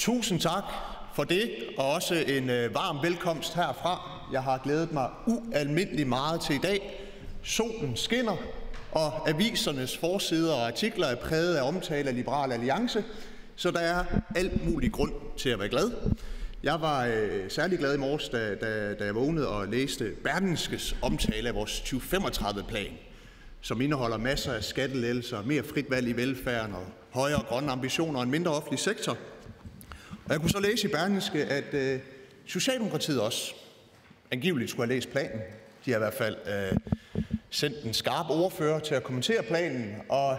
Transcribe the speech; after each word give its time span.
Tusind 0.00 0.40
tak 0.40 0.64
for 1.14 1.24
det, 1.24 1.50
og 1.78 1.92
også 1.92 2.14
en 2.14 2.50
øh, 2.50 2.74
varm 2.74 2.98
velkomst 3.02 3.54
herfra. 3.54 4.10
Jeg 4.32 4.42
har 4.42 4.58
glædet 4.64 4.92
mig 4.92 5.10
ualmindelig 5.26 6.06
meget 6.06 6.40
til 6.40 6.54
i 6.54 6.58
dag. 6.58 7.08
Solen 7.42 7.96
skinner, 7.96 8.36
og 8.92 9.28
avisernes 9.28 9.98
forsider 9.98 10.54
og 10.54 10.66
artikler 10.66 11.06
er 11.06 11.14
præget 11.14 11.56
af 11.56 11.68
omtale 11.68 12.08
af 12.08 12.14
Liberal 12.14 12.52
Alliance, 12.52 13.04
så 13.56 13.70
der 13.70 13.78
er 13.78 14.04
alt 14.36 14.70
mulig 14.70 14.92
grund 14.92 15.12
til 15.36 15.48
at 15.48 15.58
være 15.58 15.68
glad. 15.68 15.90
Jeg 16.62 16.80
var 16.80 17.06
øh, 17.06 17.50
særlig 17.50 17.78
glad 17.78 17.94
i 17.94 17.98
morges, 17.98 18.28
da, 18.28 18.54
da, 18.54 18.94
da 18.94 19.04
jeg 19.04 19.14
vågnede 19.14 19.48
og 19.48 19.68
læste 19.68 20.10
Berdenskes 20.24 20.96
omtale 21.02 21.48
af 21.48 21.54
vores 21.54 21.80
2035-plan, 21.80 22.92
som 23.60 23.80
indeholder 23.80 24.16
masser 24.16 24.52
af 24.52 24.64
skattelettelser, 24.64 25.42
mere 25.42 25.62
frit 25.62 25.90
valg 25.90 26.08
i 26.08 26.12
velfærden 26.12 26.74
og 26.74 26.86
højere 27.10 27.42
grønne 27.48 27.72
ambitioner 27.72 28.18
og 28.18 28.22
en 28.22 28.30
mindre 28.30 28.52
offentlig 28.52 28.78
sektor. 28.78 29.16
Og 30.30 30.34
jeg 30.34 30.40
kunne 30.40 30.50
så 30.50 30.60
læse 30.60 30.88
i 30.88 30.90
Berlingske, 30.90 31.44
at 31.44 31.74
øh, 31.74 32.00
Socialdemokratiet 32.46 33.20
også 33.20 33.54
angiveligt 34.30 34.70
skulle 34.70 34.86
have 34.86 34.94
læst 34.94 35.10
planen. 35.10 35.40
De 35.84 35.90
har 35.90 35.98
i 35.98 35.98
hvert 35.98 36.14
fald 36.14 36.36
øh, 36.46 36.76
sendt 37.50 37.84
en 37.84 37.94
skarp 37.94 38.26
ordfører 38.30 38.78
til 38.78 38.94
at 38.94 39.02
kommentere 39.02 39.42
planen, 39.42 39.94
og 40.08 40.38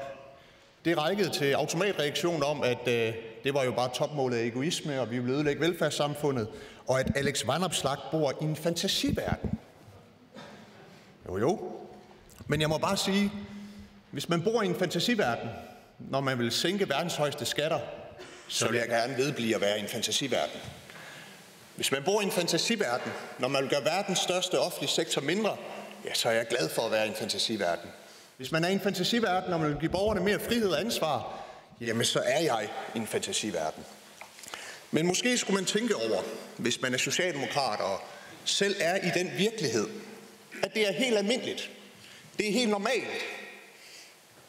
det 0.86 0.98
rækkede 0.98 1.30
til 1.30 1.54
automatreaktion 1.54 2.44
om, 2.44 2.64
at 2.64 2.88
øh, 2.88 3.14
det 3.44 3.54
var 3.54 3.64
jo 3.64 3.72
bare 3.72 3.90
topmålet 3.96 4.38
af 4.38 4.46
egoisme, 4.46 5.02
og 5.02 5.12
vi 5.12 5.20
ville 5.20 5.36
ødelægge 5.36 5.62
velfærdssamfundet, 5.62 6.48
og 6.88 7.00
at 7.00 7.12
Alex 7.16 7.48
Vanopslag 7.48 7.98
bor 8.12 8.34
i 8.42 8.44
en 8.44 8.56
fantasiverden. 8.56 9.60
Jo 11.28 11.38
jo, 11.38 11.72
men 12.48 12.62
jeg 12.62 12.70
må 12.70 12.78
bare 12.78 12.98
sige, 12.98 13.32
hvis 14.12 14.30
man 14.30 14.44
bor 14.44 14.62
i 14.62 14.66
en 14.66 14.76
fantasiverden, 14.76 15.50
når 16.00 16.22
man 16.22 16.40
vil 16.40 16.52
sænke 16.52 16.90
verdens 16.90 17.16
højeste 17.16 17.46
skatter, 17.46 17.80
så 18.52 18.68
vil 18.68 18.78
jeg 18.78 18.88
gerne 18.88 19.18
vedblive 19.18 19.56
at 19.56 19.62
være 19.62 19.78
i 19.78 19.82
en 19.82 19.88
fantasiverden. 19.88 20.62
Hvis 21.76 21.92
man 21.92 22.04
bor 22.04 22.22
i 22.22 22.24
en 22.24 22.32
fantasiverden, 22.32 23.12
når 23.40 23.48
man 23.48 23.62
vil 23.62 23.70
gøre 23.70 23.86
verdens 23.86 24.20
største 24.20 24.60
offentlige 24.60 24.92
sektor 24.92 25.22
mindre, 25.22 25.58
ja, 26.06 26.14
så 26.14 26.30
er 26.30 26.34
jeg 26.34 26.48
glad 26.48 26.70
for 26.70 26.82
at 26.82 26.92
være 26.92 27.06
i 27.06 27.10
en 27.10 27.16
fantasiverden. 27.16 27.90
Hvis 28.38 28.52
man 28.52 28.64
er 28.64 28.70
i 28.70 28.74
en 28.74 28.80
fantasiverden, 28.80 29.50
når 29.50 29.58
man 29.58 29.70
vil 29.70 29.78
give 29.80 29.92
borgerne 29.92 30.22
mere 30.22 30.40
frihed 30.40 30.70
og 30.70 30.80
ansvar, 30.80 31.44
jamen 31.82 32.06
så 32.06 32.20
er 32.20 32.40
jeg 32.40 32.70
i 32.96 32.98
en 32.98 33.08
fantasiverden. 33.08 33.84
Men 34.92 35.06
måske 35.08 35.38
skulle 35.38 35.56
man 35.56 35.66
tænke 35.66 35.96
over, 35.96 36.22
hvis 36.58 36.82
man 36.82 36.94
er 36.94 36.98
socialdemokrat 36.98 37.80
og 37.80 38.00
selv 38.46 38.76
er 38.80 38.96
i 38.96 39.20
den 39.20 39.32
virkelighed, 39.38 39.88
at 40.64 40.74
det 40.74 40.88
er 40.88 40.92
helt 40.92 41.18
almindeligt. 41.18 41.70
Det 42.38 42.48
er 42.48 42.54
helt 42.54 42.70
normalt, 42.70 43.08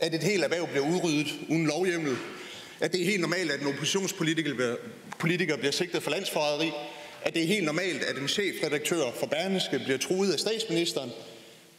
at 0.01 0.15
et 0.15 0.23
helt 0.23 0.45
erhverv 0.45 0.67
bliver 0.67 0.87
udryddet 0.87 1.27
uden 1.49 1.67
lovhjemmel, 1.67 2.17
at 2.83 2.93
det 2.93 3.01
er 3.01 3.05
helt 3.05 3.21
normalt, 3.21 3.51
at 3.51 3.61
en 3.61 3.67
oppositionspolitiker 3.67 4.55
bliver, 4.55 4.77
politiker 5.19 5.57
bliver 5.57 5.73
sigtet 5.73 6.03
for 6.03 6.11
landsforræderi, 6.11 6.73
at 7.23 7.35
det 7.35 7.43
er 7.43 7.47
helt 7.47 7.65
normalt, 7.65 8.03
at 8.03 8.17
en 8.17 8.29
chefredaktør 8.29 9.13
for 9.21 9.27
Berneske 9.27 9.79
bliver 9.79 9.99
truet 9.99 10.33
af 10.33 10.39
statsministeren, 10.39 11.11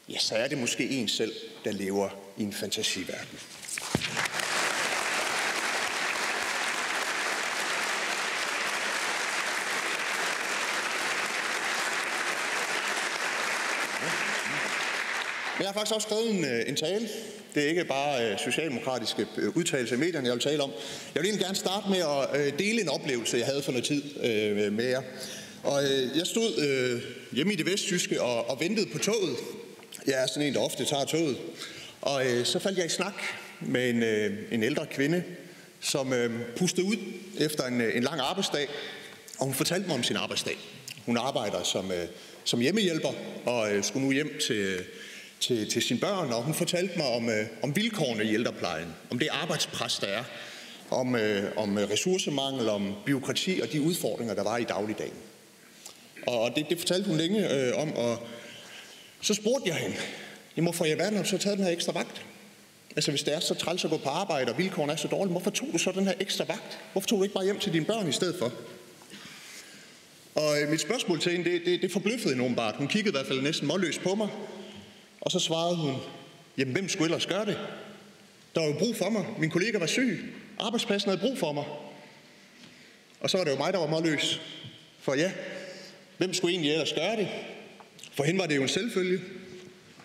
ja, 0.10 0.18
så 0.20 0.36
er 0.36 0.48
det 0.48 0.58
måske 0.58 0.90
en 0.90 1.08
selv, 1.08 1.34
der 1.66 1.72
lever 1.72 2.10
i 2.38 2.44
en 2.44 2.54
fantasiverden. 2.54 3.40
Men 15.58 15.64
jeg 15.64 15.68
har 15.68 15.74
faktisk 15.74 15.96
også 15.96 16.08
skrevet 16.08 16.30
en, 16.30 16.46
øh, 16.46 16.70
en 16.70 16.76
tale. 16.76 17.10
Det 17.56 17.64
er 17.64 17.68
ikke 17.68 17.86
bare 17.86 18.32
øh, 18.32 18.40
socialdemokratiske 18.40 19.28
øh, 19.38 19.58
udtalelser 19.58 19.96
i 19.96 20.00
medierne, 20.00 20.28
jeg 20.28 20.34
vil 20.34 20.42
tale 20.42 20.64
om. 20.64 20.72
Jeg 21.16 21.22
vil 21.22 21.28
egentlig 21.28 21.46
gerne 21.46 21.56
starte 21.56 21.90
med 21.90 21.98
at 21.98 22.42
øh, 22.42 22.60
dele 22.60 22.82
en 22.82 22.90
oplevelse, 22.90 23.38
jeg 23.38 23.46
havde 23.46 23.64
for 23.64 23.72
noget 23.72 23.86
tid 23.86 24.04
øh, 24.24 24.74
med 24.74 24.86
jer. 24.86 25.02
Og 25.64 25.84
øh, 25.84 26.18
jeg 26.18 26.28
stod 26.28 26.58
øh, 26.58 27.02
hjemme 27.32 27.54
i 27.54 27.56
det 27.56 27.66
vesttyske 27.66 28.22
og, 28.22 28.50
og 28.50 28.60
ventede 28.60 28.86
på 28.94 28.98
toget. 28.98 29.36
Jeg 30.08 30.24
er 30.24 30.28
sådan 30.28 30.48
en, 30.48 30.54
der 30.54 30.60
ofte 30.60 30.86
tager 30.86 31.06
toget. 31.06 31.38
Og 32.02 32.26
øh, 32.26 32.46
så 32.46 32.60
faldt 32.60 32.78
jeg 32.78 32.86
i 32.86 32.90
snak 32.90 33.14
med 33.62 33.90
en, 33.90 34.04
øh, 34.04 34.34
en 34.52 34.64
ældre 34.64 34.86
kvinde, 34.86 35.24
som 35.80 36.14
øh, 36.14 36.32
pustede 36.58 36.88
ud 36.88 36.96
efter 37.40 37.64
en, 37.64 37.82
øh, 37.82 37.98
en 37.98 38.04
lang 38.04 38.20
arbejdsdag. 38.20 38.68
Og 39.40 39.46
hun 39.46 39.54
fortalte 39.54 39.88
mig 39.88 39.96
om 39.96 40.04
sin 40.04 40.16
arbejdsdag. 40.16 40.58
Hun 41.06 41.18
arbejder 41.18 41.64
som, 41.64 41.92
øh, 41.92 42.08
som 42.44 42.60
hjemmehjælper 42.60 43.14
og 43.46 43.74
øh, 43.76 43.84
skulle 43.84 44.06
nu 44.06 44.12
hjem 44.12 44.40
til, 44.48 44.80
til, 45.44 45.70
til 45.70 45.82
sine 45.82 46.00
børn. 46.00 46.34
Og 46.34 46.44
hun 46.44 46.54
fortalte 46.54 46.98
mig 46.98 47.08
om, 47.08 47.30
øh, 47.30 47.46
om 47.64 47.76
vilkårene 47.76 48.24
i 48.24 48.34
ældreplejen. 48.34 48.88
Om 49.10 49.20
det 49.20 49.28
arbejdspres, 49.32 50.00
der 50.00 50.08
er. 50.08 50.24
Om, 50.90 51.16
øh, 51.16 51.52
om 51.58 51.78
øh, 51.78 51.90
ressourcemangel, 51.90 52.70
om 52.70 52.94
byråkrati 53.06 53.60
og 53.64 53.72
de 53.72 53.82
udfordringer, 53.82 54.34
der 54.34 54.44
var 54.44 54.58
i 54.58 54.64
dagligdagen. 54.64 55.14
Og 56.28 56.52
det, 56.56 56.66
det 56.70 56.78
fortalte 56.80 57.08
hun 57.08 57.18
længe 57.18 57.54
øh, 57.54 57.82
om, 57.82 57.96
og 57.96 58.18
så 59.22 59.34
spurgte 59.34 59.70
jeg 59.70 59.76
hende, 59.76 59.96
jamen 60.58 60.66
hvorfor 60.66 60.86
i 60.86 60.90
alverden 60.90 61.16
har 61.16 61.24
du 61.24 61.30
så 61.30 61.38
taget 61.38 61.58
den 61.58 61.66
her 61.66 61.74
ekstra 61.74 61.92
vagt? 61.92 62.26
Altså 62.96 63.12
hvis 63.12 63.24
det 63.24 63.34
er 63.34 63.40
så 63.40 63.54
træls 63.54 63.86
at 63.86 63.92
gå 63.92 63.98
på 63.98 64.10
arbejde, 64.10 64.52
og 64.52 64.58
vilkårene 64.58 64.94
er 64.94 64.98
så 64.98 65.08
dårlige, 65.08 65.32
hvorfor 65.32 65.52
tog 65.52 65.68
du 65.74 65.78
så 65.78 65.92
den 65.92 66.08
her 66.08 66.14
ekstra 66.20 66.46
vagt? 66.48 66.80
Hvorfor 66.92 67.08
tog 67.08 67.20
du 67.20 67.24
ikke 67.24 67.34
bare 67.34 67.44
hjem 67.44 67.60
til 67.60 67.74
dine 67.74 67.86
børn 67.86 68.10
i 68.10 68.12
stedet 68.12 68.36
for? 68.40 68.54
Og 70.36 70.62
øh, 70.62 70.70
mit 70.70 70.82
spørgsmål 70.82 71.20
til 71.20 71.32
hende, 71.32 71.52
det, 71.52 71.62
det, 71.66 71.82
det 71.82 71.92
forbløffede 71.92 72.30
hende 72.30 72.44
åbenbart. 72.44 72.76
Hun 72.76 72.88
kiggede 72.88 73.10
i 73.10 73.18
hvert 73.18 73.28
fald 73.28 73.42
næsten 73.42 73.68
målløst 73.68 74.02
på 74.02 74.16
mig, 74.16 74.30
og 75.24 75.32
så 75.32 75.40
svarede 75.40 75.76
hun, 75.76 75.96
jamen 76.58 76.74
hvem 76.74 76.90
skulle 76.90 77.06
ellers 77.06 77.26
gøre 77.26 77.46
det? 77.46 77.60
Der 78.56 78.62
var 78.62 78.68
jo 78.68 78.76
brug 78.80 78.96
for 78.96 79.10
mig. 79.10 79.26
Min 79.40 79.50
kollega 79.50 79.78
var 79.78 79.86
syg. 79.86 80.34
Arbejdspladsen 80.60 81.10
havde 81.10 81.22
brug 81.22 81.38
for 81.38 81.52
mig. 81.52 81.66
Og 83.20 83.30
så 83.30 83.38
var 83.38 83.44
det 83.44 83.52
jo 83.52 83.58
mig, 83.58 83.74
der 83.74 83.80
var 83.80 83.88
målløs. 83.88 84.42
For 85.00 85.14
ja, 85.14 85.32
hvem 86.18 86.34
skulle 86.34 86.52
egentlig 86.52 86.72
ellers 86.72 86.94
gøre 86.94 87.16
det? 87.16 87.28
For 88.12 88.24
hende 88.24 88.40
var 88.40 88.46
det 88.46 88.56
jo 88.56 88.62
en 88.62 88.68
selvfølge. 88.68 89.22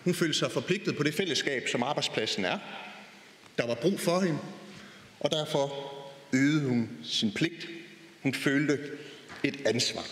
Hun 0.03 0.13
følte 0.13 0.39
sig 0.39 0.51
forpligtet 0.51 0.97
på 0.97 1.03
det 1.03 1.13
fællesskab, 1.13 1.67
som 1.67 1.83
arbejdspladsen 1.83 2.45
er. 2.45 2.57
Der 3.57 3.67
var 3.67 3.75
brug 3.75 3.99
for 3.99 4.19
hende, 4.19 4.39
og 5.19 5.31
derfor 5.31 5.93
øgede 6.33 6.67
hun 6.67 6.89
sin 7.03 7.31
pligt. 7.31 7.67
Hun 8.23 8.33
følte 8.33 8.79
et 9.43 9.61
ansvar. 9.65 10.05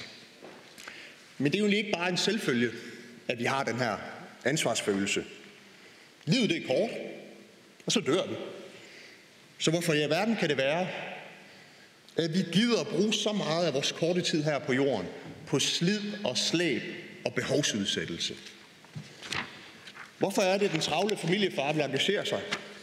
Men 1.38 1.52
det 1.52 1.60
er 1.60 1.64
jo 1.64 1.72
ikke 1.72 1.92
bare 1.92 2.10
en 2.10 2.18
selvfølge, 2.18 2.72
at 3.28 3.40
vi 3.40 3.44
har 3.44 3.64
den 3.64 3.76
her 3.76 3.98
ansvarsfølelse. 4.46 5.24
Livet 6.26 6.50
det 6.50 6.58
er 6.58 6.68
kort, 6.68 6.90
og 7.86 7.92
så 7.92 8.00
dør 8.00 8.28
vi. 8.28 8.36
Så 9.58 9.72
hvorfor 9.72 9.94
i 9.94 10.10
verden 10.10 10.36
kan 10.36 10.50
det 10.50 10.58
være, 10.58 10.88
at 12.18 12.34
vi 12.34 12.44
gider 12.52 12.82
at 12.82 12.88
bruge 12.88 13.14
så 13.14 13.34
meget 13.34 13.66
af 13.66 13.74
vores 13.74 13.92
korte 13.92 14.22
tid 14.22 14.44
her 14.44 14.60
på 14.60 14.74
jorden 14.74 15.08
på 15.48 15.60
slid 15.60 16.02
og 16.24 16.38
slæb 16.38 16.82
og 17.26 17.34
behovsudsættelse? 17.34 18.36
Hvorfor 20.18 20.42
er 20.42 20.58
det, 20.58 20.66
at 20.66 20.72
den 20.72 20.82
travle 20.82 21.18
familiefar 21.18 21.74
vil 21.74 21.82
engagere 21.82 22.26
sig 22.26 22.42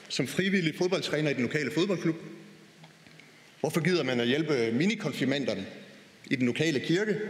som 0.08 0.26
frivillig 0.26 0.74
fodboldtræner 0.78 1.30
i 1.30 1.34
den 1.34 1.42
lokale 1.42 1.70
fodboldklub? 1.74 2.16
Hvorfor 3.60 3.80
gider 3.80 4.02
man 4.02 4.20
at 4.20 4.26
hjælpe 4.26 4.72
minikonfirmanderne 4.72 5.66
i 6.30 6.36
den 6.36 6.46
lokale 6.46 6.80
kirke? 6.80 7.20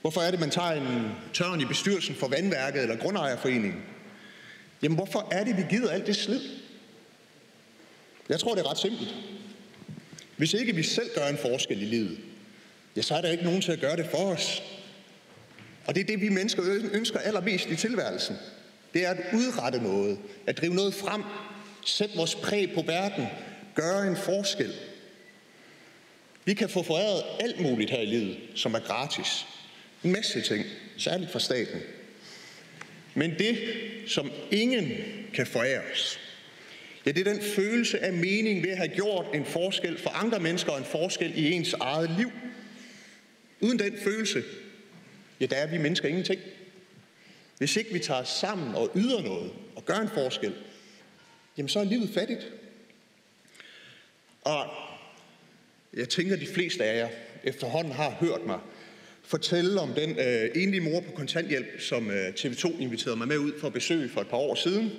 Hvorfor 0.00 0.20
er 0.20 0.30
det, 0.30 0.40
man 0.40 0.50
tager 0.50 0.72
en 0.72 1.12
tørn 1.32 1.60
i 1.60 1.64
bestyrelsen 1.64 2.14
for 2.14 2.28
vandværket 2.28 2.82
eller 2.82 2.96
grundejerforeningen? 2.96 3.82
Jamen, 4.82 4.96
hvorfor 4.96 5.28
er 5.30 5.44
det, 5.44 5.56
vi 5.56 5.62
gider 5.70 5.90
alt 5.90 6.06
det 6.06 6.16
slid? 6.16 6.40
Jeg 8.28 8.40
tror, 8.40 8.54
det 8.54 8.64
er 8.64 8.70
ret 8.70 8.78
simpelt. 8.78 9.14
Hvis 10.36 10.54
ikke 10.54 10.74
vi 10.74 10.82
selv 10.82 11.10
gør 11.14 11.26
en 11.26 11.38
forskel 11.38 11.82
i 11.82 11.84
livet, 11.84 12.18
ja, 12.96 13.02
så 13.02 13.14
er 13.14 13.20
der 13.20 13.30
ikke 13.30 13.44
nogen 13.44 13.60
til 13.60 13.72
at 13.72 13.80
gøre 13.80 13.96
det 13.96 14.06
for 14.10 14.32
os. 14.32 14.62
Og 15.86 15.94
det 15.94 16.00
er 16.00 16.04
det, 16.04 16.20
vi 16.20 16.28
mennesker 16.28 16.62
ønsker 16.92 17.18
allermest 17.18 17.66
i 17.66 17.76
tilværelsen. 17.76 18.36
Det 18.94 19.06
er 19.06 19.10
at 19.10 19.34
udrette 19.34 19.82
noget, 19.82 20.18
at 20.46 20.58
drive 20.58 20.74
noget 20.74 20.94
frem, 20.94 21.22
sætte 21.86 22.16
vores 22.16 22.34
præg 22.34 22.72
på 22.74 22.82
verden, 22.82 23.26
gøre 23.74 24.06
en 24.06 24.16
forskel. 24.16 24.74
Vi 26.44 26.54
kan 26.54 26.68
få 26.68 26.82
foræret 26.82 27.22
alt 27.40 27.60
muligt 27.60 27.90
her 27.90 28.00
i 28.00 28.06
livet, 28.06 28.38
som 28.54 28.74
er 28.74 28.78
gratis. 28.78 29.46
En 30.04 30.12
masse 30.12 30.40
ting, 30.40 30.64
særligt 30.96 31.30
fra 31.30 31.38
staten. 31.38 31.80
Men 33.14 33.38
det, 33.38 33.58
som 34.06 34.30
ingen 34.50 34.92
kan 35.34 35.46
forære 35.46 35.82
os, 35.92 36.20
ja, 37.06 37.12
det 37.12 37.26
er 37.26 37.32
den 37.32 37.42
følelse 37.42 37.98
af 37.98 38.12
mening 38.12 38.62
ved 38.62 38.70
at 38.70 38.76
have 38.76 38.88
gjort 38.88 39.26
en 39.34 39.44
forskel 39.44 39.98
for 39.98 40.10
andre 40.10 40.40
mennesker 40.40 40.72
og 40.72 40.78
en 40.78 40.84
forskel 40.84 41.38
i 41.38 41.50
ens 41.50 41.72
eget 41.72 42.10
liv. 42.18 42.30
Uden 43.60 43.78
den 43.78 43.98
følelse, 43.98 44.42
ja, 45.40 45.46
der 45.46 45.56
er 45.56 45.66
vi 45.66 45.78
mennesker 45.78 46.08
ingenting. 46.08 46.40
Hvis 47.58 47.76
ikke 47.76 47.92
vi 47.92 47.98
tager 47.98 48.20
os 48.20 48.28
sammen 48.28 48.74
og 48.74 48.90
yder 48.96 49.22
noget 49.22 49.52
og 49.76 49.84
gør 49.84 49.96
en 49.96 50.08
forskel, 50.08 50.54
jamen 51.56 51.68
så 51.68 51.80
er 51.80 51.84
livet 51.84 52.10
fattigt. 52.14 52.52
Og 54.40 54.66
jeg 55.94 56.08
tænker, 56.08 56.34
at 56.34 56.40
de 56.40 56.46
fleste 56.46 56.84
af 56.84 56.98
jer 56.98 57.08
efterhånden 57.44 57.92
har 57.92 58.10
hørt 58.10 58.46
mig 58.46 58.58
fortælle 59.30 59.80
om 59.80 59.92
den 59.94 60.10
øh, 60.10 60.50
enlige 60.54 60.80
mor 60.80 61.00
på 61.00 61.12
kontanthjælp, 61.12 61.80
som 61.80 62.10
øh, 62.10 62.28
TV2 62.28 62.80
inviterede 62.80 63.16
mig 63.16 63.28
med 63.28 63.38
ud 63.38 63.52
for 63.60 63.66
at 63.66 63.72
besøge 63.72 64.08
for 64.08 64.20
et 64.20 64.26
par 64.26 64.36
år 64.36 64.54
siden. 64.54 64.92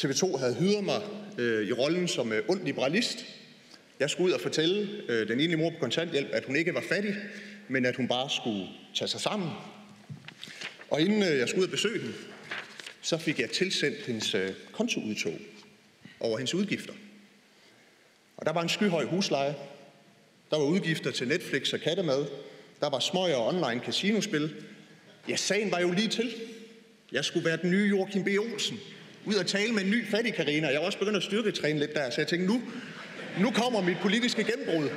TV2 0.00 0.38
havde 0.38 0.54
hyret 0.54 0.84
mig 0.84 1.02
øh, 1.38 1.68
i 1.68 1.72
rollen 1.72 2.08
som 2.08 2.32
øh, 2.32 2.44
ond 2.48 2.64
liberalist. 2.64 3.24
Jeg 4.00 4.10
skulle 4.10 4.28
ud 4.28 4.32
og 4.32 4.40
fortælle 4.40 4.88
øh, 5.08 5.28
den 5.28 5.40
enlige 5.40 5.56
mor 5.56 5.70
på 5.70 5.76
kontanthjælp, 5.80 6.28
at 6.32 6.44
hun 6.44 6.56
ikke 6.56 6.74
var 6.74 6.84
fattig, 6.88 7.16
men 7.68 7.84
at 7.84 7.96
hun 7.96 8.08
bare 8.08 8.30
skulle 8.30 8.66
tage 8.94 9.08
sig 9.08 9.20
sammen. 9.20 9.48
Og 10.90 11.00
inden 11.00 11.22
øh, 11.22 11.38
jeg 11.38 11.48
skulle 11.48 11.60
ud 11.60 11.66
og 11.66 11.70
besøge 11.70 12.00
hende, 12.00 12.14
så 13.02 13.18
fik 13.18 13.40
jeg 13.40 13.50
tilsendt 13.50 14.06
hendes 14.06 14.34
øh, 14.34 14.50
kontoudtog 14.72 15.38
over 16.20 16.38
hendes 16.38 16.54
udgifter. 16.54 16.92
Og 18.36 18.46
der 18.46 18.52
var 18.52 18.62
en 18.62 18.68
skyhøj 18.68 19.04
husleje. 19.04 19.54
Der 20.50 20.56
var 20.58 20.64
udgifter 20.64 21.10
til 21.10 21.28
Netflix 21.28 21.72
og 21.72 21.80
kattemad. 21.80 22.26
Der 22.82 22.90
var 22.90 22.98
smøger 22.98 23.36
og 23.36 23.46
online 23.46 23.80
casinospil. 23.84 24.54
Ja, 25.28 25.36
sagen 25.36 25.70
var 25.70 25.80
jo 25.80 25.90
lige 25.90 26.08
til. 26.08 26.34
Jeg 27.12 27.24
skulle 27.24 27.44
være 27.44 27.56
den 27.56 27.70
nye 27.70 27.88
Joachim 27.88 28.24
B. 28.24 28.28
Olsen. 28.28 28.78
Ud 29.26 29.34
og 29.34 29.46
tale 29.46 29.72
med 29.72 29.82
en 29.82 29.90
ny 29.90 30.06
fattig 30.06 30.34
Karina. 30.34 30.68
Jeg 30.68 30.80
var 30.80 30.86
også 30.86 30.98
begyndt 30.98 31.16
at 31.16 31.22
styrketræne 31.22 31.78
lidt 31.78 31.94
der, 31.94 32.10
så 32.10 32.20
jeg 32.20 32.28
tænkte, 32.28 32.46
nu, 32.46 32.62
nu 33.40 33.50
kommer 33.50 33.80
mit 33.80 33.96
politiske 34.02 34.44
gennembrud. 34.44 34.88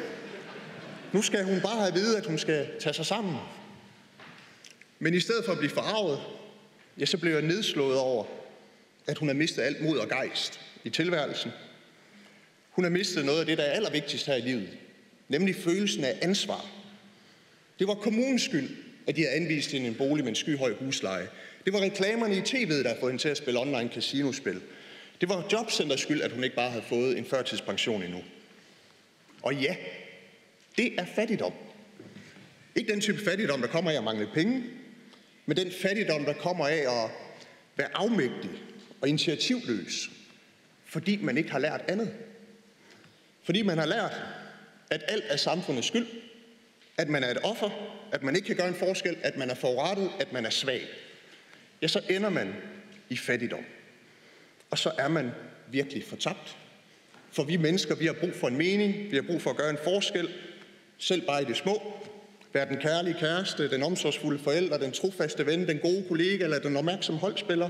Nu 1.14 1.22
skal 1.22 1.44
hun 1.44 1.62
bare 1.62 1.76
have 1.76 1.88
at 1.88 1.94
vide, 1.94 2.18
at 2.18 2.26
hun 2.26 2.38
skal 2.38 2.68
tage 2.80 2.94
sig 2.94 3.06
sammen. 3.06 3.36
Men 5.00 5.14
i 5.14 5.20
stedet 5.20 5.46
for 5.46 5.52
at 5.52 5.58
blive 5.58 5.72
forarvet, 5.72 6.20
ja, 7.00 7.06
så 7.06 7.18
blev 7.18 7.34
jeg 7.34 7.42
nedslået 7.42 7.98
over, 7.98 8.26
at 9.08 9.18
hun 9.18 9.30
har 9.30 9.36
mistet 9.36 9.62
alt 9.62 9.82
mod 9.82 9.98
og 9.98 10.10
gejst 10.10 10.60
i 10.84 10.90
tilværelsen. 10.90 11.52
Hun 12.70 12.84
har 12.84 12.92
mistet 12.92 13.26
noget 13.26 13.40
af 13.40 13.46
det, 13.46 13.58
der 13.58 13.64
er 13.64 13.72
allervigtigst 13.72 14.26
her 14.26 14.36
i 14.36 14.42
livet, 14.42 14.70
nemlig 15.30 15.56
følelsen 15.56 16.04
af 16.04 16.20
ansvar. 16.22 16.66
Det 17.80 17.88
var 17.88 17.94
kommunens 17.94 18.42
skyld, 18.42 18.69
at 19.07 19.16
de 19.16 19.22
havde 19.22 19.36
anvist 19.36 19.72
hende 19.72 19.88
en 19.88 19.95
bolig 19.95 20.24
med 20.24 20.31
en 20.31 20.36
skyhøj 20.36 20.74
husleje. 20.74 21.27
Det 21.66 21.74
var 21.74 21.81
reklamerne 21.81 22.36
i 22.36 22.39
tv'et, 22.39 22.74
der 22.74 22.88
havde 22.88 23.00
fået 23.00 23.12
hende 23.12 23.24
til 23.24 23.30
at 23.30 23.38
spille 23.38 23.60
online 23.60 23.89
casinospil. 23.94 24.62
Det 25.22 25.30
var 25.30 25.48
jobcenters 25.51 26.00
skyld, 26.00 26.22
at 26.22 26.31
hun 26.31 26.44
ikke 26.44 26.56
bare 26.56 26.69
havde 26.69 26.83
fået 26.83 27.18
en 27.18 27.25
førtidspension 27.25 28.04
endnu. 28.04 28.24
Og 29.42 29.56
ja, 29.56 29.75
det 30.77 31.00
er 31.00 31.06
fattigdom. 31.16 31.54
Ikke 32.75 32.92
den 32.92 33.01
type 33.01 33.24
fattigdom, 33.25 33.62
der 33.62 33.68
kommer 33.68 33.92
af 33.92 33.95
at 33.95 34.04
mangle 34.04 34.30
penge, 34.33 34.63
men 35.45 35.57
den 35.57 35.72
fattigdom, 35.72 36.25
der 36.25 36.33
kommer 36.33 36.68
af 36.68 37.04
at 37.04 37.12
være 37.77 37.89
afmægtig 37.94 38.50
og 39.01 39.10
initiativløs, 39.10 40.10
fordi 40.86 41.16
man 41.22 41.38
ikke 41.38 41.51
har 41.51 41.60
lært 41.60 41.81
andet. 41.88 42.13
Fordi 43.44 43.62
man 43.62 43.77
har 43.77 43.86
lært, 43.86 44.22
at 44.89 45.04
alt 45.07 45.24
er 45.27 45.38
samfundets 45.38 45.88
skyld, 45.88 46.07
at 46.98 47.10
man 47.10 47.24
er 47.24 47.32
et 47.32 47.38
offer, 47.44 47.70
at 48.12 48.24
man 48.24 48.36
ikke 48.36 48.46
kan 48.46 48.56
gøre 48.56 48.68
en 48.68 48.76
forskel, 48.76 49.18
at 49.22 49.38
man 49.38 49.50
er 49.50 49.56
forurettet, 49.56 50.10
at 50.20 50.34
man 50.34 50.46
er 50.46 50.50
svag. 50.50 50.82
Ja, 51.82 51.88
så 51.88 52.02
ender 52.10 52.30
man 52.30 52.54
i 53.10 53.18
fattigdom. 53.18 53.66
Og 54.70 54.78
så 54.78 54.92
er 54.98 55.08
man 55.08 55.32
virkelig 55.72 56.04
fortabt. 56.04 56.58
For 57.32 57.44
vi 57.44 57.58
mennesker, 57.58 57.96
vi 57.96 58.06
har 58.06 58.14
brug 58.14 58.34
for 58.34 58.48
en 58.48 58.58
mening, 58.58 59.12
vi 59.12 59.16
har 59.16 59.24
brug 59.24 59.42
for 59.42 59.50
at 59.50 59.58
gøre 59.58 59.70
en 59.70 59.78
forskel, 59.84 60.30
selv 60.98 61.22
bare 61.22 61.42
i 61.42 61.46
det 61.46 61.58
små. 61.58 61.94
Være 62.54 62.70
den 62.70 62.78
kærlige 62.78 63.16
kæreste, 63.20 63.70
den 63.70 63.84
omsorgsfulde 63.84 64.40
forælder, 64.40 64.78
den 64.78 64.92
trofaste 64.92 65.46
ven, 65.46 65.68
den 65.68 65.80
gode 65.80 66.06
kollega 66.08 66.44
eller 66.44 66.60
den 66.60 66.78
opmærksomme 66.78 67.22
holdspiller. 67.22 67.70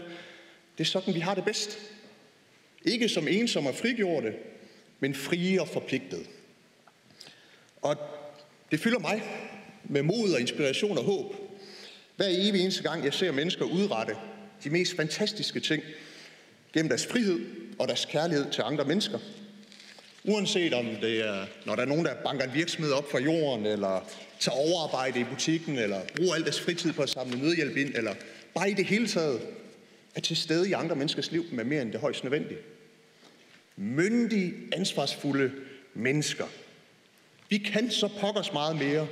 Det 0.78 0.84
er 0.84 0.86
sådan, 0.86 1.14
vi 1.14 1.20
har 1.20 1.36
det 1.36 1.46
bedst. 1.46 1.80
Ikke 2.86 3.10
som 3.10 3.28
ensomme 3.28 3.70
og 3.70 3.76
frigjorte, 3.76 4.34
men 5.00 5.16
frie 5.16 5.62
og 5.62 5.68
forpligtede. 5.68 6.26
Og 7.82 7.98
det 8.72 8.80
fylder 8.80 9.00
mig 9.00 9.24
med 9.84 10.04
mod 10.04 10.34
og 10.34 10.42
inspiration 10.42 10.98
og 10.98 11.04
håb. 11.04 11.36
Hver 12.16 12.28
evig 12.30 12.62
eneste 12.62 12.84
gang, 12.84 13.04
jeg 13.04 13.14
ser 13.14 13.32
mennesker 13.32 13.66
udrette 13.66 14.16
de 14.64 14.70
mest 14.70 14.96
fantastiske 14.96 15.60
ting 15.60 15.84
gennem 16.74 16.90
deres 16.90 17.06
frihed 17.06 17.40
og 17.80 17.88
deres 17.88 18.06
kærlighed 18.06 18.52
til 18.52 18.62
andre 18.62 18.86
mennesker. 18.86 19.20
Uanset 20.24 20.74
om 20.74 20.86
det 21.02 21.28
er, 21.28 21.46
når 21.66 21.76
der 21.76 21.82
er 21.82 21.88
nogen, 21.88 22.06
der 22.06 22.14
banker 22.24 22.46
en 22.46 22.54
virksomhed 22.54 22.92
op 22.92 23.12
fra 23.12 23.20
jorden, 23.20 23.66
eller 23.66 24.10
tager 24.40 24.56
overarbejde 24.56 25.20
i 25.20 25.24
butikken, 25.24 25.78
eller 25.78 26.02
bruger 26.16 26.36
al 26.36 26.44
deres 26.44 26.62
fritid 26.62 26.94
på 26.94 27.02
at 27.02 27.10
samle 27.10 27.40
nødhjælp 27.40 27.78
ind, 27.78 27.96
eller 27.96 28.14
bare 28.56 28.70
i 28.70 28.74
det 28.74 28.86
hele 28.86 29.08
taget 29.08 29.42
er 30.16 30.22
til 30.22 30.38
stede 30.38 30.70
i 30.70 30.74
andre 30.74 30.96
menneskers 30.96 31.32
liv 31.32 31.46
med 31.52 31.64
mere 31.64 31.82
end 31.82 31.92
det 31.92 32.00
højst 32.00 32.24
nødvendige. 32.24 32.60
Myndige, 33.76 34.54
ansvarsfulde 34.74 35.52
mennesker. 35.94 36.46
Vi 37.50 37.58
kan 37.58 37.92
så 37.92 38.10
pokkers 38.20 38.54
meget 38.54 38.76
mere, 38.76 39.08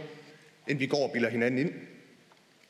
end 0.68 0.80
vi 0.80 0.86
går 0.86 1.08
og 1.08 1.12
bilder 1.12 1.30
hinanden 1.30 1.60
ind. 1.60 1.74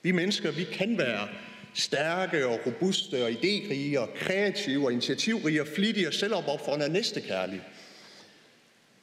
Vi 0.01 0.11
mennesker, 0.11 0.51
vi 0.51 0.63
kan 0.63 0.97
være 0.97 1.27
stærke 1.73 2.47
og 2.47 2.59
robuste 2.65 3.23
og 3.23 3.29
idérige 3.29 3.99
og 3.99 4.09
kreative 4.15 4.85
og 4.85 4.91
initiativrige 4.91 5.61
og 5.61 5.67
flittige 5.67 6.07
og 6.07 6.13
selvopoffrende 6.13 6.85
og 6.85 6.91
næstekærlige. 6.91 7.61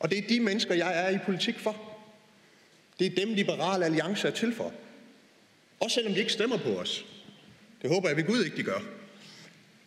Og 0.01 0.11
det 0.11 0.19
er 0.19 0.29
de 0.29 0.41
mennesker, 0.41 0.75
jeg 0.75 1.07
er 1.07 1.11
i 1.11 1.19
politik 1.27 1.59
for. 1.59 1.77
Det 2.99 3.06
er 3.06 3.27
dem, 3.27 3.35
Liberale 3.35 3.85
Alliance 3.85 4.29
er 4.29 4.33
til 4.33 4.55
for. 4.55 4.73
Også 5.81 5.95
selvom 5.95 6.13
de 6.13 6.21
ikke 6.21 6.33
stemmer 6.33 6.59
på 6.59 6.69
os. 6.69 7.05
Det 7.83 7.91
håber 7.91 8.09
jeg 8.09 8.17
ved 8.17 8.25
Gud 8.25 8.45
ikke, 8.45 8.56
de 8.56 8.63
gør. 8.63 9.00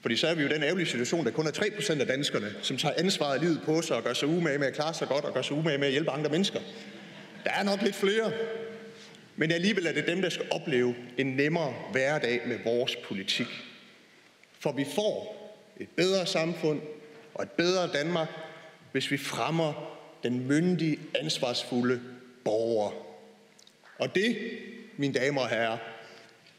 Fordi 0.04 0.16
så 0.16 0.28
er 0.28 0.36
vi 0.36 0.42
jo 0.42 0.50
i 0.50 0.54
den 0.54 0.64
ærgerlige 0.64 0.88
situation, 0.88 1.28
at 1.28 1.34
kun 1.34 1.48
er 1.48 1.52
3% 1.52 2.00
af 2.00 2.08
danskerne, 2.08 2.54
som 2.62 2.78
tager 2.78 2.96
ansvaret 2.98 3.36
af 3.36 3.42
livet 3.42 3.62
på 3.66 3.82
sig 3.82 3.98
og 3.98 4.04
gør 4.04 4.14
sig 4.14 4.28
umage 4.28 4.58
med 4.58 4.68
at 4.68 4.74
klare 4.74 4.94
sig 4.94 5.08
godt 5.08 5.26
og 5.26 5.34
gør 5.34 5.42
sig 5.42 5.58
umage 5.58 5.78
med 5.78 5.88
at 5.88 5.92
hjælpe 5.92 6.12
andre 6.12 6.30
mennesker. 6.30 6.60
Der 7.44 7.52
er 7.52 7.64
nok 7.64 7.82
lidt 7.82 7.96
flere, 7.96 8.32
men 9.36 9.52
alligevel 9.52 9.86
er 9.86 9.92
det 9.92 10.08
dem, 10.08 10.22
der 10.22 10.30
skal 10.30 10.46
opleve 10.52 10.96
en 11.18 11.26
nemmere 11.26 11.74
hverdag 11.92 12.42
med 12.46 12.60
vores 12.64 12.96
politik. 12.96 13.48
For 14.60 14.72
vi 14.72 14.86
får 14.96 15.40
et 15.80 15.90
bedre 15.90 16.26
samfund 16.26 16.82
og 17.34 17.44
et 17.44 17.52
bedre 17.52 17.88
Danmark, 17.94 18.30
hvis 18.92 19.12
vi 19.12 19.18
fremmer 19.18 19.98
den 20.24 20.48
myndige, 20.48 21.00
ansvarsfulde 21.16 22.02
borger. 22.46 22.92
Og 24.00 24.16
det, 24.16 24.38
mine 24.98 25.14
damer 25.14 25.42
og 25.42 25.50
herrer, 25.50 25.78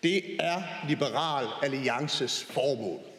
det 0.02 0.36
er 0.40 0.62
Liberal 0.88 1.46
Alliances 1.62 2.44
formål. 2.44 3.13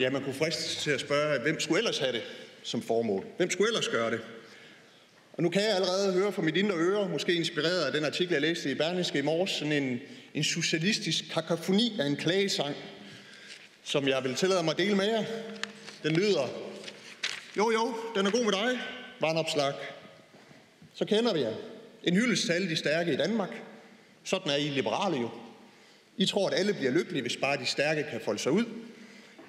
Ja, 0.00 0.10
man 0.10 0.22
kunne 0.22 0.34
fristes 0.34 0.76
til 0.76 0.90
at 0.90 1.00
spørge, 1.00 1.40
hvem 1.40 1.60
skulle 1.60 1.78
ellers 1.78 1.98
have 1.98 2.12
det 2.12 2.22
som 2.62 2.82
formål? 2.82 3.24
Hvem 3.36 3.50
skulle 3.50 3.68
ellers 3.68 3.88
gøre 3.88 4.10
det? 4.10 4.20
Og 5.32 5.42
nu 5.42 5.50
kan 5.50 5.62
jeg 5.62 5.74
allerede 5.74 6.12
høre 6.12 6.32
fra 6.32 6.42
mit 6.42 6.56
indre 6.56 6.76
øre, 6.76 7.08
måske 7.08 7.34
inspireret 7.34 7.84
af 7.84 7.92
den 7.92 8.04
artikel, 8.04 8.32
jeg 8.32 8.42
læste 8.42 8.70
i 8.70 8.74
Berlingske 8.74 9.18
i 9.18 9.22
morges, 9.22 9.50
sådan 9.50 9.72
en, 9.72 10.00
en 10.34 10.44
socialistisk 10.44 11.24
kakafoni 11.32 11.96
af 12.00 12.06
en 12.06 12.16
klagesang, 12.16 12.76
som 13.84 14.08
jeg 14.08 14.24
vil 14.24 14.34
tillade 14.34 14.62
mig 14.62 14.72
at 14.72 14.78
dele 14.78 14.96
med 14.96 15.06
jer. 15.06 15.24
Den 16.02 16.12
lyder, 16.12 16.48
jo 17.56 17.70
jo, 17.70 17.94
den 18.14 18.26
er 18.26 18.30
god 18.30 18.44
med 18.44 18.52
dig, 18.52 18.78
var 19.20 19.30
en 19.30 19.36
opslag. 19.36 19.72
Så 20.94 21.04
kender 21.04 21.34
vi 21.34 21.40
jer. 21.40 21.54
En 22.04 22.14
hyldest 22.14 22.44
til 22.44 22.52
alle 22.52 22.68
de 22.68 22.76
stærke 22.76 23.12
i 23.12 23.16
Danmark. 23.16 23.50
Sådan 24.24 24.50
er 24.50 24.56
I 24.56 24.68
liberale 24.68 25.16
jo. 25.16 25.30
I 26.16 26.26
tror, 26.26 26.48
at 26.48 26.58
alle 26.58 26.74
bliver 26.74 26.92
lykkelige, 26.92 27.22
hvis 27.22 27.36
bare 27.36 27.56
de 27.56 27.66
stærke 27.66 28.06
kan 28.10 28.20
folde 28.24 28.38
sig 28.38 28.52
ud. 28.52 28.64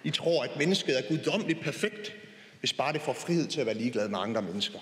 I 0.04 0.12
tror, 0.12 0.44
at 0.44 0.58
mennesket 0.58 0.98
er 0.98 1.02
guddommeligt 1.10 1.62
perfekt, 1.62 2.14
hvis 2.60 2.74
bare 2.74 2.94
det 2.94 3.02
får 3.02 3.14
frihed 3.14 3.48
til 3.48 3.60
at 3.60 3.66
være 3.66 3.76
ligeglad 3.76 4.08
med 4.08 4.20
andre 4.20 4.42
mennesker. 4.42 4.80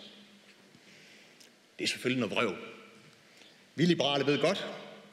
Det 1.80 1.84
er 1.84 1.88
selvfølgelig 1.88 2.28
noget 2.28 2.36
vrøv. 2.36 2.56
Vi 3.75 3.86
liberale 3.86 4.25
ved 4.25 4.42
godt, 4.42 4.68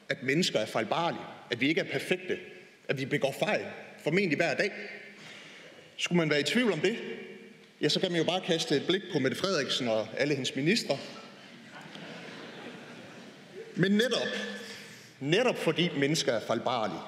at 0.09 0.23
mennesker 0.23 0.59
er 0.59 0.65
fejlbarlige, 0.65 1.21
at 1.51 1.61
vi 1.61 1.67
ikke 1.67 1.81
er 1.81 1.91
perfekte, 1.91 2.37
at 2.87 2.99
vi 2.99 3.05
begår 3.05 3.35
fejl, 3.39 3.65
formentlig 4.03 4.37
hver 4.37 4.53
dag. 4.53 4.71
Skulle 5.97 6.17
man 6.17 6.29
være 6.29 6.39
i 6.39 6.43
tvivl 6.43 6.71
om 6.71 6.79
det, 6.79 6.97
ja, 7.81 7.89
så 7.89 7.99
kan 7.99 8.11
man 8.11 8.21
jo 8.21 8.25
bare 8.25 8.41
kaste 8.41 8.75
et 8.75 8.87
blik 8.87 9.01
på 9.13 9.19
Mette 9.19 9.37
Frederiksen 9.37 9.87
og 9.87 10.07
alle 10.17 10.33
hendes 10.33 10.55
ministre. 10.55 10.97
Men 13.75 13.91
netop, 13.91 14.27
netop 15.19 15.57
fordi 15.57 15.89
mennesker 15.97 16.33
er 16.33 16.39
fejlbarlige, 16.39 16.99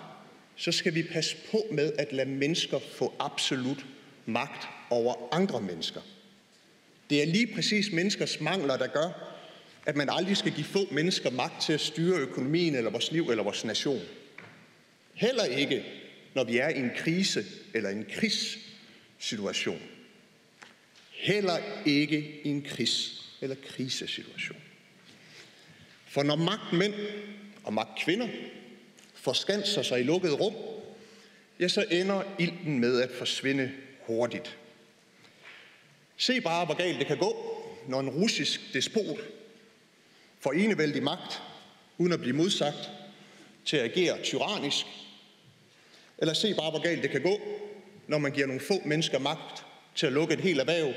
så 0.61 0.71
skal 0.71 0.95
vi 0.95 1.03
passe 1.03 1.37
på 1.51 1.65
med 1.71 1.93
at 1.97 2.13
lade 2.13 2.29
mennesker 2.29 2.79
få 2.79 3.13
absolut 3.19 3.85
magt 4.25 4.67
over 4.89 5.33
andre 5.33 5.61
mennesker. 5.61 6.01
Det 7.09 7.21
er 7.21 7.25
lige 7.25 7.47
præcis 7.47 7.91
menneskers 7.91 8.39
mangler, 8.41 8.77
der 8.77 8.87
gør, 8.87 9.37
at 9.85 9.95
man 9.95 10.09
aldrig 10.11 10.37
skal 10.37 10.51
give 10.51 10.65
få 10.65 10.87
mennesker 10.91 11.29
magt 11.29 11.61
til 11.61 11.73
at 11.73 11.81
styre 11.81 12.17
økonomien 12.17 12.75
eller 12.75 12.91
vores 12.91 13.11
liv 13.11 13.29
eller 13.29 13.43
vores 13.43 13.65
nation. 13.65 14.01
Heller 15.13 15.43
ikke, 15.43 15.85
når 16.33 16.43
vi 16.43 16.57
er 16.57 16.69
i 16.69 16.79
en 16.79 16.91
krise 16.95 17.45
eller 17.73 17.89
en 17.89 18.05
krigssituation. 18.11 19.81
Heller 21.09 21.57
ikke 21.85 22.41
i 22.43 22.49
en 22.49 22.65
krigs- 22.65 23.25
eller 23.41 23.55
krisesituation. 23.67 24.59
For 26.07 26.23
når 26.23 26.35
magtmænd 26.35 26.93
og 27.63 27.73
magtkvinder 27.73 28.27
forskanser 29.21 29.81
sig 29.81 29.99
i 29.99 30.03
lukkede 30.03 30.33
rum, 30.33 30.55
ja, 31.59 31.67
så 31.67 31.85
ender 31.91 32.23
ilten 32.39 32.79
med 32.79 33.01
at 33.01 33.11
forsvinde 33.11 33.71
hurtigt. 34.07 34.57
Se 36.17 36.41
bare, 36.41 36.65
hvor 36.65 36.75
galt 36.75 36.99
det 36.99 37.07
kan 37.07 37.17
gå, 37.17 37.57
når 37.87 37.99
en 37.99 38.09
russisk 38.09 38.61
despot 38.73 39.19
får 40.39 40.51
enevældig 40.51 41.03
magt, 41.03 41.41
uden 41.97 42.13
at 42.13 42.19
blive 42.19 42.35
modsagt, 42.35 42.89
til 43.65 43.77
at 43.77 43.83
agere 43.83 44.23
tyrannisk. 44.23 44.85
Eller 46.17 46.33
se 46.33 46.53
bare, 46.53 46.69
hvor 46.69 46.83
galt 46.83 47.03
det 47.03 47.11
kan 47.11 47.21
gå, 47.21 47.41
når 48.07 48.17
man 48.17 48.31
giver 48.31 48.47
nogle 48.47 48.61
få 48.61 48.81
mennesker 48.85 49.19
magt 49.19 49.65
til 49.95 50.05
at 50.07 50.13
lukke 50.13 50.33
et 50.33 50.39
helt 50.39 50.59
erhverv, 50.59 50.93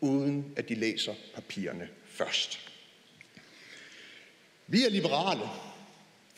uden 0.00 0.52
at 0.56 0.68
de 0.68 0.74
læser 0.74 1.14
papirerne 1.34 1.88
først. 2.06 2.60
Vi 4.66 4.84
er 4.84 4.90
liberale, 4.90 5.42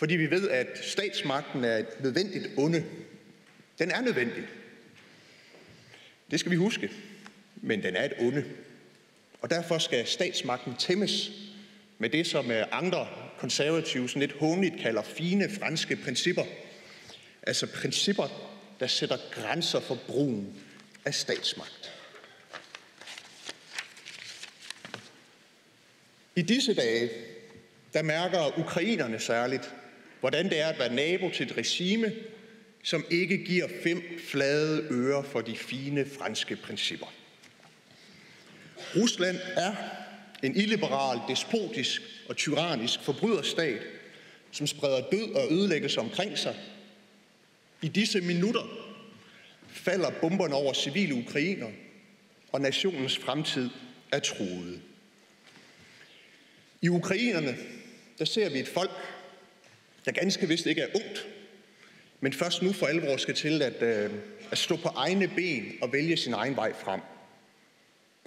fordi 0.02 0.16
vi 0.16 0.30
ved, 0.30 0.48
at 0.48 0.66
statsmagten 0.82 1.64
er 1.64 1.76
et 1.76 2.00
nødvendigt 2.00 2.48
onde. 2.56 2.84
Den 3.78 3.90
er 3.90 4.00
nødvendig. 4.00 4.42
Det 6.30 6.40
skal 6.40 6.52
vi 6.52 6.56
huske. 6.56 6.90
Men 7.56 7.82
den 7.82 7.96
er 7.96 8.04
et 8.04 8.12
onde. 8.18 8.44
Og 9.40 9.50
derfor 9.50 9.78
skal 9.78 10.06
statsmagten 10.06 10.76
tæmmes 10.76 11.30
med 11.98 12.10
det, 12.10 12.26
som 12.26 12.50
øh, 12.50 12.66
andre 12.72 13.08
konservative 13.38 14.08
sådan 14.08 14.20
lidt 14.20 14.32
hånligt 14.32 14.74
kalder 14.80 15.02
fine 15.02 15.50
franske 15.50 15.96
principper. 15.96 16.44
Altså 17.42 17.66
principper, 17.66 18.52
der 18.80 18.86
sætter 18.86 19.16
grænser 19.30 19.80
for 19.80 19.98
brugen 20.06 20.62
af 21.04 21.14
statsmagt. 21.14 21.92
I 26.36 26.42
disse 26.42 26.74
dage, 26.74 27.10
der 27.92 28.02
mærker 28.02 28.58
ukrainerne 28.58 29.18
særligt, 29.18 29.74
hvordan 30.22 30.50
det 30.50 30.60
er 30.60 30.66
at 30.66 30.78
være 30.78 30.94
nabo 30.94 31.30
til 31.30 31.46
et 31.46 31.56
regime, 31.56 32.12
som 32.82 33.04
ikke 33.10 33.44
giver 33.44 33.68
fem 33.82 34.02
flade 34.28 34.86
ører 34.90 35.22
for 35.22 35.40
de 35.40 35.56
fine 35.56 36.06
franske 36.18 36.56
principper. 36.56 37.12
Rusland 38.96 39.36
er 39.56 39.74
en 40.42 40.56
illiberal, 40.56 41.20
despotisk 41.28 42.02
og 42.28 42.36
tyrannisk 42.36 43.00
forbryderstat, 43.00 43.82
som 44.52 44.66
spreder 44.66 45.10
død 45.10 45.32
og 45.34 45.52
ødelæggelse 45.52 46.00
omkring 46.00 46.38
sig. 46.38 46.56
I 47.82 47.88
disse 47.88 48.20
minutter 48.20 48.92
falder 49.68 50.10
bomberne 50.20 50.54
over 50.54 50.72
civile 50.72 51.14
ukrainer, 51.14 51.68
og 52.52 52.60
nationens 52.60 53.18
fremtid 53.18 53.70
er 54.12 54.18
truet. 54.18 54.80
I 56.82 56.88
ukrainerne, 56.88 57.56
der 58.18 58.24
ser 58.24 58.50
vi 58.50 58.58
et 58.58 58.68
folk, 58.68 58.90
der 60.04 60.12
ganske 60.12 60.48
vist 60.48 60.66
ikke 60.66 60.80
er 60.80 60.88
ungt, 60.94 61.26
men 62.20 62.32
først 62.32 62.62
nu 62.62 62.72
for 62.72 62.86
alvor 62.86 63.16
skal 63.16 63.34
til 63.34 63.62
at, 63.62 63.82
øh, 63.82 64.10
at 64.50 64.58
stå 64.58 64.76
på 64.76 64.88
egne 64.88 65.28
ben 65.28 65.72
og 65.82 65.92
vælge 65.92 66.16
sin 66.16 66.32
egen 66.32 66.56
vej 66.56 66.72
frem. 66.72 67.00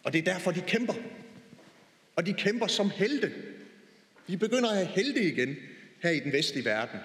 Og 0.03 0.13
det 0.13 0.19
er 0.19 0.33
derfor, 0.33 0.51
de 0.51 0.61
kæmper. 0.61 0.93
Og 2.15 2.25
de 2.25 2.33
kæmper 2.33 2.67
som 2.67 2.89
helte. 2.89 3.33
Vi 4.27 4.35
begynder 4.35 4.69
at 4.69 4.75
have 4.75 4.87
helte 4.87 5.21
igen 5.21 5.55
her 6.03 6.09
i 6.09 6.19
den 6.19 6.31
vestlige 6.31 6.65
verden. 6.65 6.99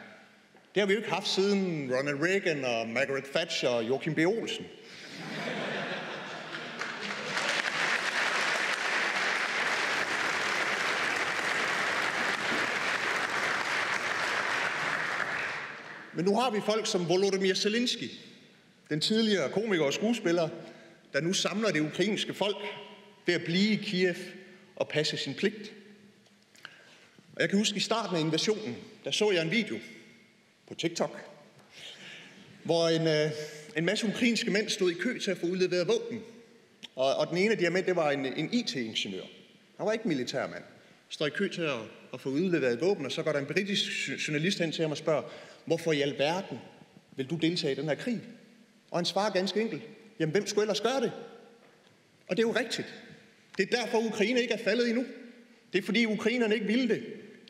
Det 0.74 0.80
har 0.80 0.86
vi 0.86 0.92
jo 0.92 0.98
ikke 0.98 1.10
haft 1.10 1.28
siden 1.28 1.90
Ronald 1.94 2.22
Reagan 2.22 2.64
og 2.64 2.88
Margaret 2.88 3.24
Thatcher 3.24 3.68
og 3.68 3.88
Joachim 3.88 4.14
B. 4.14 4.18
Olsen. 4.18 4.66
Men 16.20 16.24
nu 16.24 16.34
har 16.34 16.50
vi 16.50 16.60
folk 16.60 16.86
som 16.86 17.08
Volodymyr 17.08 17.54
Zelensky, 17.54 18.10
den 18.90 19.00
tidligere 19.00 19.50
komiker 19.50 19.84
og 19.84 19.92
skuespiller, 19.92 20.48
der 21.12 21.20
nu 21.20 21.32
samler 21.32 21.70
det 21.70 21.80
ukrainske 21.80 22.34
folk 22.34 22.56
ved 23.26 23.34
at 23.34 23.44
blive 23.44 23.72
i 23.72 23.76
Kiev 23.76 24.14
og 24.76 24.88
passe 24.88 25.16
sin 25.16 25.34
pligt. 25.34 25.72
Og 27.34 27.40
jeg 27.40 27.48
kan 27.48 27.58
huske 27.58 27.76
i 27.76 27.80
starten 27.80 28.16
af 28.16 28.20
invasionen, 28.20 28.76
der 29.04 29.10
så 29.10 29.30
jeg 29.30 29.42
en 29.42 29.50
video 29.50 29.78
på 30.68 30.74
TikTok, 30.74 31.20
hvor 32.64 32.88
en, 32.88 33.06
øh, 33.06 33.30
en 33.76 33.84
masse 33.84 34.06
ukrainske 34.06 34.50
mænd 34.50 34.68
stod 34.68 34.90
i 34.90 34.94
kø 34.94 35.18
til 35.18 35.30
at 35.30 35.38
få 35.38 35.46
udleveret 35.46 35.88
våben. 35.88 36.20
Og, 36.96 37.14
og 37.14 37.28
den 37.28 37.36
ene 37.36 37.50
af 37.50 37.58
de 37.58 37.64
her 37.64 37.70
mænd, 37.70 37.86
det 37.86 37.96
var 37.96 38.10
en, 38.10 38.26
en 38.26 38.54
IT-ingeniør. 38.54 39.24
Han 39.76 39.86
var 39.86 39.92
ikke 39.92 40.08
militærmand. 40.08 40.62
Står 41.08 41.26
i 41.26 41.30
kø 41.30 41.48
til 41.48 41.62
at, 41.62 41.80
at 42.14 42.20
få 42.20 42.28
udleveret 42.28 42.80
våben, 42.80 43.06
og 43.06 43.12
så 43.12 43.22
går 43.22 43.32
der 43.32 43.38
en 43.38 43.46
britisk 43.46 44.08
journalist 44.28 44.58
hen 44.58 44.72
til 44.72 44.82
ham 44.82 44.90
og 44.90 44.96
spørger, 44.96 45.22
hvorfor 45.70 45.92
i 45.92 46.00
alverden 46.00 46.58
vil 47.16 47.26
du 47.26 47.36
deltage 47.36 47.72
i 47.72 47.76
den 47.76 47.88
her 47.88 47.94
krig? 47.94 48.20
Og 48.90 48.98
han 48.98 49.04
svarer 49.04 49.30
ganske 49.30 49.60
enkelt, 49.60 49.82
jamen 50.18 50.32
hvem 50.32 50.46
skulle 50.46 50.62
ellers 50.62 50.80
gøre 50.80 51.00
det? 51.00 51.12
Og 52.28 52.36
det 52.36 52.42
er 52.42 52.48
jo 52.48 52.54
rigtigt. 52.54 52.94
Det 53.58 53.72
er 53.72 53.76
derfor, 53.76 53.98
Ukraine 53.98 54.40
ikke 54.40 54.54
er 54.54 54.64
faldet 54.64 54.88
endnu. 54.88 55.04
Det 55.72 55.78
er 55.78 55.82
fordi, 55.82 56.06
ukrainerne 56.06 56.54
ikke 56.54 56.66
ville 56.66 56.88
det. 56.88 57.02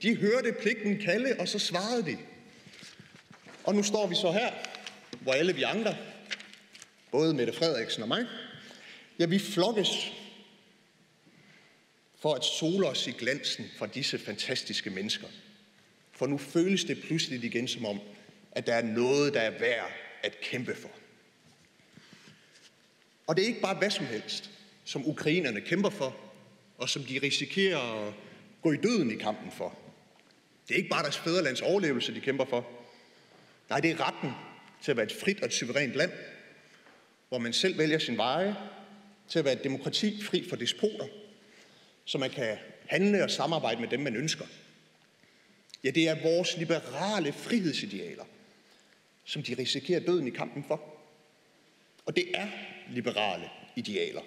De 0.02 0.16
hørte 0.16 0.52
pligten 0.60 0.98
kalde, 0.98 1.36
og 1.38 1.48
så 1.48 1.58
svarede 1.58 2.06
de. 2.06 2.18
Og 3.64 3.74
nu 3.74 3.82
står 3.82 4.06
vi 4.06 4.14
så 4.14 4.32
her, 4.32 4.52
hvor 5.20 5.32
alle 5.32 5.54
vi 5.54 5.62
andre, 5.62 5.96
både 7.10 7.34
Mette 7.34 7.52
Frederiksen 7.52 8.02
og 8.02 8.08
mig, 8.08 8.26
ja, 9.18 9.26
vi 9.26 9.38
flokkes 9.38 10.12
for 12.18 12.34
at 12.34 12.44
sole 12.44 12.86
os 12.86 13.06
i 13.06 13.10
glansen 13.10 13.64
fra 13.78 13.86
disse 13.86 14.18
fantastiske 14.18 14.90
mennesker. 14.90 15.26
For 16.20 16.26
nu 16.26 16.38
føles 16.38 16.84
det 16.84 17.02
pludselig 17.02 17.44
igen 17.44 17.68
som 17.68 17.84
om, 17.84 18.00
at 18.52 18.66
der 18.66 18.74
er 18.74 18.82
noget, 18.82 19.34
der 19.34 19.40
er 19.40 19.58
værd 19.58 19.92
at 20.22 20.40
kæmpe 20.40 20.74
for. 20.74 20.90
Og 23.26 23.36
det 23.36 23.42
er 23.42 23.46
ikke 23.46 23.60
bare 23.60 23.74
hvad 23.74 23.90
som 23.90 24.06
helst, 24.06 24.50
som 24.84 25.06
ukrainerne 25.06 25.60
kæmper 25.60 25.90
for, 25.90 26.16
og 26.78 26.88
som 26.88 27.04
de 27.04 27.20
risikerer 27.22 28.06
at 28.06 28.14
gå 28.62 28.72
i 28.72 28.76
døden 28.76 29.10
i 29.10 29.14
kampen 29.14 29.52
for. 29.52 29.78
Det 30.68 30.74
er 30.74 30.78
ikke 30.78 30.88
bare 30.88 31.02
deres 31.02 31.18
fædrelands 31.18 31.60
overlevelse, 31.60 32.14
de 32.14 32.20
kæmper 32.20 32.44
for. 32.44 32.70
Nej, 33.70 33.80
det 33.80 33.90
er 33.90 34.06
retten 34.06 34.30
til 34.82 34.90
at 34.90 34.96
være 34.96 35.06
et 35.06 35.16
frit 35.20 35.40
og 35.40 35.46
et 35.46 35.52
suverænt 35.52 35.94
land, 35.94 36.12
hvor 37.28 37.38
man 37.38 37.52
selv 37.52 37.78
vælger 37.78 37.98
sin 37.98 38.16
veje, 38.16 38.56
til 39.28 39.38
at 39.38 39.44
være 39.44 39.54
et 39.54 39.64
demokrati 39.64 40.22
fri 40.22 40.48
for 40.48 40.56
despoter, 40.56 41.06
så 42.04 42.18
man 42.18 42.30
kan 42.30 42.56
handle 42.86 43.24
og 43.24 43.30
samarbejde 43.30 43.80
med 43.80 43.88
dem, 43.88 44.00
man 44.00 44.16
ønsker. 44.16 44.46
Ja, 45.84 45.90
det 45.90 46.08
er 46.08 46.22
vores 46.22 46.56
liberale 46.56 47.32
frihedsidealer, 47.32 48.24
som 49.24 49.42
de 49.42 49.54
risikerer 49.58 50.00
døden 50.00 50.26
i 50.26 50.30
kampen 50.30 50.64
for. 50.68 50.82
Og 52.06 52.16
det 52.16 52.24
er 52.34 52.46
liberale 52.90 53.44
idealer. 53.76 54.20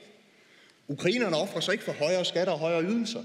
Ukrainerne 0.87 1.35
offrer 1.35 1.61
sig 1.61 1.71
ikke 1.71 1.83
for 1.83 1.91
højere 1.91 2.25
skatter 2.25 2.53
og 2.53 2.59
højere 2.59 2.83
ydelser. 2.83 3.23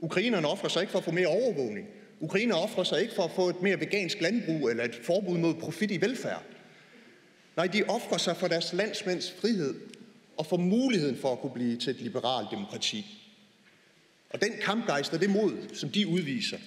Ukrainerne 0.00 0.48
offrer 0.48 0.68
sig 0.68 0.80
ikke 0.80 0.90
for 0.90 0.98
at 0.98 1.04
få 1.04 1.10
mere 1.10 1.26
overvågning. 1.26 1.86
Ukrainerne 2.20 2.60
offrer 2.60 2.84
sig 2.84 3.02
ikke 3.02 3.14
for 3.14 3.22
at 3.22 3.30
få 3.30 3.48
et 3.48 3.62
mere 3.62 3.80
vegansk 3.80 4.20
landbrug 4.20 4.68
eller 4.68 4.84
et 4.84 4.94
forbud 4.94 5.38
mod 5.38 5.54
profit 5.54 5.90
i 5.90 6.00
velfærd. 6.00 6.42
Nej, 7.56 7.66
de 7.66 7.84
offrer 7.84 8.18
sig 8.18 8.36
for 8.36 8.48
deres 8.48 8.72
landsmænds 8.72 9.32
frihed 9.40 9.74
og 10.36 10.46
for 10.46 10.56
muligheden 10.56 11.16
for 11.16 11.32
at 11.32 11.38
kunne 11.38 11.52
blive 11.52 11.76
til 11.76 11.90
et 11.90 12.00
liberalt 12.00 12.50
demokrati. 12.50 13.06
Og 14.30 14.40
den 14.42 14.52
kampgejst 14.62 15.12
og 15.12 15.20
det 15.20 15.30
mod, 15.30 15.74
som 15.74 15.90
de 15.90 16.06
udviser, 16.06 16.58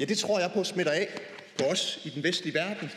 ja, 0.00 0.04
det 0.04 0.18
tror 0.18 0.40
jeg 0.40 0.50
på 0.52 0.64
smitter 0.64 0.92
af 0.92 1.08
på 1.58 1.64
os 1.64 2.00
i 2.04 2.08
den 2.08 2.22
vestlige 2.22 2.54
verden. 2.54 2.90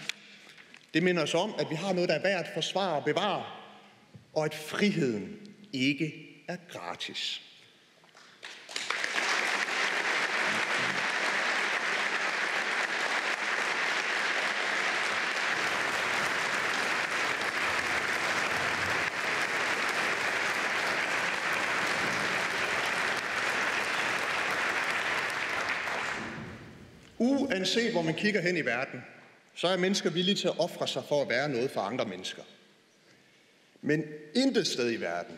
Det 0.94 1.04
minder 1.04 1.24
os 1.24 1.34
om, 1.34 1.56
at 1.60 1.70
vi 1.70 1.76
har 1.76 1.94
noget, 1.94 2.10
der 2.10 2.16
er 2.16 2.22
værd 2.22 2.40
at 2.40 2.52
forsvare 2.54 2.96
og 2.96 3.04
bevare, 3.04 3.46
og 4.34 4.46
at 4.46 4.56
friheden 4.56 5.38
ikke 5.74 6.14
er 6.48 6.58
gratis. 6.70 7.42
Uanset 27.44 27.92
hvor 27.92 28.02
man 28.02 28.14
kigger 28.14 28.42
hen 28.42 28.58
i 28.58 28.66
verden, 28.66 29.04
så 29.56 29.68
er 29.68 29.78
mennesker 29.78 30.10
villige 30.10 30.36
til 30.36 30.48
at 30.48 30.60
ofre 30.60 30.88
sig 30.88 31.04
for 31.08 31.22
at 31.22 31.30
være 31.30 31.50
noget 31.50 31.72
for 31.72 31.82
andre 31.82 32.06
mennesker. 32.06 32.44
Men 33.82 34.04
intet 34.36 34.68
sted 34.68 34.92
i 34.92 35.02
verden, 35.02 35.36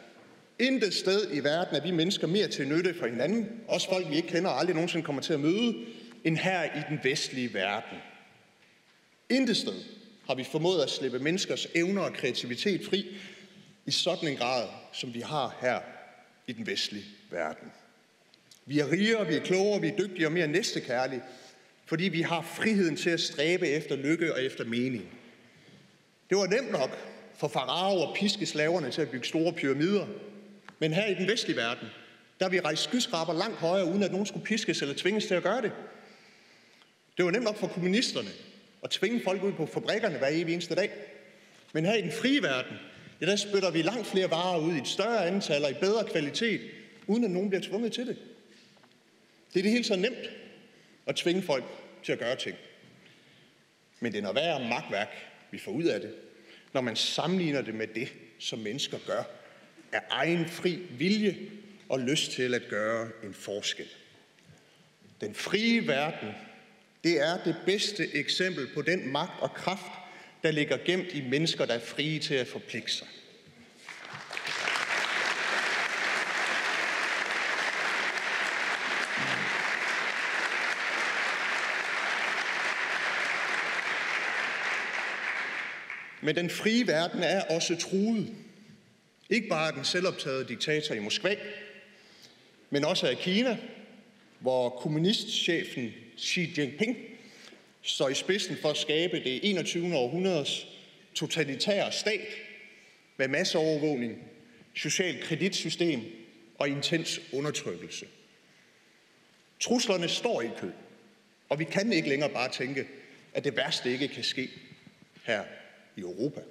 intet 0.59 0.93
sted 0.93 1.27
i 1.31 1.39
verden 1.39 1.75
er 1.75 1.81
vi 1.81 1.91
mennesker 1.91 2.27
mere 2.27 2.47
til 2.47 2.67
nytte 2.67 2.93
for 2.93 3.07
hinanden, 3.07 3.61
også 3.67 3.89
folk 3.89 4.09
vi 4.09 4.15
ikke 4.15 4.27
kender 4.27 4.49
og 4.49 4.59
aldrig 4.59 4.75
nogensinde 4.75 5.05
kommer 5.05 5.21
til 5.21 5.33
at 5.33 5.39
møde, 5.39 5.75
end 6.23 6.37
her 6.37 6.63
i 6.63 6.81
den 6.89 6.99
vestlige 7.03 7.53
verden. 7.53 7.97
Intet 9.29 9.57
sted 9.57 9.83
har 10.27 10.35
vi 10.35 10.43
formået 10.43 10.83
at 10.83 10.89
slippe 10.89 11.19
menneskers 11.19 11.67
evner 11.75 12.01
og 12.01 12.13
kreativitet 12.13 12.85
fri 12.85 13.17
i 13.85 13.91
sådan 13.91 14.29
en 14.29 14.37
grad, 14.37 14.67
som 14.93 15.13
vi 15.13 15.19
har 15.19 15.57
her 15.61 15.79
i 16.47 16.53
den 16.53 16.67
vestlige 16.67 17.05
verden. 17.31 17.71
Vi 18.65 18.79
er 18.79 18.91
rigere, 18.91 19.27
vi 19.27 19.35
er 19.35 19.43
klogere, 19.43 19.81
vi 19.81 19.87
er 19.87 19.97
dygtigere 19.97 20.27
og 20.27 20.31
mere 20.31 20.47
næstekærlige, 20.47 21.21
fordi 21.85 22.03
vi 22.03 22.21
har 22.21 22.41
friheden 22.41 22.95
til 22.95 23.09
at 23.09 23.19
stræbe 23.19 23.67
efter 23.67 23.95
lykke 23.95 24.33
og 24.33 24.43
efter 24.43 24.65
mening. 24.65 25.03
Det 26.29 26.37
var 26.37 26.47
nemt 26.47 26.71
nok 26.71 26.97
for 27.37 27.47
farao 27.47 27.99
og 27.99 28.15
piske 28.15 28.45
slaverne 28.45 28.91
til 28.91 29.01
at 29.01 29.09
bygge 29.09 29.27
store 29.27 29.53
pyramider. 29.53 30.07
Men 30.79 30.93
her 30.93 31.05
i 31.05 31.13
den 31.13 31.27
vestlige 31.27 31.57
verden, 31.57 31.87
der 32.39 32.49
vi 32.49 32.59
rejst 32.59 32.83
skyskraber 32.83 33.33
langt 33.33 33.57
højere, 33.57 33.85
uden 33.85 34.03
at 34.03 34.11
nogen 34.11 34.25
skulle 34.25 34.45
piskes 34.45 34.81
eller 34.81 34.95
tvinges 34.95 35.25
til 35.25 35.33
at 35.33 35.43
gøre 35.43 35.61
det. 35.61 35.71
Det 37.17 37.25
var 37.25 37.31
nemt 37.31 37.43
nok 37.43 37.57
for 37.57 37.67
kommunisterne 37.67 38.29
at 38.83 38.89
tvinge 38.89 39.21
folk 39.23 39.43
ud 39.43 39.51
på 39.51 39.65
fabrikkerne 39.65 40.17
hver 40.17 40.27
evig 40.31 40.53
eneste 40.53 40.75
dag. 40.75 40.91
Men 41.73 41.85
her 41.85 41.93
i 41.93 42.01
den 42.01 42.11
frie 42.11 42.43
verden, 42.43 42.77
ja, 43.21 43.25
der 43.25 43.35
spytter 43.35 43.71
vi 43.71 43.81
langt 43.81 44.07
flere 44.07 44.31
varer 44.31 44.59
ud 44.59 44.73
i 44.73 44.77
et 44.77 44.87
større 44.87 45.27
antal 45.27 45.63
og 45.63 45.71
i 45.71 45.73
bedre 45.73 46.03
kvalitet, 46.03 46.61
uden 47.07 47.23
at 47.23 47.31
nogen 47.31 47.49
bliver 47.49 47.63
tvunget 47.63 47.91
til 47.91 48.07
det. 48.07 48.17
Det 49.53 49.59
er 49.59 49.63
det 49.63 49.71
helt 49.71 49.85
så 49.85 49.95
nemt 49.95 50.29
at 51.05 51.15
tvinge 51.15 51.41
folk 51.41 51.63
til 52.03 52.11
at 52.11 52.19
gøre 52.19 52.35
ting. 52.35 52.57
Men 53.99 54.11
det 54.11 54.17
er 54.17 54.21
noget 54.21 54.35
værre 54.35 54.69
magtværk, 54.69 55.09
vi 55.51 55.59
får 55.59 55.71
ud 55.71 55.83
af 55.83 56.01
det, 56.01 56.15
når 56.73 56.81
man 56.81 56.95
sammenligner 56.95 57.61
det 57.61 57.75
med 57.75 57.87
det, 57.87 58.13
som 58.39 58.59
mennesker 58.59 58.97
gør 59.07 59.23
af 59.91 60.01
egen 60.09 60.49
fri 60.49 60.75
vilje 60.91 61.37
og 61.89 61.99
lyst 61.99 62.31
til 62.31 62.53
at 62.53 62.61
gøre 62.69 63.09
en 63.23 63.33
forskel. 63.33 63.87
Den 65.21 65.35
frie 65.35 65.87
verden, 65.87 66.29
det 67.03 67.21
er 67.21 67.43
det 67.43 67.55
bedste 67.65 68.15
eksempel 68.15 68.67
på 68.73 68.81
den 68.81 69.11
magt 69.11 69.41
og 69.41 69.53
kraft, 69.53 69.91
der 70.43 70.51
ligger 70.51 70.77
gemt 70.85 71.13
i 71.13 71.21
mennesker, 71.21 71.65
der 71.65 71.73
er 71.73 71.79
frie 71.79 72.19
til 72.19 72.35
at 72.35 72.47
forpligte 72.47 72.91
sig. 72.91 73.07
Men 86.25 86.35
den 86.35 86.49
frie 86.49 86.87
verden 86.87 87.23
er 87.23 87.41
også 87.41 87.75
truet. 87.75 88.35
Ikke 89.29 89.47
bare 89.47 89.67
af 89.67 89.73
den 89.73 89.85
selvoptagede 89.85 90.47
diktator 90.47 90.95
i 90.95 90.99
Moskva, 90.99 91.35
men 92.69 92.85
også 92.85 93.07
af 93.07 93.17
Kina, 93.17 93.57
hvor 94.39 94.69
kommunistchefen 94.69 95.93
Xi 96.19 96.53
Jinping 96.57 96.97
står 97.81 98.09
i 98.09 98.13
spidsen 98.13 98.57
for 98.61 98.69
at 98.69 98.77
skabe 98.77 99.17
det 99.23 99.49
21. 99.49 99.95
århundredes 99.95 100.67
totalitære 101.15 101.91
stat 101.91 102.27
med 103.17 103.27
masseovervågning, 103.27 104.23
social 104.75 105.21
kreditsystem 105.21 106.01
og 106.59 106.69
intens 106.69 107.21
undertrykkelse. 107.33 108.05
Truslerne 109.59 110.07
står 110.07 110.41
i 110.41 110.49
kø, 110.59 110.69
og 111.49 111.59
vi 111.59 111.63
kan 111.63 111.93
ikke 111.93 112.09
længere 112.09 112.29
bare 112.29 112.51
tænke, 112.51 112.87
at 113.33 113.43
det 113.43 113.57
værste 113.57 113.91
ikke 113.91 114.07
kan 114.07 114.23
ske 114.23 114.49
her 115.23 115.43
i 115.95 115.99
Europa. 116.01 116.41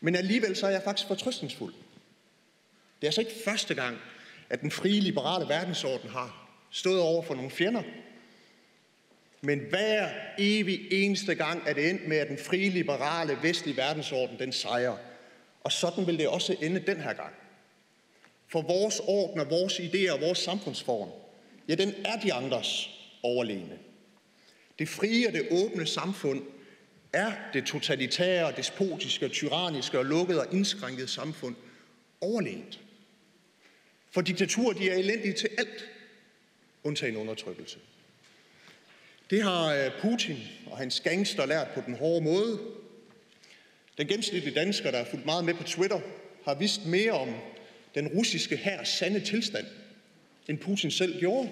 Men 0.00 0.16
alligevel 0.16 0.56
så 0.56 0.66
er 0.66 0.70
jeg 0.70 0.82
faktisk 0.82 1.08
fortrøstningsfuld. 1.08 1.74
Det 3.00 3.06
er 3.06 3.08
altså 3.08 3.20
ikke 3.20 3.44
første 3.44 3.74
gang, 3.74 3.98
at 4.50 4.60
den 4.60 4.70
frie 4.70 5.00
liberale 5.00 5.48
verdensorden 5.48 6.10
har 6.10 6.48
stået 6.70 7.00
over 7.00 7.22
for 7.22 7.34
nogle 7.34 7.50
fjender. 7.50 7.82
Men 9.40 9.58
hver 9.58 10.10
evig 10.38 10.92
eneste 10.92 11.34
gang 11.34 11.62
er 11.66 11.72
det 11.72 11.90
endt 11.90 12.08
med, 12.08 12.16
at 12.16 12.28
den 12.28 12.38
frie 12.38 12.70
liberale 12.70 13.38
vestlige 13.42 13.76
verdensorden 13.76 14.38
den 14.38 14.52
sejrer. 14.52 14.96
Og 15.60 15.72
sådan 15.72 16.06
vil 16.06 16.18
det 16.18 16.28
også 16.28 16.56
ende 16.60 16.80
den 16.80 17.00
her 17.00 17.12
gang. 17.12 17.34
For 18.48 18.62
vores 18.62 19.00
orden 19.00 19.40
og 19.40 19.50
vores 19.50 19.80
idéer 19.80 20.12
og 20.12 20.20
vores 20.20 20.38
samfundsform, 20.38 21.08
ja, 21.68 21.74
den 21.74 21.94
er 22.04 22.20
de 22.20 22.32
andres 22.32 22.90
overlegne. 23.22 23.78
Det 24.78 24.88
frie 24.88 25.26
og 25.26 25.32
det 25.32 25.48
åbne 25.50 25.86
samfund 25.86 26.42
er 27.12 27.32
det 27.52 27.64
totalitære, 27.64 28.52
despotiske, 28.56 29.28
tyranniske 29.28 29.98
og 29.98 30.04
lukkede 30.04 30.40
og 30.40 30.54
indskrænkede 30.54 31.08
samfund 31.08 31.54
overlegent. 32.20 32.80
For 34.10 34.20
diktaturer, 34.20 34.72
de 34.72 34.90
er 34.90 34.94
elendige 34.94 35.34
til 35.34 35.48
alt, 35.58 35.88
undtagen 36.84 37.16
undertrykkelse. 37.16 37.78
Det 39.30 39.42
har 39.42 39.74
øh, 39.74 39.90
Putin 40.00 40.38
og 40.66 40.78
hans 40.78 41.00
gangster 41.00 41.46
lært 41.46 41.68
på 41.74 41.82
den 41.86 41.94
hårde 41.94 42.24
måde. 42.24 42.60
Den 43.98 44.06
gennemsnitlige 44.06 44.54
dansker, 44.54 44.90
der 44.90 44.98
har 44.98 45.04
fulgt 45.10 45.26
meget 45.26 45.44
med 45.44 45.54
på 45.54 45.62
Twitter, 45.62 46.00
har 46.44 46.54
vist 46.54 46.86
mere 46.86 47.12
om 47.12 47.34
den 47.94 48.08
russiske 48.08 48.56
hærs 48.56 48.88
sande 48.88 49.20
tilstand, 49.20 49.66
end 50.48 50.58
Putin 50.58 50.90
selv 50.90 51.20
gjorde. 51.20 51.50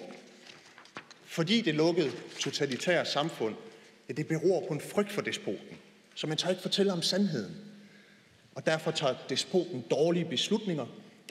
Fordi 1.24 1.60
det 1.60 1.74
lukkede 1.74 2.12
totalitære 2.38 3.06
samfund 3.06 3.54
ja, 4.10 4.14
det 4.14 4.26
beror 4.26 4.64
på 4.68 4.74
en 4.74 4.80
frygt 4.80 5.12
for 5.12 5.20
despoten. 5.20 5.78
Så 6.14 6.26
man 6.26 6.36
tør 6.36 6.50
ikke 6.50 6.62
fortælle 6.62 6.92
om 6.92 7.02
sandheden. 7.02 7.56
Og 8.54 8.66
derfor 8.66 8.90
tager 8.90 9.14
despoten 9.28 9.84
dårlige 9.90 10.24
beslutninger 10.24 10.86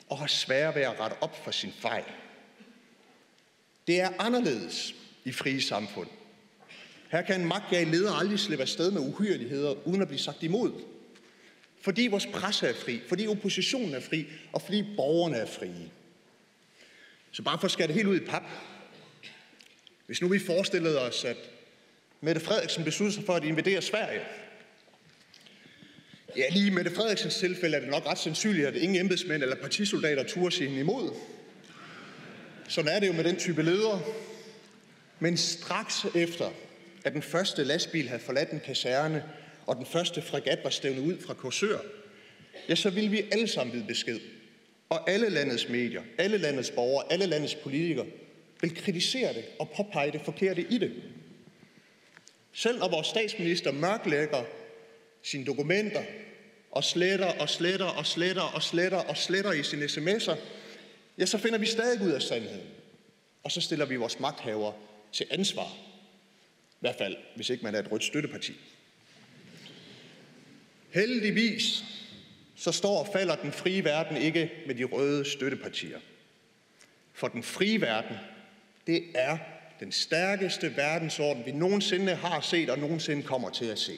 og 0.08 0.18
har 0.18 0.26
svære 0.26 0.74
ved 0.74 0.82
at 0.82 1.00
rette 1.00 1.16
op 1.20 1.44
for 1.44 1.50
sin 1.50 1.72
fejl. 1.72 2.04
Det 3.86 4.00
er 4.00 4.10
anderledes 4.18 4.94
i 5.24 5.32
frie 5.32 5.62
samfund. 5.62 6.08
Her 7.10 7.22
kan 7.22 7.40
en 7.40 7.48
magtgag 7.48 7.86
leder 7.86 8.12
aldrig 8.12 8.38
slippe 8.38 8.62
afsted 8.62 8.90
med 8.90 9.00
uhyreligheder, 9.00 9.88
uden 9.88 10.02
at 10.02 10.08
blive 10.08 10.20
sagt 10.20 10.42
imod. 10.42 10.72
Fordi 11.80 12.06
vores 12.06 12.26
presse 12.26 12.66
er 12.66 12.74
fri, 12.74 13.00
fordi 13.08 13.26
oppositionen 13.26 13.94
er 13.94 14.00
fri, 14.00 14.26
og 14.52 14.62
fordi 14.62 14.82
borgerne 14.96 15.36
er 15.36 15.46
frie. 15.46 15.90
Så 17.30 17.42
bare 17.42 17.58
for 17.58 17.64
at 17.64 17.70
skære 17.70 17.86
det 17.86 17.94
helt 17.94 18.08
ud 18.08 18.20
i 18.20 18.24
pap. 18.24 18.42
Hvis 20.06 20.20
nu 20.20 20.28
vi 20.28 20.38
forestillede 20.38 21.00
os, 21.00 21.24
at 21.24 21.36
Mette 22.20 22.40
Frederiksen 22.40 22.84
besluttede 22.84 23.14
sig 23.14 23.24
for 23.24 23.34
at 23.34 23.44
invadere 23.44 23.82
Sverige. 23.82 24.20
Ja, 26.36 26.44
lige 26.50 26.66
i 26.66 26.70
Mette 26.70 26.90
Frederiksens 26.94 27.36
tilfælde 27.36 27.76
er 27.76 27.80
det 27.80 27.90
nok 27.90 28.06
ret 28.06 28.18
sandsynligt, 28.18 28.66
at 28.66 28.76
ingen 28.76 29.00
embedsmænd 29.00 29.42
eller 29.42 29.56
partisoldater 29.56 30.22
turde 30.24 30.54
sige 30.54 30.68
hende 30.68 30.80
imod. 30.80 31.10
Sådan 32.68 32.90
er 32.90 33.00
det 33.00 33.06
jo 33.06 33.12
med 33.12 33.24
den 33.24 33.36
type 33.36 33.62
ledere. 33.62 34.02
Men 35.18 35.36
straks 35.36 36.06
efter, 36.14 36.50
at 37.04 37.12
den 37.12 37.22
første 37.22 37.64
lastbil 37.64 38.08
havde 38.08 38.22
forladt 38.22 38.50
en 38.50 38.60
kaserne, 38.60 39.24
og 39.66 39.76
den 39.76 39.86
første 39.86 40.22
fregat 40.22 40.58
var 40.64 40.70
stævnet 40.70 41.02
ud 41.02 41.20
fra 41.26 41.34
Korsør, 41.34 41.78
ja, 42.68 42.74
så 42.74 42.90
ville 42.90 43.10
vi 43.10 43.22
alle 43.32 43.48
sammen 43.48 43.74
vide 43.74 43.84
besked. 43.86 44.20
Og 44.88 45.10
alle 45.10 45.28
landets 45.28 45.68
medier, 45.68 46.02
alle 46.18 46.38
landets 46.38 46.70
borgere, 46.70 47.12
alle 47.12 47.26
landets 47.26 47.54
politikere 47.54 48.06
vil 48.60 48.76
kritisere 48.76 49.34
det 49.34 49.44
og 49.58 49.70
påpege 49.76 50.12
det 50.12 50.20
forkerte 50.24 50.62
i 50.70 50.78
det. 50.78 50.92
Selv 52.52 52.78
når 52.78 52.88
vores 52.88 53.06
statsminister 53.06 53.72
mørklægger 53.72 54.44
sine 55.22 55.44
dokumenter 55.44 56.02
og 56.70 56.84
sletter 56.84 57.26
og 57.26 57.48
sletter 57.48 57.86
og 57.86 58.06
sletter 58.06 58.42
og 58.42 58.62
sletter 58.62 58.98
og 58.98 59.16
sletter 59.16 59.52
i 59.52 59.62
sine 59.62 59.84
sms'er, 59.84 60.36
ja, 61.18 61.26
så 61.26 61.38
finder 61.38 61.58
vi 61.58 61.66
stadig 61.66 62.02
ud 62.02 62.10
af 62.10 62.22
sandheden. 62.22 62.66
Og 63.42 63.52
så 63.52 63.60
stiller 63.60 63.86
vi 63.86 63.96
vores 63.96 64.20
magthaver 64.20 64.72
til 65.12 65.26
ansvar. 65.30 65.76
I 66.72 66.80
hvert 66.80 66.96
fald, 66.96 67.16
hvis 67.36 67.50
ikke 67.50 67.64
man 67.64 67.74
er 67.74 67.78
et 67.78 67.92
rødt 67.92 68.04
støtteparti. 68.04 68.52
Heldigvis 70.90 71.84
så 72.56 72.72
står 72.72 72.98
og 72.98 73.12
falder 73.12 73.36
den 73.36 73.52
frie 73.52 73.84
verden 73.84 74.16
ikke 74.16 74.50
med 74.66 74.74
de 74.74 74.84
røde 74.84 75.24
støttepartier. 75.24 76.00
For 77.12 77.28
den 77.28 77.42
frie 77.42 77.80
verden, 77.80 78.16
det 78.86 79.04
er 79.14 79.38
den 79.80 79.92
stærkeste 79.92 80.76
verdensorden, 80.76 81.46
vi 81.46 81.52
nogensinde 81.52 82.14
har 82.14 82.40
set 82.40 82.70
og 82.70 82.78
nogensinde 82.78 83.22
kommer 83.22 83.50
til 83.50 83.64
at 83.64 83.78
se. 83.78 83.92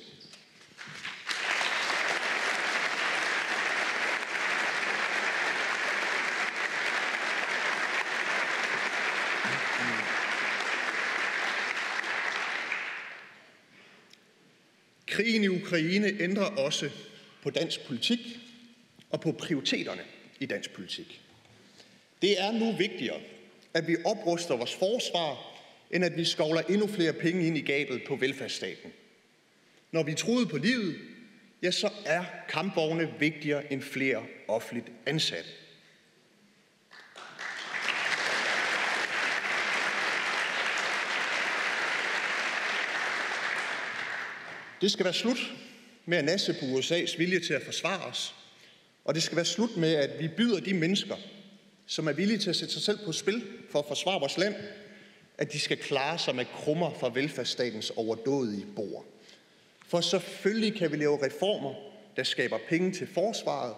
Krigen 15.06 15.44
i 15.44 15.48
Ukraine 15.48 16.20
ændrer 16.20 16.44
også 16.44 16.90
på 17.42 17.50
dansk 17.50 17.86
politik 17.86 18.18
og 19.10 19.20
på 19.20 19.32
prioriteterne 19.32 20.02
i 20.40 20.46
dansk 20.46 20.70
politik. 20.70 21.20
Det 22.22 22.40
er 22.40 22.52
nu 22.52 22.72
vigtigere, 22.72 23.20
at 23.74 23.88
vi 23.88 23.96
opruster 24.04 24.56
vores 24.56 24.74
forsvar 24.74 25.51
end 25.92 26.04
at 26.04 26.16
vi 26.16 26.24
skovler 26.24 26.60
endnu 26.60 26.86
flere 26.86 27.12
penge 27.12 27.46
ind 27.46 27.56
i 27.56 27.60
gabet 27.60 28.02
på 28.08 28.16
velfærdsstaten. 28.16 28.92
Når 29.92 30.02
vi 30.02 30.14
troede 30.14 30.46
på 30.46 30.56
livet, 30.56 30.98
ja, 31.62 31.70
så 31.70 31.90
er 32.04 32.24
kampvogne 32.48 33.14
vigtigere 33.18 33.72
end 33.72 33.82
flere 33.82 34.22
offentligt 34.48 34.86
ansatte. 35.06 35.50
Det 44.80 44.90
skal 44.90 45.04
være 45.04 45.14
slut 45.14 45.52
med 46.06 46.18
at 46.18 46.24
nasse 46.24 46.52
på 46.52 46.64
USA's 46.64 47.18
vilje 47.18 47.40
til 47.40 47.54
at 47.54 47.62
forsvare 47.62 48.00
os. 48.00 48.34
Og 49.04 49.14
det 49.14 49.22
skal 49.22 49.36
være 49.36 49.44
slut 49.44 49.76
med, 49.76 49.94
at 49.94 50.10
vi 50.20 50.28
byder 50.28 50.60
de 50.60 50.74
mennesker, 50.74 51.16
som 51.86 52.06
er 52.08 52.12
villige 52.12 52.38
til 52.38 52.50
at 52.50 52.56
sætte 52.56 52.74
sig 52.74 52.82
selv 52.82 52.98
på 53.04 53.12
spil 53.12 53.42
for 53.70 53.78
at 53.78 53.84
forsvare 53.88 54.20
vores 54.20 54.38
land, 54.38 54.54
at 55.38 55.52
de 55.52 55.60
skal 55.60 55.76
klare 55.76 56.18
sig 56.18 56.34
med 56.34 56.44
krummer 56.44 56.90
fra 57.00 57.10
velfærdsstatens 57.14 57.92
overdådige 57.96 58.66
bord. 58.76 59.04
For 59.88 60.00
selvfølgelig 60.00 60.74
kan 60.78 60.92
vi 60.92 60.96
lave 60.96 61.26
reformer, 61.26 61.74
der 62.16 62.22
skaber 62.22 62.58
penge 62.68 62.92
til 62.92 63.06
forsvaret 63.14 63.74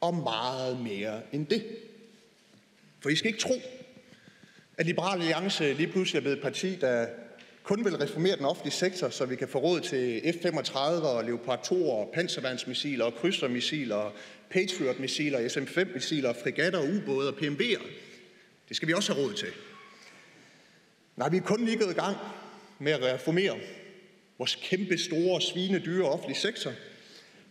og 0.00 0.14
meget 0.14 0.80
mere 0.80 1.20
end 1.32 1.46
det. 1.46 1.64
For 3.00 3.08
I 3.08 3.16
skal 3.16 3.28
ikke 3.28 3.40
tro, 3.40 3.54
at 4.78 4.86
Liberale 4.86 5.22
Alliance 5.22 5.72
lige 5.72 5.92
pludselig 5.92 6.18
er 6.18 6.22
blevet 6.22 6.36
et 6.36 6.42
parti, 6.42 6.76
der 6.76 7.06
kun 7.62 7.84
vil 7.84 7.96
reformere 7.96 8.36
den 8.36 8.44
offentlige 8.44 8.74
sektor, 8.74 9.08
så 9.08 9.26
vi 9.26 9.36
kan 9.36 9.48
få 9.48 9.58
råd 9.58 9.80
til 9.80 10.20
F-35 10.20 10.78
og 10.80 11.24
Leopard 11.24 11.64
2 11.64 11.90
og 11.90 12.10
panserværnsmissiler 12.14 13.04
og 13.04 13.14
krydsermissiler 13.14 13.96
og 13.96 14.12
Patriot-missiler, 14.50 15.48
SM-5-missiler, 15.48 16.32
fregatter, 16.32 16.80
ubåde 16.80 17.28
og 17.28 17.34
PMV'er. 17.38 17.82
Det 18.68 18.76
skal 18.76 18.88
vi 18.88 18.92
også 18.92 19.12
have 19.12 19.26
råd 19.26 19.34
til. 19.34 19.48
Nej, 21.16 21.28
vi 21.28 21.36
er 21.36 21.40
kun 21.40 21.64
lige 21.64 21.78
gået 21.78 21.90
i 21.90 22.00
gang 22.00 22.16
med 22.78 22.92
at 22.92 23.02
reformere 23.02 23.58
vores 24.38 24.58
kæmpe 24.62 24.98
store, 24.98 25.40
svine, 25.40 25.78
dyre 25.78 26.08
offentlige 26.08 26.38
sektor, 26.38 26.72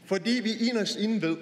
fordi 0.06 0.32
vi 0.32 0.67
inderst 0.69 0.95
inden 0.95 1.21
ved, 1.21 1.38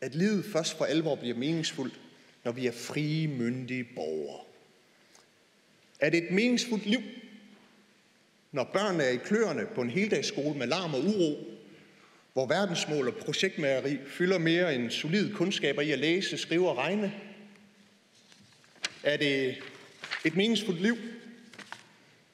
at 0.00 0.14
livet 0.14 0.44
først 0.44 0.78
for 0.78 0.84
alvor 0.84 1.14
bliver 1.14 1.36
meningsfuldt, 1.36 2.00
når 2.44 2.52
vi 2.52 2.66
er 2.66 2.72
frie, 2.72 3.28
myndige 3.28 3.84
borgere. 3.94 4.40
Er 6.00 6.10
det 6.10 6.24
et 6.24 6.30
meningsfuldt 6.30 6.86
liv, 6.86 7.00
når 8.52 8.64
børnene 8.64 9.04
er 9.04 9.10
i 9.10 9.16
kløerne 9.16 9.66
på 9.74 9.80
en 9.80 9.90
heldagsskole 9.90 10.58
med 10.58 10.66
larm 10.66 10.94
og 10.94 11.00
uro, 11.00 11.46
hvor 12.32 12.46
verdensmål 12.46 13.08
og 13.08 13.14
projektmageri 13.14 13.98
fylder 14.06 14.38
mere 14.38 14.74
end 14.74 14.90
solide 14.90 15.34
kundskaber 15.34 15.82
i 15.82 15.90
at 15.90 15.98
læse, 15.98 16.38
skrive 16.38 16.70
og 16.70 16.76
regne? 16.76 17.12
Er 19.02 19.16
det 19.16 19.56
et 20.24 20.36
meningsfuldt 20.36 20.82
liv 20.82 20.96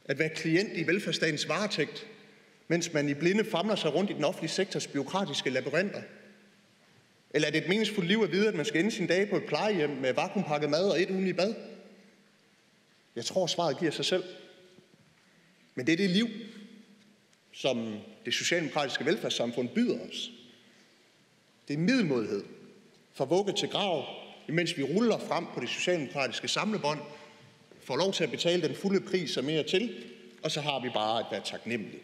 at 0.05 0.19
være 0.19 0.29
klient 0.29 0.73
i 0.75 0.87
velfærdsstatens 0.87 1.49
varetægt, 1.49 2.07
mens 2.69 2.93
man 2.93 3.09
i 3.09 3.15
blinde 3.15 3.45
famler 3.45 3.75
sig 3.75 3.95
rundt 3.95 4.11
i 4.11 4.15
den 4.15 4.25
offentlige 4.25 4.51
sektors 4.51 4.87
byråkratiske 4.87 5.51
labyrinter? 5.51 6.03
Eller 7.31 7.49
er 7.49 7.53
det 7.53 7.63
et 7.63 7.69
meningsfuldt 7.69 8.09
liv 8.09 8.19
at 8.19 8.33
vide, 8.33 8.49
at 8.49 8.55
man 8.55 8.65
skal 8.65 8.81
ende 8.81 8.91
sin 8.91 9.07
dage 9.07 9.27
på 9.27 9.37
et 9.37 9.45
plejehjem 9.45 9.91
med 9.91 10.13
vakuumpakket 10.13 10.71
mad 10.71 10.91
og 10.91 11.03
et 11.03 11.11
ugen 11.11 11.27
i 11.27 11.33
bad? 11.33 11.55
Jeg 13.17 13.25
tror, 13.25 13.47
svaret 13.47 13.79
giver 13.79 13.91
sig 13.91 14.05
selv. 14.05 14.25
Men 15.75 15.87
det 15.87 15.93
er 15.93 15.97
det 15.97 16.11
liv, 16.11 16.29
som 17.53 17.99
det 18.25 18.35
socialdemokratiske 18.35 19.05
velfærdssamfund 19.05 19.69
byder 19.69 19.99
os. 20.09 20.31
Det 21.69 21.75
er 21.75 21.79
middelmodighed 21.79 22.45
fra 23.15 23.25
vugge 23.25 23.53
til 23.53 23.69
grav, 23.69 24.05
imens 24.49 24.77
vi 24.77 24.83
ruller 24.83 25.19
frem 25.19 25.47
på 25.55 25.61
det 25.61 25.69
socialdemokratiske 25.69 26.49
samlebånd, 26.49 27.01
får 27.87 27.97
lov 27.97 28.13
til 28.13 28.25
at 28.25 28.31
betale 28.31 28.63
den 28.63 28.77
fulde 28.77 29.01
pris 29.01 29.37
og 29.37 29.45
mere 29.45 29.63
til, 29.63 30.05
og 30.43 30.51
så 30.51 30.61
har 30.61 30.81
vi 30.81 30.89
bare 30.95 31.21
at 31.21 31.27
være 31.31 31.43
taknemmelige. 31.45 32.03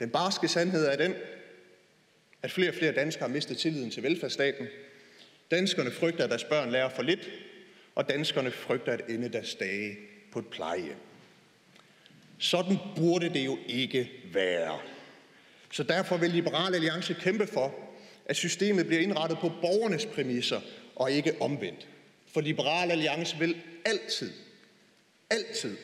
Den 0.00 0.10
barske 0.10 0.48
sandhed 0.48 0.86
er 0.86 0.96
den, 0.96 1.14
at 2.42 2.50
flere 2.50 2.68
og 2.68 2.74
flere 2.74 2.92
danskere 2.92 3.28
har 3.28 3.34
mistet 3.34 3.58
tilliden 3.58 3.90
til 3.90 4.02
velfærdsstaten. 4.02 4.66
Danskerne 5.50 5.90
frygter, 5.90 6.24
at 6.24 6.30
deres 6.30 6.44
børn 6.44 6.70
lærer 6.70 6.88
for 6.88 7.02
lidt, 7.02 7.30
og 7.94 8.08
danskerne 8.08 8.50
frygter 8.50 8.92
at 8.92 9.02
ende 9.08 9.28
deres 9.28 9.54
dage 9.54 9.96
på 10.32 10.38
et 10.38 10.46
plejehjem. 10.46 10.96
Sådan 12.38 12.78
burde 12.96 13.28
det 13.28 13.44
jo 13.44 13.58
ikke 13.66 14.10
være. 14.32 14.78
Så 15.70 15.82
derfor 15.82 16.16
vil 16.16 16.30
Liberal 16.30 16.74
Alliance 16.74 17.14
kæmpe 17.14 17.46
for, 17.46 17.74
at 18.26 18.36
systemet 18.36 18.86
bliver 18.86 19.02
indrettet 19.02 19.38
på 19.38 19.52
borgernes 19.60 20.06
præmisser 20.06 20.60
og 20.96 21.12
ikke 21.12 21.36
omvendt. 21.40 21.88
For 22.34 22.40
Liberal 22.40 22.90
Alliance 22.90 23.38
vil 23.38 23.56
altid, 23.84 24.32
altid 25.30 25.76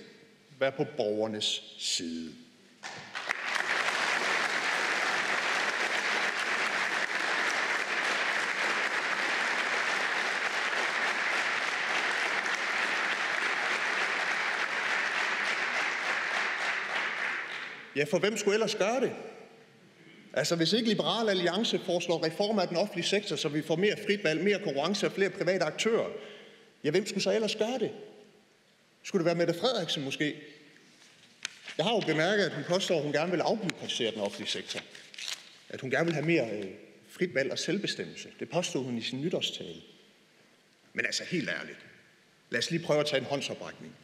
være 0.59 0.73
på 0.73 0.85
borgernes 0.97 1.63
side. 1.79 2.33
Ja, 17.97 18.05
for 18.05 18.19
hvem 18.19 18.37
skulle 18.37 18.55
ellers 18.55 18.75
gøre 18.75 19.01
det? 19.01 19.13
Altså, 20.33 20.57
hvis 20.57 20.73
ikke 20.73 20.89
Liberal 20.89 21.29
Alliance 21.29 21.79
foreslår 21.79 22.25
reformer 22.25 22.63
af 22.63 22.69
den 22.69 22.77
offentlige 22.77 23.07
sektor, 23.07 23.37
så 23.37 23.49
vi 23.49 23.63
får 23.63 23.77
mere 23.77 23.97
frit 24.07 24.25
valg, 24.25 24.45
mere 24.45 24.59
konkurrence 24.65 25.07
og 25.07 25.13
flere 25.13 25.31
private 25.31 25.65
aktører, 25.65 26.07
ja, 26.85 26.91
hvem 26.91 27.07
skulle 27.07 27.23
så 27.23 27.33
ellers 27.33 27.57
gøre 27.57 27.79
det? 27.79 27.91
Skulle 29.03 29.21
det 29.21 29.27
være 29.27 29.47
Mette 29.47 29.61
Frederiksen 29.61 30.05
måske? 30.05 30.37
Jeg 31.79 31.87
har 31.87 31.95
jo 31.95 32.01
bemærket, 32.01 32.45
at 32.45 32.53
hun 32.53 32.65
påstår, 32.65 32.97
at 32.97 33.03
hun 33.03 33.13
gerne 33.13 33.31
vil 33.31 33.41
afbyråkratisere 33.41 34.13
den 34.13 34.21
offentlige 34.21 34.49
sektor. 34.49 34.81
At 35.69 35.81
hun 35.81 35.91
gerne 35.91 36.05
vil 36.05 36.15
have 36.15 36.27
mere 36.27 36.51
øh, 36.51 36.67
frit 37.09 37.35
valg 37.35 37.53
og 37.53 37.59
selvbestemmelse. 37.59 38.29
Det 38.41 38.51
påstod 38.51 38.85
hun 38.85 38.99
i 38.99 39.03
sin 39.03 39.21
nytårstale. 39.21 39.81
Men 40.93 41.07
altså 41.07 41.25
helt 41.25 41.49
ærligt. 41.49 41.79
Lad 42.51 42.59
os 42.59 42.71
lige 42.71 42.83
prøve 42.83 43.01
at 43.01 43.07
tage 43.07 43.21
en 43.21 43.27
håndsoprækning. 43.27 43.97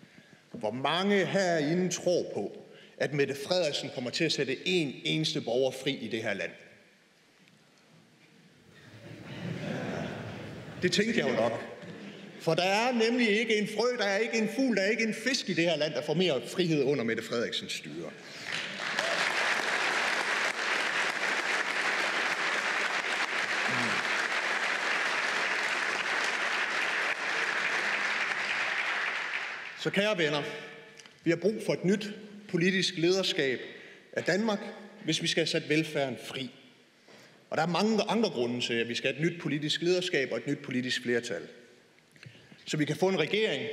Hvor 0.51 0.71
mange 0.71 1.27
herinde 1.27 1.91
tror 1.91 2.31
på, 2.35 2.67
at 2.99 3.13
Mette 3.13 3.35
Frederiksen 3.35 3.91
kommer 3.95 4.11
til 4.11 4.25
at 4.25 4.33
sætte 4.33 4.69
en 4.69 5.01
eneste 5.05 5.41
borger 5.41 5.71
fri 5.71 5.95
i 5.95 6.09
det 6.09 6.23
her 6.23 6.35
land. 6.35 6.53
Det 10.83 10.93
tænkte 10.93 11.21
jeg 11.21 11.29
jo 11.29 11.35
nok. 11.35 11.76
For 12.41 12.55
der 12.55 12.63
er 12.63 12.93
nemlig 12.93 13.41
ikke 13.41 13.57
en 13.57 13.69
frø, 13.69 13.97
der 13.99 14.05
er 14.05 14.19
ikke 14.19 14.39
en 14.39 14.49
fugl, 14.57 14.77
der 14.77 14.83
er 14.83 14.91
ikke 14.91 15.03
en 15.03 15.15
fisk 15.15 15.49
i 15.49 15.53
det 15.53 15.65
her 15.65 15.77
land, 15.77 15.95
der 15.95 16.03
får 16.03 16.15
mere 16.15 16.43
frihed 16.49 16.83
under 16.85 17.05
Mette 17.05 17.23
Frederiksens 17.23 17.73
styre. 17.73 18.11
Mm. 23.69 23.97
Så 29.83 29.91
kære 29.91 30.19
venner, 30.19 30.43
vi 31.25 31.31
har 31.31 31.37
brug 31.37 31.55
for 31.67 31.73
et 31.73 31.85
nyt 31.85 32.11
politisk 32.49 32.95
lederskab 32.97 33.61
af 34.13 34.25
Danmark, 34.25 34.61
hvis 35.05 35.23
vi 35.23 35.27
skal 35.27 35.41
have 35.41 35.47
sat 35.47 35.69
velfærden 35.69 36.17
fri. 36.27 36.51
Og 37.51 37.57
der 37.57 37.63
er 37.63 37.67
mange 37.67 38.03
andre 38.09 38.31
grunde 38.31 38.61
til, 38.61 38.75
at 38.75 38.89
vi 38.89 38.95
skal 38.95 39.15
have 39.15 39.27
et 39.27 39.33
nyt 39.33 39.41
politisk 39.41 39.83
lederskab 39.83 40.33
og 40.33 40.39
et 40.39 40.47
nyt 40.47 40.59
politisk 40.59 41.03
flertal. 41.03 41.43
Så 42.67 42.77
vi 42.77 42.85
kan 42.85 42.97
få 42.97 43.09
en 43.09 43.19
regering, 43.19 43.69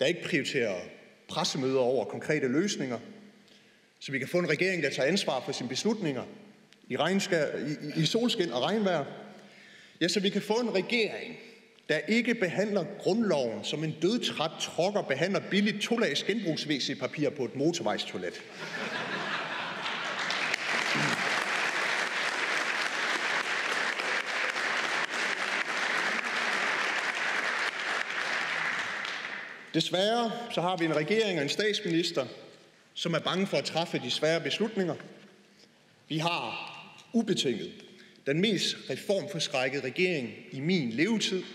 der 0.00 0.06
ikke 0.06 0.22
prioriterer 0.22 0.80
pressemøder 1.28 1.78
over 1.78 2.04
konkrete 2.04 2.48
løsninger. 2.48 2.98
Så 4.00 4.12
vi 4.12 4.18
kan 4.18 4.28
få 4.28 4.38
en 4.38 4.48
regering, 4.48 4.82
der 4.82 4.90
tager 4.90 5.08
ansvar 5.08 5.42
for 5.44 5.52
sine 5.52 5.68
beslutninger 5.68 6.22
i, 6.88 6.96
regnskab, 6.96 7.48
i, 7.96 8.00
i 8.00 8.06
solskin 8.06 8.52
og 8.52 8.62
regnvejr. 8.62 9.04
Ja, 10.00 10.08
så 10.08 10.20
vi 10.20 10.28
kan 10.28 10.42
få 10.42 10.54
en 10.54 10.74
regering, 10.74 11.36
der 11.88 11.98
ikke 11.98 12.34
behandler 12.34 12.84
grundloven 12.98 13.64
som 13.64 13.84
en 13.84 13.94
dødtræt 14.02 14.50
trokker 14.60 15.02
behandler 15.02 15.40
billigt 15.50 15.82
tolags 15.82 16.22
genbrugs 16.22 16.68
papir 17.00 17.30
på 17.30 17.44
et 17.44 17.56
motorvejstoilet. 17.56 18.42
Desværre 29.76 30.32
så 30.54 30.60
har 30.60 30.76
vi 30.76 30.84
en 30.84 30.96
regering 30.96 31.38
og 31.38 31.42
en 31.42 31.48
statsminister, 31.48 32.26
som 32.94 33.14
er 33.14 33.18
bange 33.18 33.46
for 33.46 33.56
at 33.56 33.64
træffe 33.64 33.98
de 33.98 34.10
svære 34.10 34.40
beslutninger. 34.40 34.94
Vi 36.08 36.18
har 36.18 36.72
ubetinget 37.12 37.72
den 38.26 38.40
mest 38.40 38.76
reformforskrækkede 38.90 39.84
regering 39.84 40.34
i 40.52 40.60
min 40.60 40.90
levetid– 40.90 41.42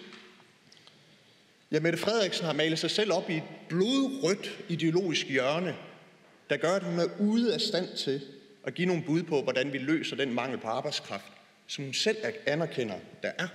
Ja, 1.71 1.79
Mette 1.79 1.97
Frederiksen 1.97 2.45
har 2.45 2.53
malet 2.53 2.79
sig 2.79 2.91
selv 2.91 3.13
op 3.13 3.29
i 3.29 3.38
et 3.38 3.43
blodrødt 3.69 4.60
ideologisk 4.69 5.27
hjørne, 5.27 5.75
der 6.49 6.57
gør, 6.57 6.71
at 6.71 6.84
hun 6.84 6.99
er 6.99 7.07
ude 7.19 7.53
af 7.53 7.62
stand 7.62 7.97
til 7.97 8.21
at 8.63 8.73
give 8.73 8.88
nogle 8.88 9.03
bud 9.03 9.23
på, 9.23 9.41
hvordan 9.41 9.73
vi 9.73 9.77
løser 9.77 10.15
den 10.15 10.34
mangel 10.34 10.60
på 10.60 10.67
arbejdskraft, 10.67 11.31
som 11.67 11.84
hun 11.84 11.93
selv 11.93 12.17
anerkender, 12.45 12.95
der 13.23 13.31
er. 13.38 13.47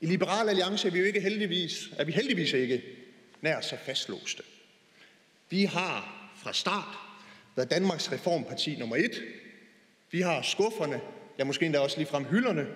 I 0.00 0.06
Liberal 0.06 0.48
Alliance 0.48 0.88
er 0.88 0.92
vi 0.92 0.98
jo 0.98 1.04
ikke 1.04 1.20
heldigvis, 1.20 1.88
er 1.98 2.04
vi 2.04 2.12
heldigvis 2.12 2.52
ikke 2.52 2.82
nær 3.40 3.60
så 3.60 3.76
fastlåste. 3.76 4.42
Vi 5.50 5.64
har 5.64 6.30
fra 6.36 6.52
start 6.52 6.98
været 7.56 7.70
Danmarks 7.70 8.12
reformparti 8.12 8.76
nummer 8.76 8.96
et. 8.96 9.22
Vi 10.10 10.20
har 10.20 10.42
skufferne, 10.42 11.00
ja 11.38 11.44
måske 11.44 11.66
endda 11.66 11.78
også 11.78 11.96
ligefrem 11.96 12.24
hylderne, 12.24 12.66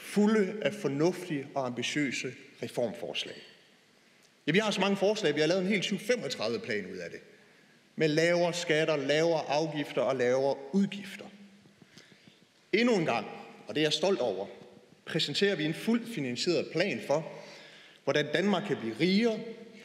fulde 0.00 0.54
af 0.62 0.74
fornuftige 0.74 1.48
og 1.54 1.66
ambitiøse 1.66 2.32
reformforslag. 2.62 3.36
Ja, 4.46 4.52
vi 4.52 4.58
har 4.58 4.70
så 4.70 4.80
mange 4.80 4.96
forslag, 4.96 5.34
vi 5.34 5.40
har 5.40 5.46
lavet 5.46 5.62
en 5.62 5.68
helt 5.68 6.00
35 6.00 6.58
plan 6.58 6.86
ud 6.92 6.96
af 6.96 7.10
det. 7.10 7.20
Med 7.96 8.08
lavere 8.08 8.54
skatter, 8.54 8.96
lavere 8.96 9.42
afgifter 9.48 10.02
og 10.02 10.16
lavere 10.16 10.56
udgifter. 10.72 11.24
Endnu 12.72 12.96
en 12.96 13.04
gang, 13.04 13.26
og 13.68 13.74
det 13.74 13.80
er 13.80 13.84
jeg 13.84 13.92
stolt 13.92 14.20
over, 14.20 14.46
præsenterer 15.04 15.54
vi 15.54 15.64
en 15.64 15.74
fuldt 15.74 16.14
finansieret 16.14 16.68
plan 16.72 17.00
for, 17.06 17.32
hvordan 18.04 18.26
Danmark 18.32 18.62
kan 18.66 18.76
blive 18.76 18.94
rigere, 19.00 19.38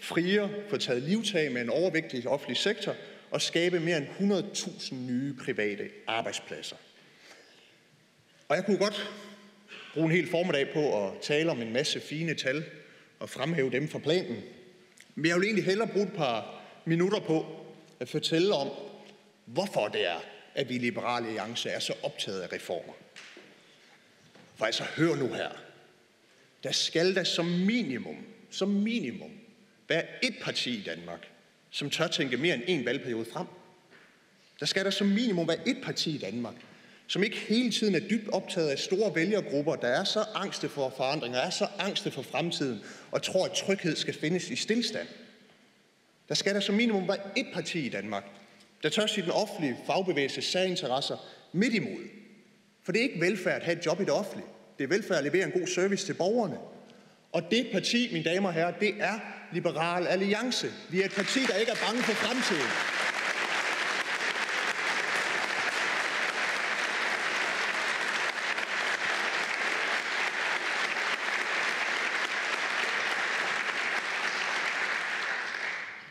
friere, 0.06 0.50
få 0.70 0.78
taget 0.78 1.04
livtag 1.04 1.52
med 1.52 1.62
en 1.62 1.70
overvægtig 1.70 2.28
offentlig 2.28 2.58
sektor 2.58 2.96
og 3.32 3.42
skabe 3.42 3.80
mere 3.80 3.98
end 3.98 4.34
100.000 4.34 4.96
nye 4.96 5.34
private 5.46 5.90
arbejdspladser. 6.08 6.76
Og 8.48 8.56
jeg 8.56 8.66
kunne 8.66 8.78
godt 8.78 9.10
bruge 9.94 10.06
en 10.06 10.12
hel 10.12 10.30
formiddag 10.30 10.74
på 10.74 11.08
at 11.08 11.14
tale 11.22 11.52
om 11.52 11.62
en 11.62 11.74
masse 11.74 12.00
fine 12.00 12.34
tal 12.34 12.64
og 13.20 13.30
fremhæve 13.30 13.72
dem 13.72 13.88
fra 13.88 14.00
planen. 14.00 14.44
Men 15.16 15.26
jeg 15.26 15.36
vil 15.36 15.44
egentlig 15.44 15.66
hellere 15.66 15.88
bruge 15.88 16.06
et 16.06 16.14
par 16.14 16.64
minutter 16.86 17.20
på 17.20 17.46
at 18.00 18.10
fortælle 18.10 18.54
om, 18.54 18.70
hvorfor 19.46 19.88
det 19.88 20.08
er, 20.08 20.24
at 20.56 20.70
vi 20.70 20.76
i 20.76 20.80
Liberale 20.80 21.28
Alliance 21.28 21.70
er 21.70 21.80
så 21.80 21.94
optaget 22.04 22.42
af 22.42 22.54
reformer. 22.54 22.94
For 24.56 24.66
altså, 24.66 24.84
hør 24.84 25.16
nu 25.16 25.28
her. 25.28 25.50
Der 26.64 26.72
skal 26.72 27.16
der 27.16 27.24
som 27.24 27.46
minimum, 27.46 28.18
som 28.50 28.70
minimum, 28.70 29.32
være 29.90 30.04
et 30.24 30.36
parti 30.42 30.78
i 30.78 30.84
Danmark, 30.84 31.20
som 31.70 31.90
tør 31.90 32.08
tænke 32.08 32.38
mere 32.38 32.56
end 32.56 32.64
en 32.68 32.86
valgperiode 32.86 33.26
frem. 33.34 33.48
Der 34.60 34.66
skal 34.66 34.86
der 34.86 34.92
som 34.92 35.08
minimum 35.08 35.48
være 35.48 35.68
et 35.68 35.78
parti 35.84 36.16
i 36.16 36.18
Danmark, 36.18 36.56
som 37.08 37.24
ikke 37.24 37.38
hele 37.38 37.72
tiden 37.72 37.96
er 37.96 38.00
dybt 38.00 38.30
optaget 38.30 38.70
af 38.70 38.80
store 38.80 39.16
vælgergrupper, 39.16 39.76
der 39.76 39.88
er 39.88 40.04
så 40.04 40.26
angste 40.36 40.70
for 40.70 40.94
forandringer, 40.98 41.40
er 41.40 41.50
så 41.50 41.68
angste 41.80 42.12
for 42.12 42.22
fremtiden, 42.22 42.82
og 43.12 43.24
tror, 43.24 43.46
at 43.46 43.52
tryghed 43.52 43.96
skal 43.96 44.14
findes 44.14 44.50
i 44.50 44.56
stillstand. 44.56 45.08
Der 46.30 46.36
skal 46.36 46.56
der 46.56 46.60
som 46.60 46.76
minimum 46.76 47.08
være 47.08 47.38
et 47.38 47.48
parti 47.54 47.86
i 47.86 47.90
Danmark, 47.90 48.24
der 48.84 48.90
tør 48.90 49.06
sige 49.06 49.24
den 49.24 49.32
offentlige 49.32 49.78
fagbevægelse 49.86 50.42
særinteresser 50.42 51.18
midt 51.52 51.74
imod. 51.74 52.02
For 52.84 52.92
det 52.92 53.00
er 53.00 53.04
ikke 53.04 53.22
velfærd 53.22 53.56
at 53.56 53.64
have 53.64 53.78
et 53.78 53.86
job 53.86 54.02
i 54.02 54.04
det 54.04 54.14
offentlige. 54.14 54.48
Det 54.78 54.84
er 54.84 54.88
velfærd 54.88 55.18
at 55.18 55.24
levere 55.24 55.46
en 55.46 55.52
god 55.52 55.68
service 55.68 56.06
til 56.06 56.14
borgerne. 56.14 56.58
Og 57.32 57.52
det 57.52 57.68
parti, 57.72 58.10
mine 58.12 58.26
damer 58.26 58.50
og 58.50 58.54
herrer, 58.54 58.80
det 58.80 58.94
er 59.00 59.20
Liberal 59.56 60.08
Alliance. 60.08 60.68
Vi 60.90 61.02
er 61.02 61.06
et 61.06 61.16
parti, 61.16 61.40
der 61.40 61.56
ikke 61.56 61.72
er 61.72 61.86
bange 61.88 62.04
for 62.04 62.14
fremtiden. 62.14 62.72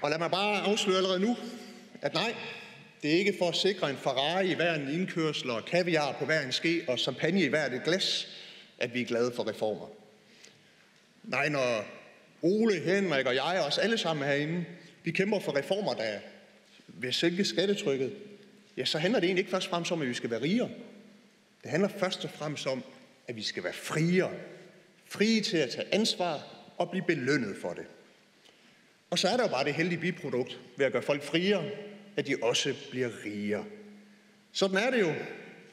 Og 0.02 0.11
lad 0.11 0.18
mig 0.18 0.30
bare 0.30 0.61
afsløre 0.61 0.96
allerede 0.96 1.20
nu, 1.20 1.37
at 2.02 2.14
nej, 2.14 2.35
det 3.02 3.14
er 3.14 3.18
ikke 3.18 3.35
for 3.38 3.48
at 3.48 3.57
sikre 3.57 3.90
en 3.90 3.96
Ferrari 3.96 4.50
i 4.50 4.54
hver 4.54 4.74
en 4.74 4.88
indkørsel 4.88 5.50
og 5.50 5.64
kaviar 5.64 6.12
på 6.18 6.24
hver 6.24 6.40
en 6.40 6.52
ske 6.52 6.85
og 6.88 6.98
champagne 6.98 7.42
i 7.42 7.48
hvert 7.48 7.72
et 7.72 7.85
glas, 7.85 8.28
at 8.78 8.94
vi 8.94 9.00
er 9.00 9.07
glade 9.07 9.33
for 9.37 9.48
reformer. 9.48 9.87
Nej, 11.22 11.48
når 11.48 11.85
Ole, 12.44 12.80
Henrik 12.80 13.26
og 13.26 13.35
jeg, 13.35 13.64
os 13.66 13.78
alle 13.78 13.98
sammen 13.98 14.26
herinde, 14.26 14.64
vi 15.04 15.11
kæmper 15.11 15.40
for 15.40 15.57
reformer, 15.57 15.94
der 15.94 16.18
vil 16.87 17.14
sænke 17.14 17.44
skattetrykket, 17.44 18.12
ja, 18.76 18.85
så 18.85 18.98
handler 18.98 19.20
det 19.20 19.26
egentlig 19.26 19.40
ikke 19.40 19.50
først 19.50 19.66
og 19.66 19.70
fremmest 19.70 19.92
om, 19.92 20.02
at 20.02 20.09
vi 20.09 20.14
skal 20.14 20.30
være 20.30 20.42
rigere. 20.42 20.70
Det 21.62 21.70
handler 21.70 21.88
først 21.88 22.24
og 22.24 22.30
fremmest 22.30 22.66
om, 22.66 22.85
at 23.28 23.37
vi 23.37 23.42
skal 23.42 23.64
være 23.64 23.72
friere. 23.72 24.30
Frie 25.07 25.40
til 25.40 25.57
at 25.57 25.70
tage 25.70 25.94
ansvar 25.94 26.42
og 26.78 26.90
blive 26.90 27.04
belønnet 27.07 27.57
for 27.61 27.72
det. 27.72 27.85
Og 29.11 29.18
så 29.18 29.28
er 29.28 29.37
der 29.37 29.44
jo 29.44 29.50
bare 29.50 29.64
det 29.64 29.74
heldige 29.74 30.00
biprodukt 30.00 30.59
ved 30.76 30.87
at 30.87 30.92
gøre 30.92 31.02
folk 31.02 31.22
friere, 31.22 31.64
at 32.16 32.26
de 32.26 32.37
også 32.42 32.74
bliver 32.90 33.11
rigere. 33.24 33.64
Sådan 34.52 34.76
er 34.76 34.90
det 34.90 35.00
jo. 35.00 35.14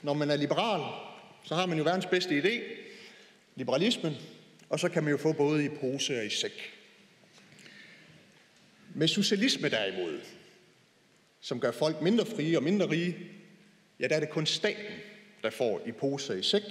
Når 0.02 0.14
man 0.14 0.32
er 0.32 0.36
liberal, 0.36 0.82
så 1.44 1.56
har 1.56 1.66
man 1.66 1.78
jo 1.78 1.84
verdens 1.84 2.06
bedste 2.06 2.40
idé, 2.40 2.62
liberalismen, 3.56 4.16
og 4.72 4.80
så 4.80 4.90
kan 4.90 5.04
man 5.04 5.12
jo 5.12 5.18
få 5.18 5.34
både 5.34 5.66
i 5.66 5.70
pose 5.70 6.18
og 6.18 6.26
i 6.26 6.30
sæk. 6.30 6.74
Med 8.96 9.08
socialisme 9.08 9.70
derimod, 9.70 10.20
som 11.42 11.60
gør 11.60 11.72
folk 11.72 12.02
mindre 12.02 12.26
frie 12.26 12.58
og 12.58 12.64
mindre 12.64 12.90
rige, 12.90 13.18
ja, 14.00 14.08
der 14.08 14.16
er 14.16 14.20
det 14.20 14.30
kun 14.30 14.46
staten, 14.46 14.96
der 15.44 15.50
får 15.50 15.82
i 15.86 15.92
pose 15.92 16.34
og 16.34 16.40
i 16.40 16.44
sæk, 16.44 16.62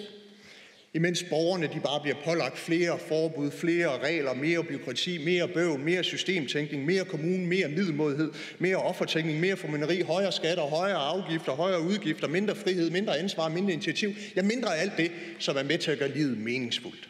imens 0.95 1.25
borgerne 1.31 1.67
de 1.67 1.81
bare 1.81 2.01
bliver 2.01 2.17
pålagt 2.25 2.59
flere 2.59 2.99
forbud, 2.99 3.51
flere 3.51 3.99
regler, 3.99 4.35
mere 4.35 4.65
byråkrati, 4.65 5.25
mere 5.25 5.49
bøv, 5.49 5.79
mere 5.79 6.05
systemtænkning, 6.05 6.85
mere 6.85 7.05
kommune, 7.05 7.47
mere 7.47 7.69
middelmodighed, 7.69 8.33
mere 8.59 8.77
offertænkning, 8.77 9.41
mere 9.41 9.57
formynderi, 9.57 10.01
højere 10.01 10.33
skatter, 10.33 10.63
højere 10.63 10.99
afgifter, 10.99 11.53
højere 11.53 11.83
udgifter, 11.83 12.29
mindre 12.29 12.55
frihed, 12.55 12.91
mindre 12.91 13.19
ansvar, 13.19 13.49
mindre 13.49 13.73
initiativ. 13.73 14.11
Ja, 14.37 14.43
mindre 14.43 14.77
af 14.77 14.81
alt 14.81 14.93
det, 14.97 15.13
som 15.39 15.57
er 15.57 15.63
med 15.63 15.79
til 15.79 15.91
at 15.91 15.99
gøre 15.99 16.15
livet 16.15 16.39
meningsfuldt. 16.39 17.10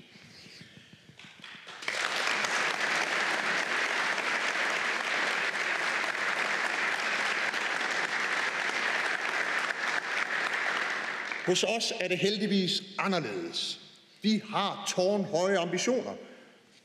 Hos 11.51 11.65
os 11.65 11.93
er 12.01 12.09
det 12.09 12.19
heldigvis 12.19 12.83
anderledes. 12.99 13.81
Vi 14.23 14.43
har 14.49 14.93
tårnhøje 14.97 15.59
ambitioner. 15.59 16.15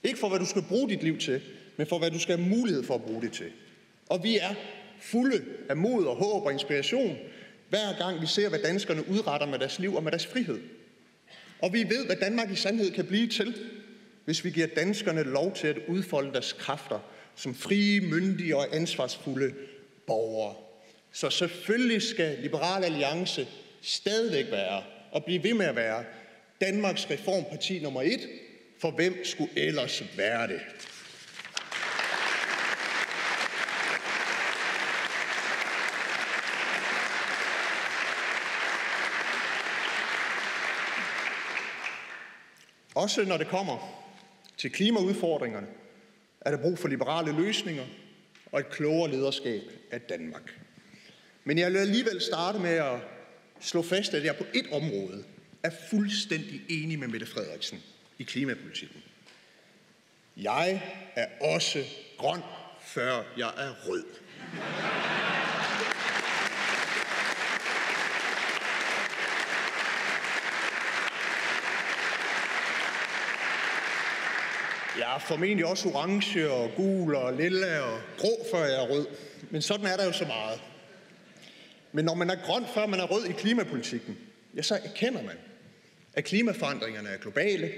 Ikke 0.03 0.19
for, 0.19 0.29
hvad 0.29 0.39
du 0.39 0.45
skal 0.45 0.61
bruge 0.61 0.89
dit 0.89 1.03
liv 1.03 1.17
til, 1.17 1.41
men 1.77 1.87
for, 1.87 1.99
hvad 1.99 2.11
du 2.11 2.19
skal 2.19 2.37
have 2.37 2.49
mulighed 2.49 2.83
for 2.83 2.95
at 2.95 3.01
bruge 3.01 3.21
det 3.21 3.33
til. 3.33 3.51
Og 4.09 4.23
vi 4.23 4.37
er 4.37 4.53
fulde 5.01 5.45
af 5.69 5.77
mod 5.77 6.05
og 6.05 6.15
håb 6.15 6.45
og 6.45 6.53
inspiration, 6.53 7.17
hver 7.69 7.97
gang 7.97 8.21
vi 8.21 8.25
ser, 8.25 8.49
hvad 8.49 8.59
danskerne 8.59 9.09
udretter 9.09 9.47
med 9.47 9.59
deres 9.59 9.79
liv 9.79 9.95
og 9.95 10.03
med 10.03 10.11
deres 10.11 10.27
frihed. 10.27 10.59
Og 11.61 11.73
vi 11.73 11.83
ved, 11.83 12.05
hvad 12.05 12.15
Danmark 12.15 12.51
i 12.51 12.55
sandhed 12.55 12.91
kan 12.91 13.05
blive 13.05 13.27
til, 13.27 13.55
hvis 14.25 14.45
vi 14.45 14.49
giver 14.49 14.67
danskerne 14.67 15.23
lov 15.23 15.55
til 15.55 15.67
at 15.67 15.77
udfolde 15.87 16.33
deres 16.33 16.53
kræfter 16.53 16.99
som 17.35 17.55
frie, 17.55 18.01
myndige 18.01 18.57
og 18.57 18.75
ansvarsfulde 18.75 19.53
borgere. 20.07 20.55
Så 21.11 21.29
selvfølgelig 21.29 22.01
skal 22.01 22.37
Liberal 22.41 22.83
Alliance 22.83 23.47
stadigvæk 23.85 24.51
være 24.51 24.83
og 25.11 25.25
blive 25.25 25.43
ved 25.43 25.53
med 25.53 25.65
at 25.65 25.75
være 25.75 26.03
Danmarks 26.61 27.09
reformparti 27.09 27.79
nummer 27.79 28.01
et, 28.01 28.29
for 28.81 28.91
hvem 28.91 29.25
skulle 29.25 29.51
ellers 29.55 30.03
være 30.17 30.47
det? 30.47 30.61
Også 42.95 43.25
når 43.25 43.37
det 43.37 43.47
kommer 43.47 44.05
til 44.57 44.71
klimaudfordringerne, 44.71 45.67
er 46.41 46.51
der 46.51 46.57
brug 46.61 46.79
for 46.79 46.87
liberale 46.87 47.31
løsninger 47.31 47.85
og 48.51 48.59
et 48.59 48.69
klogere 48.69 49.11
lederskab 49.11 49.61
af 49.91 50.01
Danmark. 50.01 50.59
Men 51.43 51.57
jeg 51.57 51.71
vil 51.71 51.77
alligevel 51.77 52.21
starte 52.21 52.59
med 52.59 52.73
at 52.73 52.99
slå 53.61 53.81
fast, 53.81 54.13
at 54.13 54.25
jeg 54.25 54.35
på 54.35 54.45
et 54.53 54.65
område 54.71 55.23
er 55.63 55.71
fuldstændig 55.89 56.61
enig 56.69 56.99
med 56.99 57.07
Mette 57.07 57.25
Frederiksen 57.25 57.83
i 58.19 58.23
klimapolitikken. 58.23 59.03
Jeg 60.37 60.83
er 61.15 61.27
også 61.41 61.83
grøn, 62.17 62.41
før 62.81 63.23
jeg 63.37 63.53
er 63.57 63.73
rød. 63.87 64.03
Jeg 74.97 75.15
er 75.15 75.19
formentlig 75.19 75.65
også 75.65 75.89
orange 75.89 76.51
og 76.51 76.71
gul 76.75 77.15
og 77.15 77.33
lilla 77.33 77.79
og 77.79 78.01
grå, 78.17 78.45
før 78.51 78.65
jeg 78.65 78.83
er 78.83 78.87
rød. 78.87 79.07
Men 79.49 79.61
sådan 79.61 79.85
er 79.85 79.97
der 79.97 80.05
jo 80.05 80.11
så 80.11 80.25
meget. 80.25 80.61
Men 81.95 82.05
når 82.05 82.13
man 82.13 82.29
er 82.29 82.35
grøn, 82.35 82.63
før 82.73 82.85
man 82.85 82.99
er 82.99 83.03
rød 83.03 83.25
i 83.25 83.31
klimapolitikken, 83.31 84.17
ja, 84.55 84.61
så 84.61 84.79
erkender 84.83 85.23
man, 85.23 85.35
at 86.13 86.23
klimaforandringerne 86.23 87.09
er 87.09 87.17
globale, 87.17 87.71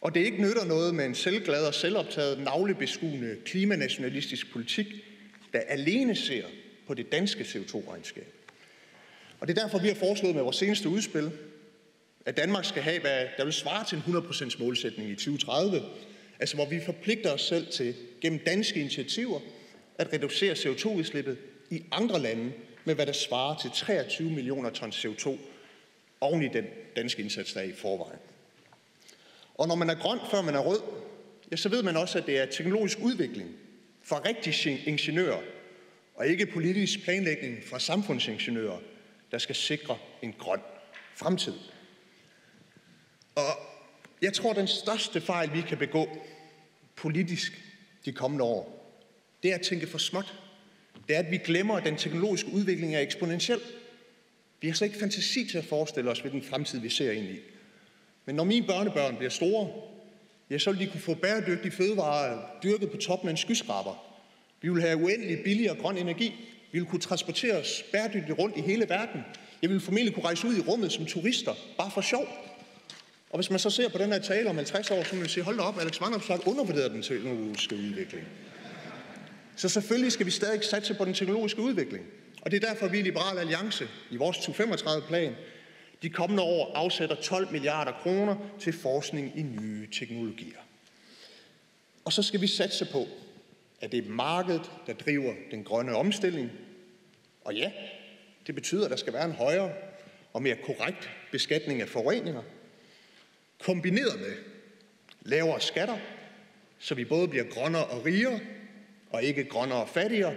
og 0.00 0.14
det 0.14 0.20
ikke 0.20 0.42
nytter 0.42 0.64
noget 0.64 0.94
med 0.94 1.04
en 1.04 1.14
selvglad 1.14 1.66
og 1.66 1.74
selvoptaget, 1.74 2.38
navlebeskuende 2.38 3.36
klimanationalistisk 3.44 4.52
politik, 4.52 4.86
der 5.52 5.60
alene 5.60 6.16
ser 6.16 6.44
på 6.86 6.94
det 6.94 7.12
danske 7.12 7.44
CO2-regnskab. 7.44 8.26
Og 9.40 9.48
det 9.48 9.58
er 9.58 9.62
derfor, 9.62 9.78
vi 9.78 9.88
har 9.88 9.94
foreslået 9.94 10.34
med 10.34 10.42
vores 10.42 10.56
seneste 10.56 10.88
udspil, 10.88 11.30
at 12.26 12.36
Danmark 12.36 12.64
skal 12.64 12.82
have, 12.82 13.00
hvad 13.00 13.26
der 13.36 13.44
vil 13.44 13.52
svare 13.52 13.84
til 13.84 14.02
en 14.06 14.16
100% 14.16 14.64
målsætning 14.64 15.10
i 15.10 15.14
2030, 15.14 15.82
altså 16.40 16.54
hvor 16.54 16.66
vi 16.66 16.80
forpligter 16.84 17.32
os 17.32 17.42
selv 17.42 17.66
til 17.66 17.94
gennem 18.20 18.38
danske 18.46 18.80
initiativer 18.80 19.40
at 19.98 20.12
reducere 20.12 20.52
CO2-udslippet 20.52 21.36
i 21.70 21.84
andre 21.92 22.20
lande 22.20 22.52
med 22.90 22.94
hvad 22.94 23.06
der 23.06 23.12
svarer 23.12 23.56
til 23.56 23.70
23 23.70 24.30
millioner 24.30 24.70
tons 24.70 25.04
CO2 25.04 25.36
oven 26.20 26.42
i 26.42 26.48
den 26.48 26.64
danske 26.96 27.22
indsats, 27.22 27.52
der 27.52 27.60
er 27.60 27.64
i 27.64 27.72
forvejen. 27.72 28.18
Og 29.54 29.68
når 29.68 29.74
man 29.74 29.90
er 29.90 29.94
grøn, 29.94 30.18
før 30.30 30.42
man 30.42 30.54
er 30.54 30.58
rød, 30.58 30.80
ja, 31.50 31.56
så 31.56 31.68
ved 31.68 31.82
man 31.82 31.96
også, 31.96 32.18
at 32.18 32.26
det 32.26 32.38
er 32.38 32.46
teknologisk 32.46 32.98
udvikling 33.02 33.50
fra 34.02 34.20
rigtige 34.24 34.82
ingeniører, 34.86 35.40
og 36.14 36.26
ikke 36.26 36.46
politisk 36.46 37.04
planlægning 37.04 37.64
fra 37.64 37.78
samfundsingeniører, 37.78 38.78
der 39.30 39.38
skal 39.38 39.54
sikre 39.54 39.98
en 40.22 40.34
grøn 40.38 40.60
fremtid. 41.16 41.54
Og 43.34 43.50
jeg 44.22 44.32
tror, 44.32 44.52
den 44.52 44.68
største 44.68 45.20
fejl, 45.20 45.52
vi 45.52 45.60
kan 45.60 45.78
begå 45.78 46.08
politisk 46.96 47.62
de 48.04 48.12
kommende 48.12 48.44
år, 48.44 48.96
det 49.42 49.50
er 49.50 49.54
at 49.54 49.62
tænke 49.62 49.86
for 49.86 49.98
småt. 49.98 50.34
Det 51.10 51.16
er, 51.16 51.20
at 51.20 51.30
vi 51.30 51.38
glemmer, 51.38 51.76
at 51.76 51.84
den 51.84 51.96
teknologiske 51.96 52.52
udvikling 52.52 52.94
er 52.94 53.00
eksponentiel. 53.00 53.60
Vi 54.60 54.68
har 54.68 54.74
slet 54.74 54.88
ikke 54.88 54.98
fantasi 54.98 55.48
til 55.48 55.58
at 55.58 55.64
forestille 55.64 56.10
os, 56.10 56.18
hvilken 56.18 56.42
fremtid 56.42 56.80
vi 56.80 56.88
ser 56.88 57.12
ind 57.12 57.26
i. 57.26 57.38
Men 58.26 58.34
når 58.34 58.44
mine 58.44 58.66
børnebørn 58.66 59.16
bliver 59.16 59.30
store, 59.30 59.68
ja, 60.50 60.58
så 60.58 60.72
vil 60.72 60.80
de 60.80 60.86
kunne 60.86 61.00
få 61.00 61.14
bæredygtige 61.14 61.72
fødevarer 61.72 62.38
dyrket 62.62 62.90
på 62.90 62.96
toppen 62.96 63.28
af 63.28 63.30
en 63.30 63.36
skyskraber. 63.36 64.18
Vi 64.62 64.68
vil 64.68 64.82
have 64.82 64.96
uendelig 64.96 65.38
billig 65.44 65.70
og 65.70 65.78
grøn 65.78 65.98
energi. 65.98 66.34
Vi 66.72 66.78
vil 66.78 66.88
kunne 66.88 67.00
transportere 67.00 67.56
os 67.56 67.84
bæredygtigt 67.92 68.38
rundt 68.38 68.56
i 68.56 68.60
hele 68.60 68.88
verden. 68.88 69.20
Jeg 69.62 69.70
vil 69.70 69.80
formentlig 69.80 70.14
kunne 70.14 70.24
rejse 70.24 70.46
ud 70.46 70.56
i 70.56 70.60
rummet 70.60 70.92
som 70.92 71.06
turister, 71.06 71.54
bare 71.78 71.90
for 71.90 72.00
sjov. 72.00 72.28
Og 73.30 73.38
hvis 73.38 73.50
man 73.50 73.58
så 73.58 73.70
ser 73.70 73.88
på 73.88 73.98
den 73.98 74.12
her 74.12 74.18
tale 74.18 74.50
om 74.50 74.56
50 74.56 74.90
år, 74.90 75.02
så 75.02 75.10
vil 75.10 75.20
man 75.20 75.28
sige, 75.28 75.44
hold 75.44 75.56
da 75.56 75.62
op, 75.62 75.80
Alex 75.80 76.00
Vanopslagh 76.00 76.48
undervurderede 76.48 76.90
den 76.90 77.02
teknologiske 77.02 77.76
udvikling. 77.76 78.26
Så 79.60 79.68
selvfølgelig 79.68 80.12
skal 80.12 80.26
vi 80.26 80.30
stadig 80.30 80.64
satse 80.64 80.94
på 80.94 81.04
den 81.04 81.14
teknologiske 81.14 81.62
udvikling. 81.62 82.04
Og 82.42 82.50
det 82.50 82.64
er 82.64 82.68
derfor, 82.68 82.88
vi 82.88 82.98
i 82.98 83.02
Liberal 83.02 83.38
Alliance 83.38 83.88
i 84.10 84.16
vores 84.16 84.36
2035-plan 84.36 85.34
de 86.02 86.10
kommende 86.10 86.42
år 86.42 86.72
afsætter 86.74 87.16
12 87.16 87.52
milliarder 87.52 87.92
kroner 87.92 88.36
til 88.60 88.72
forskning 88.72 89.38
i 89.38 89.42
nye 89.42 89.88
teknologier. 89.92 90.58
Og 92.04 92.12
så 92.12 92.22
skal 92.22 92.40
vi 92.40 92.46
satse 92.46 92.88
på, 92.92 93.06
at 93.80 93.92
det 93.92 94.06
er 94.06 94.10
markedet, 94.10 94.70
der 94.86 94.92
driver 94.92 95.34
den 95.50 95.64
grønne 95.64 95.96
omstilling. 95.96 96.50
Og 97.44 97.54
ja, 97.54 97.72
det 98.46 98.54
betyder, 98.54 98.84
at 98.84 98.90
der 98.90 98.96
skal 98.96 99.12
være 99.12 99.24
en 99.24 99.32
højere 99.32 99.72
og 100.32 100.42
mere 100.42 100.56
korrekt 100.64 101.10
beskatning 101.32 101.80
af 101.80 101.88
forureninger, 101.88 102.42
kombineret 103.58 104.20
med 104.20 104.36
lavere 105.22 105.60
skatter, 105.60 105.98
så 106.78 106.94
vi 106.94 107.04
både 107.04 107.28
bliver 107.28 107.44
grønnere 107.44 107.84
og 107.84 108.04
rigere, 108.04 108.40
og 109.10 109.22
ikke 109.22 109.44
grønnere 109.44 109.82
og 109.82 109.88
fattigere. 109.88 110.34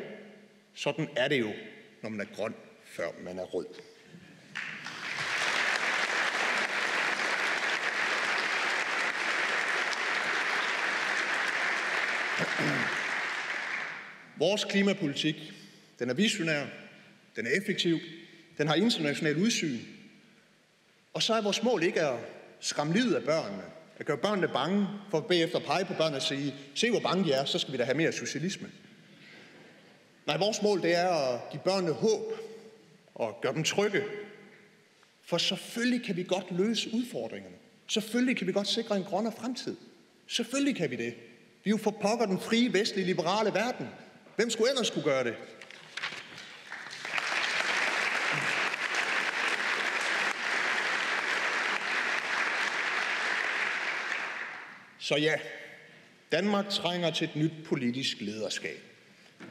Sådan 0.73 1.09
er 1.15 1.27
det 1.27 1.39
jo, 1.39 1.51
når 2.01 2.09
man 2.09 2.21
er 2.21 2.35
grøn, 2.35 2.53
før 2.83 3.07
man 3.23 3.39
er 3.39 3.43
rød. 3.43 3.65
Vores 14.37 14.63
klimapolitik, 14.63 15.53
den 15.99 16.09
er 16.09 16.13
visionær, 16.13 16.65
den 17.35 17.47
er 17.47 17.51
effektiv, 17.51 17.99
den 18.57 18.67
har 18.67 18.75
international 18.75 19.37
udsyn. 19.37 19.79
Og 21.13 21.23
så 21.23 21.33
er 21.33 21.41
vores 21.41 21.63
mål 21.63 21.83
ikke 21.83 22.01
at 22.01 22.19
skræmme 22.59 22.93
livet 22.93 23.15
af 23.15 23.23
børnene, 23.23 23.63
at 23.97 24.05
gøre 24.05 24.17
børnene 24.17 24.47
bange, 24.47 24.87
for 25.11 25.19
bagefter 25.19 25.57
at 25.57 25.65
pege 25.65 25.85
på 25.85 25.93
børnene 25.93 26.17
og 26.17 26.21
sige, 26.21 26.55
se 26.75 26.89
hvor 26.89 26.99
bange 26.99 27.23
de 27.23 27.31
er, 27.31 27.45
så 27.45 27.59
skal 27.59 27.73
vi 27.73 27.77
da 27.77 27.83
have 27.83 27.97
mere 27.97 28.11
socialisme. 28.11 28.71
Nej, 30.25 30.37
vores 30.37 30.61
mål 30.61 30.81
det 30.81 30.95
er 30.95 31.09
at 31.09 31.49
give 31.51 31.61
børnene 31.65 31.93
håb 31.93 32.39
og 33.15 33.39
gøre 33.41 33.53
dem 33.53 33.63
trygge. 33.63 34.03
For 35.25 35.37
selvfølgelig 35.37 36.05
kan 36.05 36.15
vi 36.15 36.23
godt 36.23 36.45
løse 36.51 36.89
udfordringerne. 36.93 37.55
Selvfølgelig 37.87 38.37
kan 38.37 38.47
vi 38.47 38.51
godt 38.51 38.67
sikre 38.67 38.97
en 38.97 39.03
grønnere 39.03 39.33
fremtid. 39.37 39.75
Selvfølgelig 40.27 40.75
kan 40.75 40.91
vi 40.91 40.95
det. 40.95 41.13
Vi 41.63 41.69
er 41.69 41.71
jo 41.71 41.77
for 41.77 41.91
pokker 41.91 42.25
den 42.25 42.39
frie, 42.39 42.73
vestlige, 42.73 43.05
liberale 43.05 43.53
verden. 43.53 43.87
Hvem 44.35 44.49
skulle 44.49 44.69
ellers 44.69 44.87
skulle 44.87 45.03
gøre 45.03 45.23
det? 45.23 45.35
Så 55.03 55.15
ja, 55.15 55.35
Danmark 56.31 56.69
trænger 56.69 57.11
til 57.11 57.25
et 57.25 57.35
nyt 57.35 57.51
politisk 57.65 58.21
lederskab, 58.21 58.77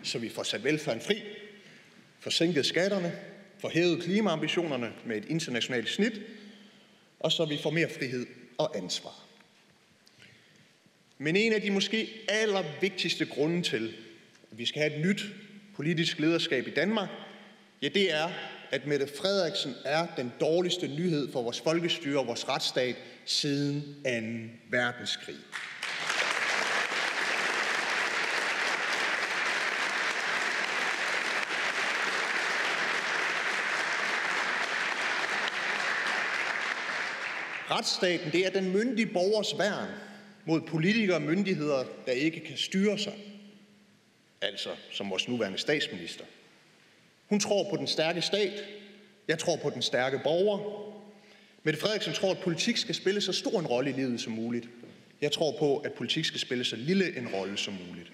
så 0.02 0.18
vi 0.18 0.28
får 0.28 0.42
sat 0.42 0.64
velfærden 0.64 1.02
fri, 1.02 1.22
får 2.20 2.30
sænket 2.30 2.66
skatterne, 2.66 3.18
får 3.58 3.68
hævet 3.68 4.02
klimaambitionerne 4.02 4.92
med 5.04 5.16
et 5.16 5.24
internationalt 5.24 5.88
snit, 5.88 6.20
og 7.20 7.32
så 7.32 7.44
vi 7.44 7.58
får 7.62 7.70
mere 7.70 7.88
frihed 7.88 8.26
og 8.58 8.76
ansvar. 8.76 9.24
Men 11.18 11.36
en 11.36 11.52
af 11.52 11.62
de 11.62 11.70
måske 11.70 12.08
allervigtigste 12.28 13.26
grunde 13.26 13.62
til, 13.62 13.94
at 14.52 14.58
vi 14.58 14.66
skal 14.66 14.82
have 14.82 14.94
et 14.94 15.06
nyt 15.06 15.24
politisk 15.74 16.18
lederskab 16.18 16.66
i 16.66 16.74
Danmark, 16.74 17.08
ja, 17.82 17.88
det 17.88 18.12
er, 18.12 18.30
at 18.72 18.86
Mette 18.86 19.06
Frederiksen 19.06 19.74
er 19.84 20.06
den 20.16 20.32
dårligste 20.40 20.88
nyhed 20.88 21.32
for 21.32 21.42
vores 21.42 21.60
folkestyre 21.60 22.18
og 22.18 22.26
vores 22.26 22.48
retsstat 22.48 22.96
siden 23.24 23.82
2. 23.82 24.10
verdenskrig. 24.70 25.36
Retsstaten 37.70 38.32
det 38.32 38.46
er 38.46 38.50
den 38.50 38.72
myndige 38.72 39.06
borgers 39.06 39.58
værn 39.58 39.88
mod 40.46 40.60
politikere 40.60 41.16
og 41.16 41.22
myndigheder, 41.22 41.84
der 42.06 42.12
ikke 42.12 42.40
kan 42.40 42.56
styre 42.56 42.98
sig. 42.98 43.14
Altså 44.40 44.68
som 44.90 45.10
vores 45.10 45.28
nuværende 45.28 45.58
statsminister. 45.58 46.24
Hun 47.32 47.40
tror 47.40 47.70
på 47.70 47.76
den 47.76 47.86
stærke 47.86 48.22
stat. 48.22 48.64
Jeg 49.28 49.38
tror 49.38 49.56
på 49.56 49.70
den 49.70 49.82
stærke 49.82 50.20
borger. 50.24 50.58
Mette 51.62 51.80
Frederiksen 51.80 52.12
tror, 52.12 52.30
at 52.30 52.38
politik 52.38 52.76
skal 52.76 52.94
spille 52.94 53.20
så 53.20 53.32
stor 53.32 53.60
en 53.60 53.66
rolle 53.66 53.90
i 53.90 53.92
livet 53.92 54.20
som 54.20 54.32
muligt. 54.32 54.68
Jeg 55.20 55.32
tror 55.32 55.56
på, 55.58 55.76
at 55.78 55.92
politik 55.92 56.24
skal 56.24 56.40
spille 56.40 56.64
så 56.64 56.76
lille 56.76 57.16
en 57.16 57.28
rolle 57.28 57.58
som 57.58 57.74
muligt. 57.88 58.12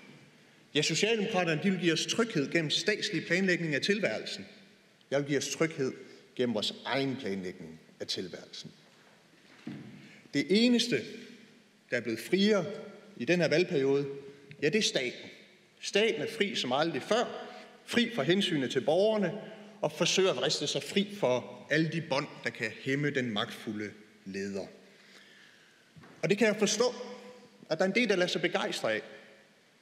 Ja, 0.74 0.83
Socialdemokraterne 0.83 1.61
de 1.62 1.70
vil 1.70 1.81
give 1.81 1.92
os 1.92 2.07
tryghed 2.07 2.50
gennem 2.50 2.70
statslig 2.70 3.26
planlægning 3.26 3.74
af 3.74 3.81
tilværelsen. 3.81 4.46
Jeg 5.11 5.18
vil 5.18 5.28
give 5.28 5.38
os 5.38 5.48
tryghed 5.48 5.92
gennem 6.37 6.54
vores 6.54 6.74
egen 6.85 7.16
planlægning 7.16 7.81
af 8.00 8.07
tilværelsen. 8.07 8.70
Det 10.35 10.46
eneste, 10.50 11.00
der 11.90 11.96
er 11.96 12.00
blevet 12.00 12.20
friere 12.20 12.64
i 13.16 13.24
den 13.24 13.40
her 13.40 13.48
valgperiode, 13.48 14.07
ja, 14.62 14.68
det 14.68 14.78
er 14.78 14.83
staten. 14.83 15.31
Staten 15.81 16.22
er 16.22 16.26
fri 16.37 16.54
som 16.54 16.72
aldrig 16.72 17.02
før, 17.02 17.47
fri 17.88 18.11
for 18.14 18.22
hensynet 18.22 18.70
til 18.70 18.81
borgerne, 18.81 19.33
og 19.81 19.92
forsøger 19.92 20.31
at 20.31 20.42
riste 20.42 20.66
sig 20.66 20.83
fri 20.83 21.16
for 21.20 21.66
alle 21.70 21.92
de 21.92 22.01
bånd, 22.01 22.27
der 22.44 22.51
kan 22.51 22.70
hæmme 22.83 23.11
den 23.11 23.31
magtfulde 23.31 23.90
leder. 24.24 24.66
Og 26.22 26.31
det 26.31 26.38
kan 26.38 26.46
jeg 26.46 26.57
forstå, 26.57 26.94
at 27.70 27.79
der 27.79 27.85
er 27.85 27.88
en 27.88 27.94
del, 27.94 28.09
der 28.09 28.16
lader 28.16 28.29
sig 28.29 28.40
begejstre 28.40 28.92
af. 28.92 29.03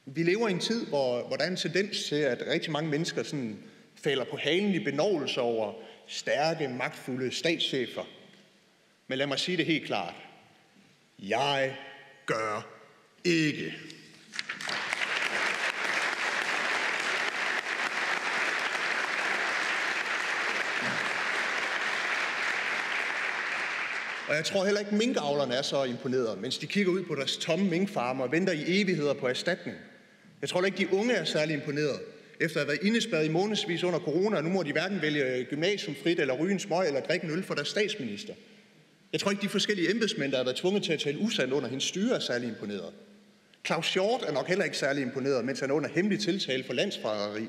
Vi 0.05 0.23
lever 0.23 0.47
i 0.47 0.51
en 0.51 0.59
tid, 0.59 0.85
hvor, 0.85 1.27
hvor 1.27 1.35
der 1.35 1.43
er 1.43 1.49
en 1.49 1.55
tendens 1.55 2.03
til, 2.03 2.15
at 2.15 2.43
rigtig 2.47 2.71
mange 2.71 2.89
mennesker 2.89 3.23
sådan 3.23 3.57
falder 3.95 4.23
på 4.23 4.37
halen 4.37 4.73
i 4.73 4.79
benovelse 4.79 5.41
over 5.41 5.73
stærke, 6.07 6.67
magtfulde 6.67 7.31
statschefer. 7.31 8.03
Men 9.07 9.17
lad 9.17 9.27
mig 9.27 9.39
sige 9.39 9.57
det 9.57 9.65
helt 9.65 9.85
klart. 9.85 10.13
Jeg 11.19 11.77
gør 12.25 12.67
ikke. 13.23 13.73
Og 24.27 24.35
jeg 24.35 24.45
tror 24.45 24.65
heller 24.65 24.79
ikke, 24.79 24.95
minkavlerne 24.95 25.53
er 25.53 25.61
så 25.61 25.83
imponeret, 25.83 26.41
mens 26.41 26.57
de 26.57 26.67
kigger 26.67 26.91
ud 26.91 27.03
på 27.03 27.15
deres 27.15 27.37
tomme 27.37 27.69
minkfarmer 27.69 28.23
og 28.23 28.31
venter 28.31 28.53
i 28.53 28.81
evigheder 28.81 29.13
på 29.13 29.27
erstatning. 29.27 29.77
Jeg 30.41 30.49
tror 30.49 30.65
ikke, 30.65 30.77
de 30.77 30.93
unge 30.93 31.13
er 31.13 31.23
særlig 31.23 31.53
imponeret, 31.53 31.99
efter 32.39 32.59
at 32.59 32.65
have 32.65 32.67
været 32.67 32.87
indespærret 32.87 33.25
i 33.25 33.29
månedsvis 33.29 33.83
under 33.83 33.99
corona, 33.99 34.37
og 34.37 34.43
nu 34.43 34.49
må 34.49 34.63
de 34.63 34.71
hverken 34.71 35.01
vælge 35.01 35.43
gymnasium 35.49 35.95
frit, 36.03 36.19
eller 36.19 36.33
ryge 36.33 36.53
en 36.53 36.59
smøg, 36.59 36.87
eller 36.87 37.01
drikke 37.01 37.25
en 37.25 37.31
øl 37.31 37.43
for 37.43 37.53
deres 37.53 37.67
statsminister. 37.67 38.33
Jeg 39.11 39.19
tror 39.19 39.31
ikke, 39.31 39.41
de 39.41 39.49
forskellige 39.49 39.91
embedsmænd, 39.91 40.31
der 40.31 40.37
har 40.37 40.43
været 40.43 40.57
tvunget 40.57 40.83
til 40.83 40.93
at 40.93 40.99
tale 40.99 41.19
usandt 41.19 41.53
under 41.53 41.69
hendes 41.69 41.83
styre, 41.83 42.15
er 42.15 42.19
særlig 42.19 42.49
imponeret. 42.49 42.93
Claus 43.65 43.93
Hjort 43.93 44.23
er 44.27 44.31
nok 44.31 44.47
heller 44.47 44.65
ikke 44.65 44.77
særlig 44.77 45.01
imponeret, 45.01 45.45
mens 45.45 45.59
han 45.59 45.69
er 45.69 45.73
under 45.73 45.89
hemmelig 45.89 46.19
tiltale 46.19 46.63
for 46.63 46.73
landsforræderi. 46.73 47.47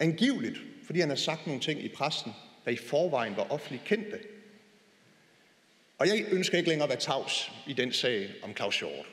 Angiveligt, 0.00 0.58
fordi 0.86 1.00
han 1.00 1.08
har 1.08 1.16
sagt 1.16 1.46
nogle 1.46 1.62
ting 1.62 1.84
i 1.84 1.88
pressen, 1.88 2.32
der 2.64 2.70
i 2.70 2.76
forvejen 2.76 3.36
var 3.36 3.52
offentligt 3.52 3.84
kendte. 3.84 4.18
Og 5.98 6.08
jeg 6.08 6.24
ønsker 6.30 6.58
ikke 6.58 6.68
længere 6.68 6.84
at 6.84 6.90
være 6.90 7.00
tavs 7.00 7.52
i 7.66 7.72
den 7.72 7.92
sag 7.92 8.30
om 8.42 8.56
Claus 8.56 8.78
Hjort. 8.78 9.06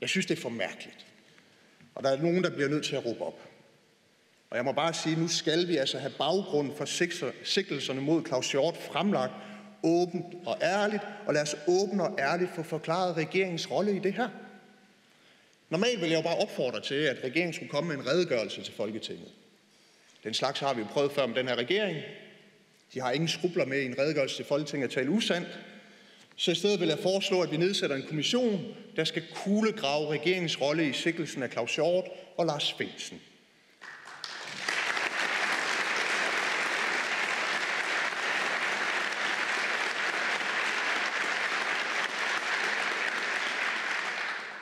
Jeg 0.00 0.08
synes, 0.08 0.26
det 0.26 0.36
er 0.38 0.42
for 0.42 0.48
mærkeligt. 0.48 1.06
Og 1.94 2.04
der 2.04 2.10
er 2.10 2.22
nogen, 2.22 2.44
der 2.44 2.50
bliver 2.50 2.68
nødt 2.68 2.84
til 2.84 2.96
at 2.96 3.06
råbe 3.06 3.22
op. 3.22 3.40
Og 4.50 4.56
jeg 4.56 4.64
må 4.64 4.72
bare 4.72 4.94
sige, 4.94 5.16
nu 5.16 5.28
skal 5.28 5.68
vi 5.68 5.76
altså 5.76 5.98
have 5.98 6.12
baggrund 6.18 6.76
for 6.76 6.84
sigtelserne 7.44 8.00
mod 8.00 8.26
Claus 8.26 8.52
Hjort 8.52 8.76
fremlagt 8.76 9.32
åbent 9.82 10.34
og 10.46 10.58
ærligt, 10.62 11.02
og 11.26 11.34
lad 11.34 11.42
os 11.42 11.56
åbent 11.68 12.00
og 12.00 12.18
ærligt 12.18 12.50
få 12.54 12.62
forklaret 12.62 13.16
regeringens 13.16 13.70
rolle 13.70 13.96
i 13.96 13.98
det 13.98 14.14
her. 14.14 14.28
Normalt 15.70 16.00
vil 16.00 16.10
jeg 16.10 16.16
jo 16.16 16.22
bare 16.22 16.38
opfordre 16.38 16.80
til, 16.80 16.94
at 16.94 17.24
regeringen 17.24 17.52
skulle 17.52 17.70
komme 17.70 17.88
med 17.88 18.04
en 18.04 18.10
redegørelse 18.10 18.62
til 18.62 18.74
Folketinget. 18.74 19.28
Den 20.24 20.34
slags 20.34 20.60
har 20.60 20.74
vi 20.74 20.80
jo 20.80 20.86
prøvet 20.86 21.12
før 21.12 21.26
med 21.26 21.34
den 21.34 21.48
her 21.48 21.56
regering. 21.56 21.96
De 22.94 23.00
har 23.00 23.12
ingen 23.12 23.28
skrubler 23.28 23.64
med 23.64 23.80
i 23.80 23.84
en 23.84 23.98
redegørelse 23.98 24.36
til 24.36 24.44
Folketinget 24.44 24.88
at 24.88 24.94
tale 24.94 25.10
usandt. 25.10 25.48
Så 26.36 26.50
i 26.50 26.54
stedet 26.54 26.80
vil 26.80 26.88
jeg 26.88 26.98
foreslå, 26.98 27.42
at 27.42 27.50
vi 27.50 27.56
nedsætter 27.56 27.96
en 27.96 28.06
kommission, 28.06 28.74
der 28.96 29.04
skal 29.04 29.22
kuglegrave 29.34 30.12
regeringens 30.12 30.60
rolle 30.60 30.88
i 30.88 30.92
sikkelsen 30.92 31.42
af 31.42 31.52
Claus 31.52 31.74
Hjort 31.74 32.04
og 32.36 32.46
Lars 32.46 32.72
Finsen. 32.72 33.20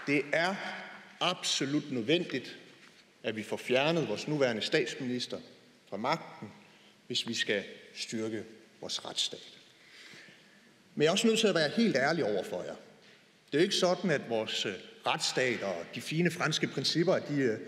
Det 0.07 0.23
er 0.33 0.55
absolut 1.21 1.93
nødvendigt, 1.93 2.59
at 3.23 3.37
vi 3.37 3.43
får 3.43 3.57
fjernet 3.57 4.09
vores 4.09 4.29
nuværende 4.29 4.63
statsminister 4.63 5.39
fra 5.89 5.97
magten, 5.97 6.53
hvis 7.07 7.29
vi 7.29 7.35
skal 7.35 7.65
styrke 7.95 8.45
vores 8.81 9.05
retsstat. 9.05 9.62
Men 10.95 11.03
jeg 11.03 11.09
er 11.09 11.13
også 11.13 11.27
nødt 11.27 11.39
til 11.39 11.47
at 11.47 11.55
være 11.55 11.69
helt 11.77 11.97
ærlig 11.97 12.25
over 12.25 12.43
for 12.43 12.63
jer. 12.63 12.75
Det 13.47 13.59
er 13.59 13.59
jo 13.59 13.63
ikke 13.63 13.75
sådan, 13.75 14.11
at 14.11 14.21
vores 14.29 14.67
øh, 14.67 14.73
retsstat 15.07 15.63
og 15.63 15.85
de 15.95 16.01
fine 16.01 16.31
franske 16.31 16.67
principper, 16.67 17.19
de 17.19 17.37
øh, 17.37 17.59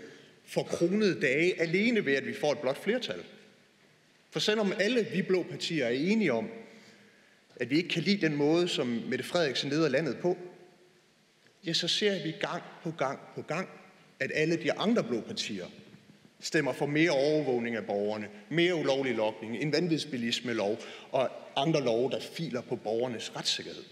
får 0.45 0.63
kronede 0.63 1.21
dage 1.21 1.61
alene 1.61 2.05
ved, 2.05 2.13
at 2.13 2.25
vi 2.25 2.33
får 2.33 2.51
et 2.51 2.59
blot 2.59 2.83
flertal. 2.83 3.23
For 4.31 4.39
selvom 4.39 4.73
alle 4.79 5.07
vi 5.13 5.21
blå 5.21 5.43
partier 5.43 5.85
er 5.85 5.89
enige 5.89 6.33
om, 6.33 6.49
at 7.55 7.69
vi 7.69 7.77
ikke 7.77 7.89
kan 7.89 8.03
lide 8.03 8.21
den 8.21 8.35
måde, 8.35 8.67
som 8.67 8.87
Mette 8.87 9.23
Frederiksen 9.23 9.69
leder 9.69 9.89
landet 9.89 10.17
på, 10.17 10.37
ja, 11.65 11.73
så 11.73 11.87
ser 11.87 12.23
vi 12.23 12.31
gang 12.31 12.63
på 12.83 12.91
gang 12.91 13.19
på 13.35 13.41
gang, 13.41 13.69
at 14.19 14.31
alle 14.33 14.55
de 14.55 14.73
andre 14.73 15.03
blå 15.03 15.21
partier 15.21 15.65
stemmer 16.45 16.73
for 16.73 16.85
mere 16.85 17.11
overvågning 17.11 17.75
af 17.75 17.85
borgerne, 17.85 18.29
mere 18.49 18.75
ulovlig 18.75 19.15
lokning, 19.15 19.57
en 19.57 19.71
vanvidsbilisme 19.71 20.53
lov 20.53 20.77
og 21.11 21.29
andre 21.55 21.81
love, 21.81 22.11
der 22.11 22.19
filer 22.19 22.61
på 22.61 22.75
borgernes 22.75 23.35
retssikkerhed. 23.35 23.83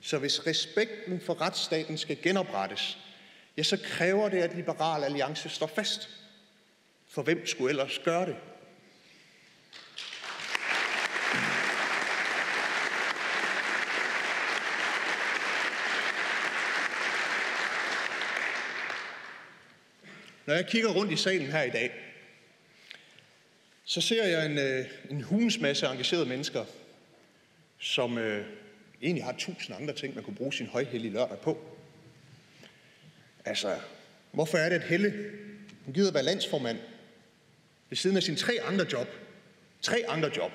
Så 0.00 0.18
hvis 0.18 0.46
respekten 0.46 1.20
for 1.20 1.40
retsstaten 1.40 1.98
skal 1.98 2.22
genoprettes, 2.22 2.98
ja, 3.56 3.62
så 3.62 3.78
kræver 3.84 4.28
det, 4.28 4.38
at 4.38 4.56
Liberal 4.56 5.04
Alliance 5.04 5.48
står 5.48 5.66
fast. 5.66 6.08
For 7.08 7.22
hvem 7.22 7.46
skulle 7.46 7.70
ellers 7.70 7.98
gøre 7.98 8.26
det? 8.26 8.36
Når 20.46 20.54
jeg 20.54 20.66
kigger 20.66 20.90
rundt 20.90 21.12
i 21.12 21.16
salen 21.16 21.46
her 21.46 21.62
i 21.62 21.70
dag, 21.70 21.90
så 23.84 24.00
ser 24.00 24.24
jeg 24.24 24.46
en, 24.46 24.58
øh, 24.58 24.86
en 25.10 25.22
hulens 25.22 25.60
masse 25.60 25.86
engagerede 25.86 26.26
mennesker, 26.26 26.64
som 27.78 28.18
øh, 28.18 28.46
egentlig 29.02 29.24
har 29.24 29.34
tusind 29.38 29.76
andre 29.76 29.94
ting, 29.94 30.14
man 30.14 30.24
kunne 30.24 30.36
bruge 30.36 30.52
sin 30.52 30.66
højhellige 30.66 31.12
lørdag 31.12 31.38
på. 31.38 31.58
Altså, 33.44 33.76
hvorfor 34.32 34.58
er 34.58 34.68
det, 34.68 34.76
at 34.76 34.82
Helle, 34.82 35.30
hun 35.84 35.94
gider 35.94 36.12
være 36.12 36.22
landsformand 36.22 36.78
ved 37.88 37.96
siden 37.96 38.16
af 38.16 38.22
sine 38.22 38.36
tre 38.36 38.52
andre 38.64 38.86
job? 38.92 39.08
Tre 39.82 40.04
andre 40.08 40.30
job. 40.36 40.52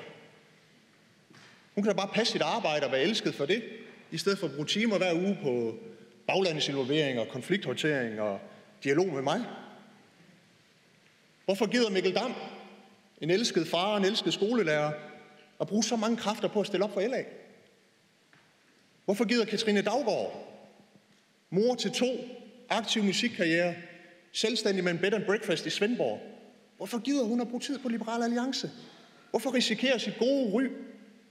Hun 1.75 1.83
kan 1.83 1.91
da 1.91 1.97
bare 1.97 2.11
passe 2.13 2.33
sit 2.33 2.41
arbejde 2.41 2.85
og 2.85 2.91
være 2.91 3.01
elsket 3.01 3.35
for 3.35 3.45
det, 3.45 3.63
i 4.11 4.17
stedet 4.17 4.39
for 4.39 4.47
at 4.47 4.53
bruge 4.53 4.67
timer 4.67 4.97
hver 4.97 5.13
uge 5.13 5.37
på 5.43 5.79
baglandsinvolvering 6.27 7.19
og 7.19 7.27
konflikthåndtering 7.27 8.21
og 8.21 8.39
dialog 8.83 9.07
med 9.07 9.21
mig. 9.21 9.45
Hvorfor 11.45 11.65
gider 11.65 11.89
Mikkel 11.89 12.15
Dam, 12.15 12.33
en 13.21 13.29
elsket 13.29 13.67
far 13.67 13.91
og 13.91 13.97
en 13.97 14.05
elsket 14.05 14.33
skolelærer, 14.33 14.91
at 15.61 15.67
bruge 15.67 15.83
så 15.83 15.95
mange 15.95 16.17
kræfter 16.17 16.47
på 16.47 16.59
at 16.59 16.67
stille 16.67 16.83
op 16.83 16.93
for 16.93 17.01
LA? 17.01 17.23
Hvorfor 19.05 19.25
gider 19.25 19.45
Katrine 19.45 19.81
Daggaard, 19.81 20.45
mor 21.49 21.75
til 21.75 21.91
to, 21.91 22.07
aktiv 22.69 23.03
musikkarriere, 23.03 23.75
selvstændig 24.31 24.83
med 24.83 24.91
en 24.91 24.99
bed 24.99 25.13
and 25.13 25.25
breakfast 25.25 25.65
i 25.65 25.69
Svendborg, 25.69 26.21
hvorfor 26.77 26.99
gider 26.99 27.23
hun 27.23 27.41
at 27.41 27.47
bruge 27.47 27.61
tid 27.61 27.79
på 27.79 27.89
Liberal 27.89 28.23
Alliance? 28.23 28.71
Hvorfor 29.29 29.53
risikere 29.53 29.99
sit 29.99 30.17
gode 30.19 30.51
ry 30.53 30.63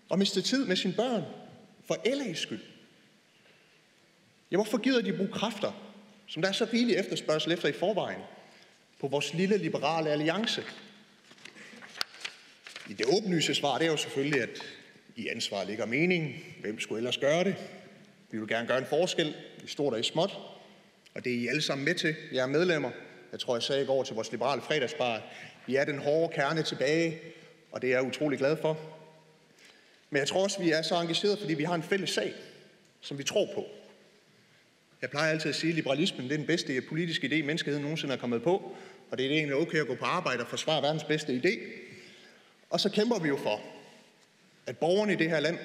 og 0.08 0.18
miste 0.18 0.42
tid 0.42 0.66
med 0.66 0.76
sine 0.76 0.94
børn 0.94 1.22
for 1.84 1.94
LA's 1.94 2.34
skyld? 2.34 2.60
Ja, 4.50 4.56
hvorfor 4.56 4.78
gider 4.78 5.02
de 5.02 5.16
bruge 5.16 5.32
kræfter, 5.32 5.72
som 6.26 6.42
der 6.42 6.48
er 6.48 6.52
så 6.52 6.68
rigelig 6.72 6.96
efterspørgsel 6.96 7.52
efter 7.52 7.68
i 7.68 7.72
forvejen, 7.72 8.20
på 9.05 9.09
vores 9.09 9.34
lille 9.34 9.57
liberale 9.57 10.11
alliance? 10.11 10.62
I 12.90 12.92
det 12.92 13.07
åbenlyse 13.07 13.55
svar, 13.55 13.78
det 13.78 13.86
er 13.86 13.90
jo 13.90 13.96
selvfølgelig, 13.96 14.42
at 14.42 14.62
i 15.16 15.28
ansvar 15.28 15.64
ligger 15.64 15.86
meningen. 15.86 16.34
Hvem 16.61 16.80
skulle 16.80 16.98
ellers 16.98 17.18
gøre 17.18 17.44
det? 17.44 17.57
Vi 18.30 18.38
vil 18.38 18.48
gerne 18.48 18.68
gøre 18.68 18.78
en 18.78 18.86
forskel, 18.86 19.34
i 19.64 19.66
stort 19.66 19.92
og 19.92 20.00
i 20.00 20.02
småt. 20.02 20.38
Og 21.14 21.24
det 21.24 21.32
er 21.32 21.36
I 21.36 21.46
alle 21.46 21.62
sammen 21.62 21.84
med 21.84 21.94
til. 21.94 22.14
Jeg 22.32 22.42
er 22.42 22.46
medlemmer. 22.46 22.90
Jeg 23.32 23.40
tror, 23.40 23.57
jeg 23.57 23.62
sagde 23.62 23.82
i 23.82 23.86
går 23.86 24.02
til 24.02 24.14
vores 24.14 24.30
liberale 24.32 24.62
fredagsbar, 24.62 25.22
vi 25.66 25.76
er 25.76 25.84
den 25.84 25.98
hårde 25.98 26.34
kerne 26.34 26.62
tilbage, 26.62 27.18
og 27.72 27.82
det 27.82 27.92
er 27.92 27.98
jeg 27.98 28.07
utrolig 28.07 28.38
glad 28.38 28.57
for. 28.57 28.80
Men 30.11 30.18
jeg 30.18 30.28
tror 30.28 30.42
også, 30.42 30.62
vi 30.62 30.70
er 30.70 30.82
så 30.82 31.00
engagerede, 31.00 31.36
fordi 31.36 31.55
vi 31.55 31.64
har 31.64 31.74
en 31.74 31.82
fælles 31.82 32.11
sag, 32.11 32.32
som 33.00 33.18
vi 33.18 33.22
tror 33.22 33.48
på. 33.55 33.66
Jeg 35.02 35.11
plejer 35.11 35.30
altid 35.30 35.50
at 35.50 35.57
sige, 35.57 35.70
at 35.70 35.74
liberalismen 35.74 36.24
det 36.24 36.32
er 36.32 36.36
den 36.36 36.46
bedste 36.46 36.80
politiske 36.80 37.26
idé, 37.26 37.44
menneskeheden 37.44 37.82
nogensinde 37.82 38.14
er 38.14 38.18
kommet 38.18 38.42
på, 38.42 38.76
og 39.11 39.18
det 39.18 39.26
er 39.26 39.30
egentlig 39.30 39.57
okay 39.57 39.80
at 39.80 39.86
gå 39.86 39.94
på 39.94 40.05
arbejde 40.05 40.40
og 40.40 40.48
forsvare 40.48 40.82
verdens 40.82 41.05
bedste 41.05 41.40
idé. 41.44 41.59
Og 42.70 42.80
så 42.80 42.90
kæmper 42.90 43.18
vi 43.18 43.28
jo 43.28 43.36
for, 43.36 43.61
at 44.66 44.78
borgerne 44.78 45.12
i 45.12 45.16
det 45.16 45.30
her 45.30 45.40
land 45.40 45.59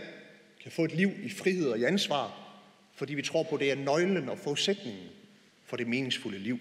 kan 0.63 0.71
få 0.71 0.85
et 0.85 0.91
liv 0.91 1.11
i 1.23 1.29
frihed 1.29 1.69
og 1.69 1.79
i 1.79 1.83
ansvar, 1.83 2.49
fordi 2.95 3.13
vi 3.13 3.21
tror 3.21 3.43
på, 3.43 3.55
at 3.55 3.61
det 3.61 3.71
er 3.71 3.75
nøglen 3.75 4.29
og 4.29 4.37
forudsætningen 4.39 5.09
for 5.65 5.77
det 5.77 5.87
meningsfulde 5.87 6.39
liv. 6.39 6.59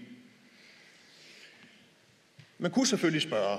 Man 2.58 2.70
kunne 2.70 2.86
selvfølgelig 2.86 3.22
spørge, 3.22 3.58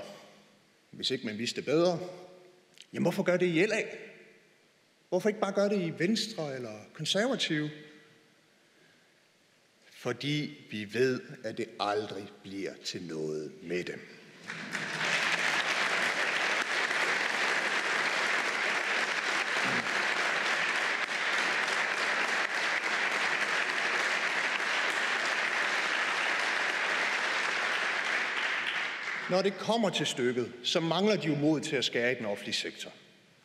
hvis 0.90 1.10
ikke 1.10 1.26
man 1.26 1.38
vidste 1.38 1.62
bedre, 1.62 1.98
jamen 2.92 3.04
hvorfor 3.04 3.22
gør 3.22 3.36
det 3.36 3.46
i 3.46 3.66
LA? 3.66 3.82
Hvorfor 5.08 5.28
ikke 5.28 5.40
bare 5.40 5.52
gøre 5.52 5.68
det 5.68 5.82
i 5.82 5.98
Venstre 5.98 6.54
eller 6.54 6.74
Konservative? 6.92 7.70
Fordi 10.00 10.66
vi 10.70 10.94
ved, 10.94 11.20
at 11.44 11.58
det 11.58 11.66
aldrig 11.80 12.28
bliver 12.42 12.72
til 12.84 13.02
noget 13.02 13.52
med 13.62 13.84
dem. 13.84 14.00
Når 29.30 29.42
det 29.42 29.58
kommer 29.58 29.90
til 29.90 30.06
stykket, 30.06 30.52
så 30.62 30.80
mangler 30.80 31.16
de 31.16 31.26
jo 31.26 31.34
mod 31.34 31.60
til 31.60 31.76
at 31.76 31.84
skære 31.84 32.12
i 32.12 32.14
den 32.14 32.26
offentlige 32.26 32.54
sektor. 32.54 32.90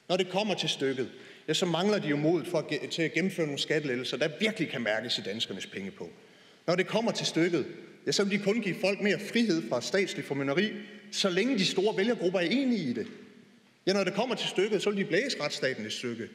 Når 0.09 0.17
det 0.17 0.29
kommer 0.29 0.53
til 0.53 0.69
stykket, 0.69 1.11
ja, 1.47 1.53
så 1.53 1.65
mangler 1.65 1.99
de 1.99 2.07
jo 2.07 2.17
mod 2.17 2.45
for 2.45 2.57
at, 2.57 2.89
til 2.89 3.01
at 3.01 3.13
gennemføre 3.13 3.45
nogle 3.45 3.61
skattelettelser, 3.61 4.17
der 4.17 4.29
virkelig 4.39 4.69
kan 4.69 4.81
mærkes 4.81 5.17
i 5.17 5.21
danskernes 5.21 5.65
penge 5.65 5.91
på. 5.91 6.09
Når 6.67 6.75
det 6.75 6.87
kommer 6.87 7.11
til 7.11 7.25
stykket, 7.25 7.65
ja, 8.07 8.11
så 8.11 8.23
vil 8.23 8.39
de 8.39 8.43
kun 8.43 8.61
give 8.61 8.75
folk 8.81 9.01
mere 9.01 9.19
frihed 9.19 9.69
fra 9.69 9.81
statslig 9.81 10.25
formynderi, 10.25 10.71
så 11.11 11.29
længe 11.29 11.57
de 11.57 11.65
store 11.65 11.97
vælgergrupper 11.97 12.39
er 12.39 12.43
enige 12.43 12.89
i 12.89 12.93
det. 12.93 13.07
Ja, 13.85 13.93
når 13.93 14.03
det 14.03 14.13
kommer 14.13 14.35
til 14.35 14.47
stykket, 14.47 14.81
så 14.83 14.89
vil 14.89 14.99
de 14.99 15.05
blæse 15.05 15.41
retsstaten 15.41 15.85
i 15.85 15.89
stykke. 15.89 16.29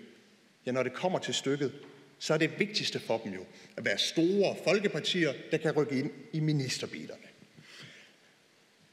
Ja, 0.67 0.73
når 0.73 0.83
det 0.83 0.93
kommer 0.93 1.19
til 1.19 1.35
stykket, 1.35 1.73
så 2.19 2.35
er 2.35 2.39
det 2.39 2.59
vigtigste 2.59 3.01
for 3.01 3.19
dem 3.19 3.33
jo 3.33 3.45
at 3.77 3.85
være 3.85 3.99
store 3.99 4.57
folkepartier, 4.65 5.33
der 5.51 5.57
kan 5.57 5.73
rykke 5.73 5.99
ind 5.99 6.11
i 6.33 6.41
ministerbilerne. 6.41 7.23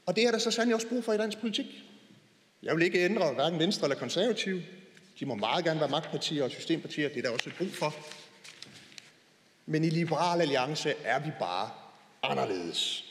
Og 0.06 0.16
det 0.16 0.24
er 0.24 0.30
der 0.30 0.38
så 0.38 0.50
sandelig 0.50 0.74
også 0.74 0.88
brug 0.88 1.04
for 1.04 1.12
i 1.12 1.18
dansk 1.18 1.38
politik. 1.38 1.66
Jeg 2.62 2.76
vil 2.76 2.84
ikke 2.84 3.04
ændre 3.04 3.32
hverken 3.34 3.58
Venstre 3.58 3.86
eller 3.86 3.98
Konservative. 3.98 4.62
De 5.20 5.26
må 5.26 5.34
meget 5.34 5.64
gerne 5.64 5.80
være 5.80 5.88
magtpartier 5.88 6.44
og 6.44 6.50
systempartier. 6.50 7.08
Det 7.08 7.18
er 7.18 7.22
der 7.22 7.30
også 7.30 7.50
et 7.50 7.56
brug 7.58 7.68
for. 7.72 7.94
Men 9.70 9.84
i 9.84 9.90
Liberal 9.90 10.40
Alliance 10.40 10.94
er 11.04 11.18
vi 11.18 11.30
bare 11.38 11.70
anderledes. 12.22 13.04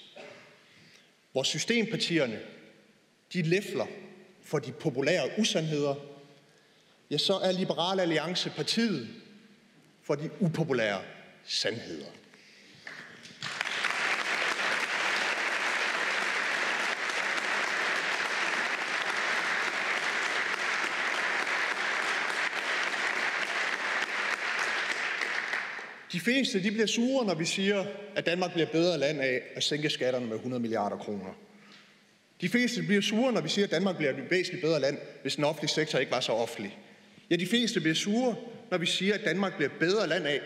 Hvor 1.32 1.43
systempartierne, 1.43 2.39
de 3.34 3.41
læfler 3.41 3.86
for 4.43 4.60
de 4.60 4.72
populære 4.72 5.30
usandheder, 5.39 5.95
ja, 7.12 7.18
så 7.18 7.34
er 7.34 7.51
Liberal 7.51 7.99
Alliance 7.99 8.49
partiet 8.49 9.10
for 10.03 10.16
de 10.16 10.30
upopulære 10.39 11.01
sandheder. 11.45 12.12
De 26.12 26.20
fleste 26.20 26.64
de 26.64 26.72
bliver 26.72 26.86
sure, 26.86 27.26
når 27.26 27.36
vi 27.36 27.45
siger, 27.45 27.86
at 28.16 28.26
Danmark 28.26 28.53
bliver 28.53 28.68
bedre 28.68 28.97
land 28.97 29.22
af 29.22 29.41
at 29.55 29.64
sænke 29.64 29.89
skatterne 29.89 30.26
med 30.26 30.36
100 30.36 30.62
milliarder 30.62 30.97
kroner. 30.97 31.34
De 32.41 32.49
fleste 32.49 32.84
bliver 32.84 33.01
sure, 33.01 33.34
når 33.34 33.41
vi 33.41 33.49
siger, 33.49 33.66
at 33.66 33.72
Danmark 33.72 33.97
bliver 33.97 34.12
et 34.12 34.32
væsentligt 34.32 34.64
bedre 34.64 34.80
land, 34.80 34.97
hvis 35.22 35.36
den 35.36 35.43
offentlige 35.43 35.70
sektor 35.70 35.99
ikke 35.99 36.12
var 36.12 36.20
så 36.20 36.32
offentlig. 36.32 36.78
Ja, 37.30 37.36
de 37.36 37.47
fleste 37.47 37.80
bliver 37.80 37.95
sure, 37.95 38.36
når 38.72 38.78
vi 38.78 38.86
siger, 38.86 39.14
at 39.14 39.22
Danmark 39.26 39.55
bliver 39.55 39.70
et 39.70 39.80
bedre 39.80 40.08
land 40.08 40.28
af, 40.28 40.41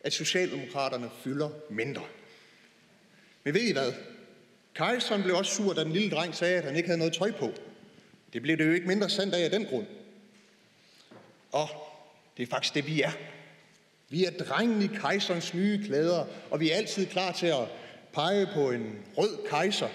at 0.00 0.12
Socialdemokraterne 0.12 1.10
fylder 1.24 1.50
mindre. 1.70 2.02
Men 3.44 3.54
ved 3.54 3.62
I 3.62 3.72
hvad? 3.72 3.92
Kajson 4.74 5.22
blev 5.22 5.36
også 5.36 5.54
sur, 5.54 5.72
da 5.72 5.84
den 5.84 5.92
lille 5.92 6.10
dreng 6.10 6.34
sagde, 6.34 6.58
at 6.58 6.64
han 6.64 6.76
ikke 6.76 6.88
havde 6.88 6.98
noget 6.98 7.14
tøj 7.14 7.32
på. 7.32 7.52
Det 8.32 8.42
blev 8.42 8.58
det 8.58 8.66
jo 8.66 8.72
ikke 8.72 8.86
mindre 8.86 9.10
sandt 9.10 9.34
af 9.34 9.44
af 9.44 9.50
den 9.50 9.64
grund. 9.66 9.86
Og 11.52 11.68
det 12.36 12.42
er 12.42 12.46
faktisk 12.46 12.74
det, 12.74 12.86
vi 12.86 13.02
er. 13.02 13.12
Vi 14.08 14.24
er 14.24 14.30
drengen 14.30 14.82
i 14.82 14.86
kejserens 14.86 15.54
nye 15.54 15.84
klæder, 15.86 16.24
og 16.50 16.60
vi 16.60 16.70
er 16.70 16.76
altid 16.76 17.06
klar 17.06 17.32
til 17.32 17.46
at 17.46 17.68
pege 18.12 18.46
på 18.54 18.70
en 18.70 18.94
rød 19.16 19.48
kejser 19.48 19.88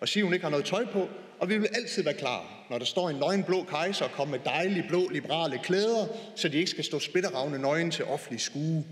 og 0.00 0.08
sige, 0.08 0.20
at 0.20 0.24
hun 0.24 0.34
ikke 0.34 0.44
har 0.44 0.50
noget 0.50 0.66
tøj 0.66 0.84
på, 0.92 1.08
og 1.38 1.48
vi 1.48 1.58
vil 1.58 1.68
altid 1.74 2.02
være 2.02 2.14
klar, 2.14 2.66
når 2.70 2.78
der 2.78 2.84
står 2.84 3.10
en 3.10 3.16
nøgenblå 3.16 3.62
kejser 3.62 4.04
og 4.04 4.10
kommer 4.10 4.36
med 4.36 4.44
dejlige 4.44 4.84
blå 4.88 5.08
liberale 5.08 5.58
klæder, 5.64 6.06
så 6.36 6.48
de 6.48 6.56
ikke 6.56 6.70
skal 6.70 6.84
stå 6.84 6.98
spitteravne 6.98 7.58
nøgen 7.58 7.90
til 7.90 8.04
offentlig 8.04 8.40
skue. 8.40 8.84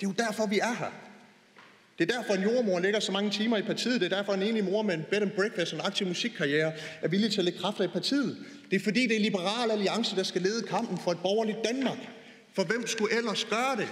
Det 0.00 0.06
er 0.06 0.06
jo 0.06 0.14
derfor, 0.18 0.46
vi 0.46 0.58
er 0.58 0.74
her. 0.78 0.92
Det 1.98 2.10
er 2.10 2.18
derfor, 2.18 2.34
en 2.34 2.42
jordmor 2.42 2.78
lægger 2.78 3.00
så 3.00 3.12
mange 3.12 3.30
timer 3.30 3.56
i 3.56 3.62
partiet. 3.62 4.00
Det 4.00 4.12
er 4.12 4.16
derfor, 4.16 4.32
en 4.32 4.42
enig 4.42 4.64
mor 4.64 4.82
med 4.82 4.94
en 4.94 5.04
bed 5.10 5.22
and 5.22 5.30
breakfast 5.30 5.72
og 5.72 5.78
en 5.78 5.86
aktiv 5.86 6.06
musikkarriere 6.06 6.72
er 7.02 7.08
villig 7.08 7.32
til 7.32 7.40
at 7.40 7.44
lægge 7.44 7.58
kræfter 7.58 7.84
i 7.84 7.88
partiet. 7.88 8.36
Det 8.70 8.76
er 8.76 8.84
fordi, 8.84 9.06
det 9.06 9.16
er 9.16 9.20
Liberal 9.20 9.70
Alliance, 9.70 10.16
der 10.16 10.22
skal 10.22 10.42
lede 10.42 10.62
kampen 10.62 10.98
for 10.98 11.12
et 11.12 11.18
borgerligt 11.18 11.58
Danmark. 11.64 11.98
For 12.56 12.64
hvem 12.64 12.86
skulle 12.86 13.16
ellers 13.16 13.44
gøre 13.44 13.76
det? 13.76 13.88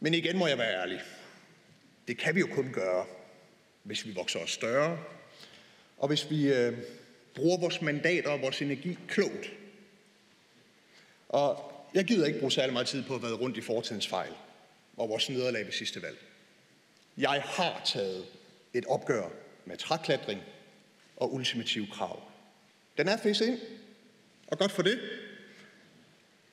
Men 0.00 0.14
igen 0.14 0.36
må 0.36 0.46
jeg 0.46 0.58
være 0.58 0.82
ærlig. 0.82 1.00
Det 2.08 2.18
kan 2.18 2.34
vi 2.34 2.40
jo 2.40 2.48
kun 2.54 2.72
gøre, 2.72 3.06
hvis 3.82 4.06
vi 4.06 4.12
vokser 4.12 4.38
os 4.38 4.50
større, 4.50 4.98
og 5.98 6.08
hvis 6.08 6.30
vi 6.30 6.52
øh, 6.52 6.78
bruger 7.34 7.58
vores 7.58 7.82
mandater 7.82 8.30
og 8.30 8.42
vores 8.42 8.62
energi 8.62 8.98
klogt. 9.08 9.52
Og 11.28 11.69
jeg 11.94 12.04
gider 12.04 12.26
ikke 12.26 12.38
bruge 12.38 12.52
særlig 12.52 12.72
meget 12.72 12.86
tid 12.86 13.02
på 13.02 13.14
at 13.14 13.22
være 13.22 13.32
rundt 13.32 13.56
i 13.56 13.60
fortidens 13.60 14.08
fejl 14.08 14.32
og 14.96 15.08
vores 15.08 15.30
nederlag 15.30 15.64
ved 15.64 15.72
sidste 15.72 16.02
valg. 16.02 16.18
Jeg 17.18 17.42
har 17.44 17.82
taget 17.84 18.24
et 18.74 18.84
opgør 18.86 19.28
med 19.64 19.76
træklatring 19.76 20.40
og 21.16 21.34
ultimative 21.34 21.86
krav. 21.92 22.22
Den 22.98 23.08
er 23.08 23.16
fæs 23.16 23.40
ind, 23.40 23.58
og 24.46 24.58
godt 24.58 24.72
for 24.72 24.82
det. 24.82 25.00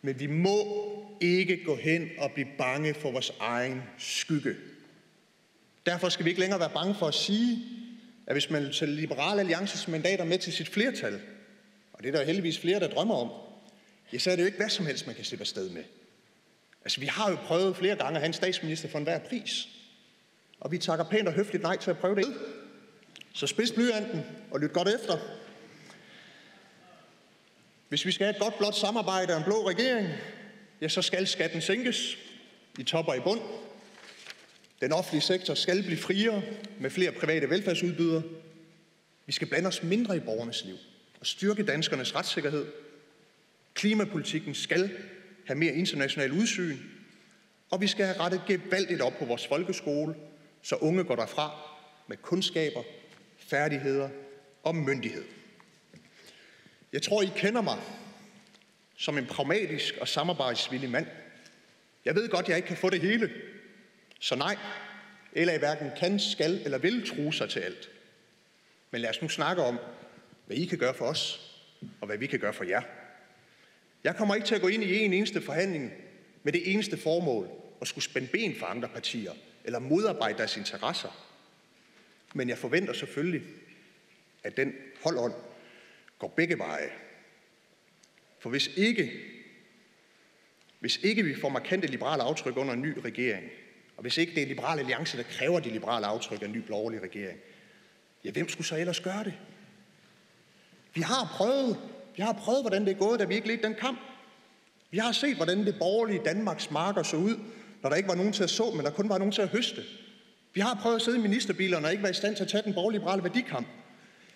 Men 0.01 0.19
vi 0.19 0.27
må 0.27 0.87
ikke 1.21 1.63
gå 1.65 1.75
hen 1.75 2.09
og 2.17 2.31
blive 2.31 2.47
bange 2.57 2.93
for 2.93 3.11
vores 3.11 3.33
egen 3.39 3.83
skygge. 3.97 4.55
Derfor 5.85 6.09
skal 6.09 6.25
vi 6.25 6.29
ikke 6.29 6.41
længere 6.41 6.59
være 6.59 6.71
bange 6.73 6.95
for 6.95 7.07
at 7.07 7.13
sige, 7.13 7.63
at 8.27 8.33
hvis 8.33 8.49
man 8.49 8.73
tager 8.73 8.91
Liberale 8.91 9.39
Alliances 9.39 9.87
mandater 9.87 10.23
med 10.23 10.37
til 10.37 10.53
sit 10.53 10.69
flertal, 10.69 11.21
og 11.93 12.03
det 12.03 12.07
er 12.09 12.17
der 12.17 12.25
heldigvis 12.25 12.59
flere, 12.59 12.79
der 12.79 12.87
drømmer 12.87 13.15
om, 13.15 13.46
ja, 14.13 14.17
så 14.17 14.31
er 14.31 14.35
det 14.35 14.43
jo 14.43 14.45
ikke 14.45 14.57
hvad 14.57 14.69
som 14.69 14.85
helst, 14.85 15.05
man 15.07 15.15
kan 15.15 15.25
slippe 15.25 15.43
afsted 15.43 15.69
med. 15.69 15.83
Altså, 16.83 16.99
vi 16.99 17.05
har 17.05 17.29
jo 17.29 17.35
prøvet 17.35 17.75
flere 17.75 17.95
gange 17.95 18.15
at 18.15 18.21
have 18.21 18.27
en 18.27 18.33
statsminister 18.33 18.89
for 18.89 18.97
enhver 18.97 19.19
pris. 19.19 19.67
Og 20.59 20.71
vi 20.71 20.77
takker 20.77 21.05
pænt 21.05 21.27
og 21.27 21.33
høfligt 21.33 21.63
nej 21.63 21.77
til 21.77 21.89
at 21.89 21.97
prøve 21.97 22.15
det. 22.15 22.33
Så 23.33 23.47
spids 23.47 23.71
blyanten 23.71 24.21
og 24.51 24.59
lyt 24.59 24.73
godt 24.73 24.87
efter. 24.87 25.17
Hvis 27.89 28.05
vi 28.05 28.11
skal 28.11 28.25
have 28.25 28.35
et 28.35 28.41
godt 28.41 28.57
blot 28.57 28.75
samarbejde 28.75 29.33
og 29.33 29.37
en 29.37 29.43
blå 29.43 29.69
regering, 29.69 30.07
ja, 30.81 30.87
så 30.87 31.01
skal 31.01 31.27
skatten 31.27 31.61
sænkes 31.61 32.17
i 32.79 32.83
top 32.83 33.07
og 33.07 33.17
i 33.17 33.19
bund. 33.19 33.41
Den 34.81 34.91
offentlige 34.91 35.21
sektor 35.21 35.53
skal 35.53 35.83
blive 35.83 35.97
friere 35.97 36.41
med 36.79 36.89
flere 36.89 37.11
private 37.11 37.49
velfærdsudbydere. 37.49 38.23
Vi 39.25 39.31
skal 39.31 39.47
blande 39.47 39.67
os 39.67 39.83
mindre 39.83 40.17
i 40.17 40.19
borgernes 40.19 40.65
liv 40.65 40.77
og 41.19 41.25
styrke 41.25 41.63
danskernes 41.63 42.15
retssikkerhed. 42.15 42.65
Klimapolitikken 43.77 44.55
skal 44.55 44.91
have 45.45 45.57
mere 45.57 45.73
international 45.73 46.31
udsyn, 46.31 46.77
og 47.69 47.81
vi 47.81 47.87
skal 47.87 48.05
have 48.05 48.19
rettet 48.19 48.41
gevaldigt 48.47 49.01
op 49.01 49.13
på 49.19 49.25
vores 49.25 49.47
folkeskole, 49.47 50.15
så 50.61 50.75
unge 50.75 51.03
går 51.03 51.15
derfra 51.15 51.51
med 52.07 52.17
kundskaber, 52.17 52.83
færdigheder 53.37 54.09
og 54.63 54.75
myndighed. 54.75 55.23
Jeg 56.93 57.01
tror, 57.01 57.21
I 57.21 57.29
kender 57.35 57.61
mig 57.61 57.77
som 58.97 59.17
en 59.17 59.25
pragmatisk 59.25 59.97
og 60.01 60.07
samarbejdsvillig 60.07 60.89
mand. 60.89 61.07
Jeg 62.05 62.15
ved 62.15 62.29
godt, 62.29 62.47
jeg 62.47 62.55
ikke 62.55 62.67
kan 62.67 62.77
få 62.77 62.89
det 62.89 63.01
hele, 63.01 63.31
så 64.19 64.35
nej, 64.35 64.57
eller 65.33 65.53
i 65.53 65.59
hverken 65.59 65.91
kan, 65.97 66.19
skal 66.19 66.61
eller 66.65 66.77
vil 66.77 67.09
true 67.09 67.33
sig 67.33 67.49
til 67.49 67.59
alt. 67.59 67.89
Men 68.91 69.01
lad 69.01 69.09
os 69.09 69.21
nu 69.21 69.29
snakke 69.29 69.63
om, 69.63 69.79
hvad 70.45 70.57
I 70.57 70.65
kan 70.65 70.77
gøre 70.77 70.93
for 70.93 71.05
os, 71.05 71.53
og 72.01 72.07
hvad 72.07 72.17
vi 72.17 72.27
kan 72.27 72.39
gøre 72.39 72.53
for 72.53 72.63
jer. 72.63 72.81
Jeg 74.03 74.15
kommer 74.15 74.35
ikke 74.35 74.47
til 74.47 74.55
at 74.55 74.61
gå 74.61 74.67
ind 74.67 74.83
i 74.83 74.99
en 74.99 75.13
eneste 75.13 75.41
forhandling 75.41 75.91
med 76.43 76.53
det 76.53 76.73
eneste 76.73 76.97
formål 76.97 77.49
at 77.81 77.87
skulle 77.87 78.03
spænde 78.03 78.27
ben 78.27 78.55
for 78.55 78.65
andre 78.65 78.87
partier 78.87 79.33
eller 79.63 79.79
modarbejde 79.79 80.37
deres 80.37 80.57
interesser. 80.57 81.27
Men 82.33 82.49
jeg 82.49 82.57
forventer 82.57 82.93
selvfølgelig, 82.93 83.41
at 84.43 84.57
den 84.57 84.73
holdånd 85.03 85.33
går 86.19 86.27
begge 86.27 86.57
veje. 86.57 86.89
For 88.39 88.49
hvis 88.49 88.69
ikke, 88.75 89.11
hvis 90.79 90.97
ikke 90.97 91.23
vi 91.23 91.35
får 91.35 91.49
markante 91.49 91.87
liberale 91.87 92.23
aftryk 92.23 92.57
under 92.57 92.73
en 92.73 92.81
ny 92.81 92.97
regering, 92.97 93.49
og 93.97 94.01
hvis 94.01 94.17
ikke 94.17 94.35
det 94.35 94.43
er 94.43 94.47
Liberale 94.47 94.79
Alliance, 94.79 95.17
der 95.17 95.23
kræver 95.23 95.59
de 95.59 95.69
liberale 95.69 96.05
aftryk 96.05 96.41
af 96.41 96.45
en 96.45 96.51
ny 96.51 96.57
borgerlig 96.57 97.01
regering, 97.01 97.39
ja, 98.23 98.31
hvem 98.31 98.49
skulle 98.49 98.67
så 98.67 98.77
ellers 98.77 98.99
gøre 98.99 99.23
det? 99.23 99.33
Vi 100.93 101.01
har 101.01 101.33
prøvet, 101.37 101.77
vi 102.17 102.23
har 102.23 102.33
prøvet, 102.33 102.61
hvordan 102.61 102.85
det 102.85 102.91
er 102.91 102.97
gået, 102.97 103.19
da 103.19 103.25
vi 103.25 103.35
ikke 103.35 103.47
ledte 103.47 103.67
den 103.67 103.75
kamp. 103.75 103.99
Vi 104.91 104.97
har 104.97 105.11
set, 105.11 105.35
hvordan 105.35 105.65
det 105.65 105.75
borgerlige 105.79 106.21
Danmarks 106.25 106.71
marker 106.71 107.03
så 107.03 107.17
ud, 107.17 107.35
når 107.83 107.89
der 107.89 107.97
ikke 107.97 108.09
var 108.09 108.15
nogen 108.15 108.33
til 108.33 108.43
at 108.43 108.49
så, 108.49 108.71
men 108.71 108.85
der 108.85 108.91
kun 108.91 109.09
var 109.09 109.17
nogen 109.17 109.31
til 109.31 109.41
at 109.41 109.47
høste. 109.47 109.81
Vi 110.53 110.61
har 110.61 110.79
prøvet 110.81 110.95
at 110.95 111.01
sidde 111.01 111.17
i 111.17 111.21
ministerbilerne 111.21 111.85
og 111.85 111.91
ikke 111.91 112.03
være 112.03 112.11
i 112.11 112.15
stand 112.15 112.35
til 112.35 112.43
at 112.43 112.49
tage 112.49 112.63
den 112.63 112.73
borgerliberale 112.73 113.21
liberale 113.21 113.35
værdikamp. 113.35 113.67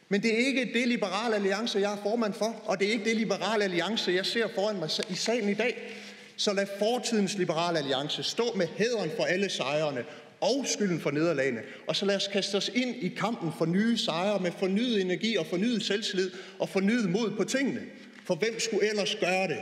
Men 0.09 0.23
det 0.23 0.33
er 0.33 0.47
ikke 0.47 0.73
det 0.73 0.87
liberale 0.87 1.35
alliance, 1.35 1.79
jeg 1.79 1.93
er 1.93 1.97
formand 2.03 2.33
for, 2.33 2.55
og 2.65 2.79
det 2.79 2.87
er 2.87 2.91
ikke 2.91 3.05
det 3.05 3.15
liberale 3.15 3.63
alliance, 3.63 4.11
jeg 4.11 4.25
ser 4.25 4.47
foran 4.55 4.79
mig 4.79 4.89
i 5.09 5.15
salen 5.15 5.49
i 5.49 5.53
dag. 5.53 5.77
Så 6.37 6.53
lad 6.53 6.67
fortidens 6.79 7.37
liberale 7.37 7.77
alliance 7.77 8.23
stå 8.23 8.53
med 8.55 8.67
hæderen 8.67 9.11
for 9.17 9.23
alle 9.23 9.49
sejrene 9.49 10.03
og 10.41 10.65
skylden 10.67 10.99
for 10.99 11.11
nederlagene. 11.11 11.61
Og 11.87 11.95
så 11.95 12.05
lad 12.05 12.15
os 12.15 12.27
kaste 12.27 12.55
os 12.55 12.71
ind 12.73 12.95
i 12.95 13.07
kampen 13.07 13.51
for 13.57 13.65
nye 13.65 13.97
sejre 13.97 14.39
med 14.39 14.51
fornyet 14.59 15.01
energi 15.01 15.35
og 15.35 15.45
fornyet 15.45 15.83
selvtillid 15.83 16.31
og 16.59 16.69
fornyet 16.69 17.09
mod 17.09 17.31
på 17.37 17.43
tingene. 17.43 17.81
For 18.25 18.35
hvem 18.35 18.59
skulle 18.59 18.89
ellers 18.89 19.15
gøre 19.15 19.47
det? 19.47 19.57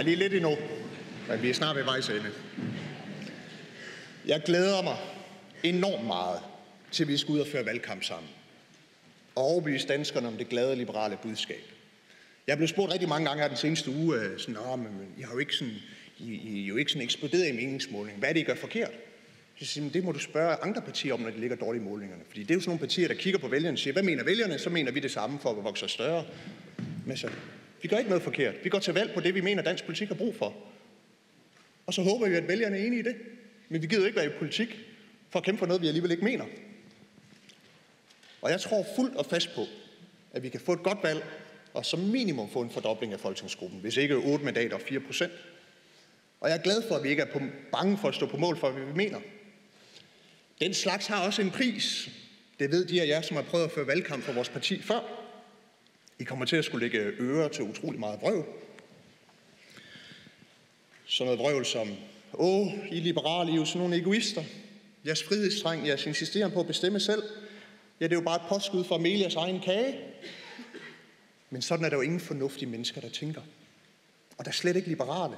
Er 0.00 0.04
lige 0.04 0.16
lidt 0.16 0.34
endnu, 0.34 0.56
men 1.28 1.42
vi 1.42 1.50
er 1.50 1.54
snart 1.54 1.76
ved 1.76 1.84
vejs 1.84 2.08
ende. 2.08 2.30
Jeg 4.26 4.42
glæder 4.44 4.82
mig 4.82 4.96
enormt 5.62 6.06
meget 6.06 6.40
til, 6.92 7.08
vi 7.08 7.16
skal 7.16 7.32
ud 7.32 7.40
og 7.40 7.46
føre 7.46 7.66
valgkamp 7.66 8.04
sammen. 8.04 8.30
Og 9.34 9.42
overbevise 9.42 9.88
danskerne 9.88 10.28
om 10.28 10.36
det 10.36 10.48
glade 10.48 10.76
liberale 10.76 11.18
budskab. 11.22 11.62
Jeg 12.46 12.56
blev 12.56 12.68
spurgt 12.68 12.92
rigtig 12.92 13.08
mange 13.08 13.28
gange 13.28 13.42
her 13.42 13.48
den 13.48 13.56
seneste 13.56 13.90
uge, 13.90 14.16
øh, 14.16 14.38
sådan, 14.38 14.54
Nå, 14.54 14.76
men 14.76 14.90
I 15.18 15.22
har 15.22 15.32
jo 15.32 15.38
ikke 15.38 15.54
sådan, 15.54 15.74
I, 16.18 16.34
I 16.34 16.62
er 16.64 16.66
jo 16.66 16.76
ikke 16.76 16.90
sådan 16.90 17.04
eksploderet 17.04 17.48
i 17.48 17.52
meningsmåling. 17.52 18.18
Hvad 18.18 18.28
er 18.28 18.32
det, 18.32 18.40
I 18.40 18.44
gør 18.44 18.54
forkert? 18.54 18.92
Så 19.58 19.64
siger, 19.66 19.90
det 19.90 20.04
må 20.04 20.12
du 20.12 20.18
spørge 20.18 20.56
andre 20.62 20.82
partier 20.82 21.14
om, 21.14 21.20
når 21.20 21.30
de 21.30 21.40
ligger 21.40 21.56
dårligt 21.56 21.84
i 21.84 21.88
målingerne. 21.88 22.22
Fordi 22.28 22.42
det 22.42 22.50
er 22.50 22.54
jo 22.54 22.60
sådan 22.60 22.70
nogle 22.70 22.80
partier, 22.80 23.08
der 23.08 23.14
kigger 23.14 23.40
på 23.40 23.48
vælgerne 23.48 23.74
og 23.74 23.78
siger, 23.78 23.92
hvad 23.92 24.02
mener 24.02 24.24
vælgerne? 24.24 24.58
Så 24.58 24.70
mener 24.70 24.92
vi 24.92 25.00
det 25.00 25.10
samme 25.10 25.38
for 25.42 25.50
at 25.50 25.64
vokse 25.64 25.88
større. 25.88 26.24
Men 27.06 27.16
så, 27.16 27.28
vi 27.82 27.88
gør 27.88 27.98
ikke 27.98 28.10
noget 28.10 28.22
forkert. 28.22 28.54
Vi 28.64 28.68
går 28.68 28.78
til 28.78 28.94
valg 28.94 29.14
på 29.14 29.20
det, 29.20 29.34
vi 29.34 29.40
mener, 29.40 29.62
dansk 29.62 29.84
politik 29.84 30.08
har 30.08 30.14
brug 30.14 30.34
for. 30.34 30.56
Og 31.86 31.94
så 31.94 32.02
håber 32.02 32.28
vi, 32.28 32.34
at 32.34 32.48
vælgerne 32.48 32.78
er 32.78 32.86
enige 32.86 33.00
i 33.00 33.02
det. 33.02 33.16
Men 33.68 33.82
vi 33.82 33.86
gider 33.86 34.06
ikke 34.06 34.16
være 34.16 34.26
i 34.26 34.38
politik 34.38 34.78
for 35.30 35.38
at 35.38 35.44
kæmpe 35.44 35.58
for 35.58 35.66
noget, 35.66 35.82
vi 35.82 35.86
alligevel 35.86 36.10
ikke 36.10 36.24
mener. 36.24 36.44
Og 38.42 38.50
jeg 38.50 38.60
tror 38.60 38.86
fuldt 38.96 39.16
og 39.16 39.26
fast 39.26 39.54
på, 39.54 39.64
at 40.32 40.42
vi 40.42 40.48
kan 40.48 40.60
få 40.60 40.72
et 40.72 40.82
godt 40.82 40.98
valg, 41.02 41.24
og 41.74 41.86
som 41.86 42.00
minimum 42.00 42.50
få 42.50 42.60
en 42.60 42.70
fordobling 42.70 43.12
af 43.12 43.20
folketingsgruppen, 43.20 43.80
hvis 43.80 43.96
ikke 43.96 44.16
8 44.16 44.44
mandater 44.44 44.74
og 44.74 44.80
4 44.80 45.00
procent. 45.00 45.32
Og 46.40 46.48
jeg 46.48 46.56
er 46.56 46.62
glad 46.62 46.82
for, 46.88 46.94
at 46.94 47.02
vi 47.02 47.08
ikke 47.08 47.22
er 47.22 47.40
bange 47.72 47.98
for 47.98 48.08
at 48.08 48.14
stå 48.14 48.26
på 48.26 48.36
mål 48.36 48.56
for, 48.56 48.70
hvad 48.70 48.84
vi 48.84 48.92
mener. 48.92 49.20
Den 50.60 50.74
slags 50.74 51.06
har 51.06 51.26
også 51.26 51.42
en 51.42 51.50
pris. 51.50 52.10
Det 52.58 52.70
ved 52.70 52.84
de 52.84 53.02
af 53.02 53.06
jer, 53.06 53.20
som 53.20 53.36
har 53.36 53.44
prøvet 53.44 53.64
at 53.64 53.70
føre 53.70 53.86
valgkamp 53.86 54.24
for 54.24 54.32
vores 54.32 54.48
parti 54.48 54.82
før. 54.82 55.19
I 56.20 56.24
kommer 56.24 56.44
til 56.44 56.56
at 56.56 56.64
skulle 56.64 56.88
lægge 56.88 57.12
ører 57.20 57.48
til 57.48 57.64
utrolig 57.64 58.00
meget 58.00 58.20
vrøv. 58.20 58.44
Sådan 61.06 61.26
noget 61.26 61.38
vrøvl 61.38 61.66
som, 61.66 61.88
åh, 62.34 62.66
I 62.90 63.00
liberale, 63.00 63.50
I 63.50 63.54
er 63.54 63.58
jo 63.58 63.64
sådan 63.64 63.80
nogle 63.80 63.96
egoister. 63.96 64.44
Jeres 65.06 65.22
frihedstræng, 65.22 65.86
jeres 65.86 66.06
insisteren 66.06 66.52
på 66.52 66.60
at 66.60 66.66
bestemme 66.66 67.00
selv, 67.00 67.22
ja, 68.00 68.04
det 68.04 68.12
er 68.12 68.16
jo 68.16 68.24
bare 68.24 68.36
et 68.36 68.48
påskud 68.48 68.84
for 68.84 68.94
Amelias 68.94 69.34
egen 69.34 69.60
kage. 69.60 69.98
Men 71.50 71.62
sådan 71.62 71.84
er 71.84 71.88
der 71.88 71.96
jo 71.96 72.02
ingen 72.02 72.20
fornuftige 72.20 72.68
mennesker, 72.68 73.00
der 73.00 73.08
tænker. 73.08 73.40
Og 74.38 74.44
der 74.44 74.50
er 74.50 74.54
slet 74.54 74.76
ikke 74.76 74.88
liberale. 74.88 75.36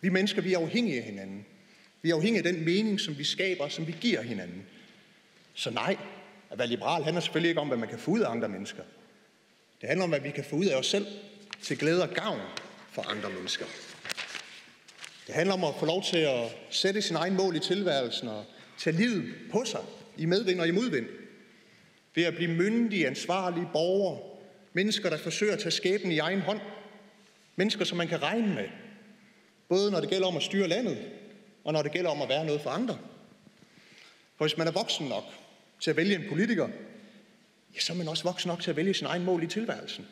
Vi 0.00 0.08
mennesker, 0.08 0.42
vi 0.42 0.52
er 0.52 0.58
afhængige 0.58 0.98
af 0.98 1.04
hinanden. 1.04 1.46
Vi 2.02 2.10
er 2.10 2.14
afhængige 2.14 2.46
af 2.46 2.52
den 2.54 2.64
mening, 2.64 3.00
som 3.00 3.18
vi 3.18 3.24
skaber, 3.24 3.68
som 3.68 3.86
vi 3.86 3.94
giver 4.00 4.22
hinanden. 4.22 4.62
Så 5.54 5.70
nej, 5.70 5.96
at 6.50 6.58
være 6.58 6.66
liberal 6.66 7.02
handler 7.02 7.20
selvfølgelig 7.20 7.48
ikke 7.48 7.60
om, 7.60 7.68
hvad 7.68 7.78
man 7.78 7.88
kan 7.88 7.98
få 7.98 8.10
ud 8.10 8.20
af 8.20 8.30
andre 8.30 8.48
mennesker. 8.48 8.82
Det 9.80 9.88
handler 9.88 10.04
om, 10.04 10.10
hvad 10.10 10.20
vi 10.20 10.30
kan 10.30 10.44
få 10.44 10.56
ud 10.56 10.66
af 10.66 10.76
os 10.76 10.86
selv 10.86 11.06
til 11.62 11.78
glæde 11.78 12.02
og 12.02 12.08
gavn 12.08 12.40
for 12.92 13.02
andre 13.02 13.30
mennesker. 13.30 13.66
Det 15.26 15.34
handler 15.34 15.54
om 15.54 15.64
at 15.64 15.74
få 15.78 15.86
lov 15.86 16.04
til 16.04 16.18
at 16.18 16.56
sætte 16.70 17.02
sin 17.02 17.16
egen 17.16 17.36
mål 17.36 17.56
i 17.56 17.60
tilværelsen 17.60 18.28
og 18.28 18.44
tage 18.78 18.96
livet 18.96 19.34
på 19.52 19.64
sig 19.64 19.80
i 20.16 20.26
medvind 20.26 20.60
og 20.60 20.68
i 20.68 20.70
modvind. 20.70 21.06
Ved 22.14 22.24
at 22.24 22.34
blive 22.34 22.50
myndige, 22.50 23.06
ansvarlige 23.06 23.68
borgere. 23.72 24.18
Mennesker, 24.72 25.10
der 25.10 25.18
forsøger 25.18 25.52
at 25.52 25.58
tage 25.58 25.70
skæbnen 25.70 26.12
i 26.12 26.18
egen 26.18 26.40
hånd. 26.40 26.60
Mennesker, 27.56 27.84
som 27.84 27.98
man 27.98 28.08
kan 28.08 28.22
regne 28.22 28.54
med. 28.54 28.68
Både 29.68 29.90
når 29.90 30.00
det 30.00 30.10
gælder 30.10 30.26
om 30.26 30.36
at 30.36 30.42
styre 30.42 30.68
landet, 30.68 30.98
og 31.64 31.72
når 31.72 31.82
det 31.82 31.92
gælder 31.92 32.10
om 32.10 32.22
at 32.22 32.28
være 32.28 32.44
noget 32.44 32.60
for 32.60 32.70
andre. 32.70 32.98
For 34.36 34.44
hvis 34.44 34.56
man 34.56 34.66
er 34.66 34.72
voksen 34.72 35.06
nok 35.06 35.24
til 35.80 35.90
at 35.90 35.96
vælge 35.96 36.14
en 36.14 36.28
politiker, 36.28 36.68
ja, 37.74 37.80
så 37.80 37.92
er 37.92 37.96
man 37.96 38.08
også 38.08 38.24
voksen 38.24 38.48
nok 38.48 38.62
til 38.62 38.70
at 38.70 38.76
vælge 38.76 38.94
sin 38.94 39.06
egen 39.06 39.24
mål 39.24 39.42
i 39.42 39.46
tilværelsen. 39.46 40.06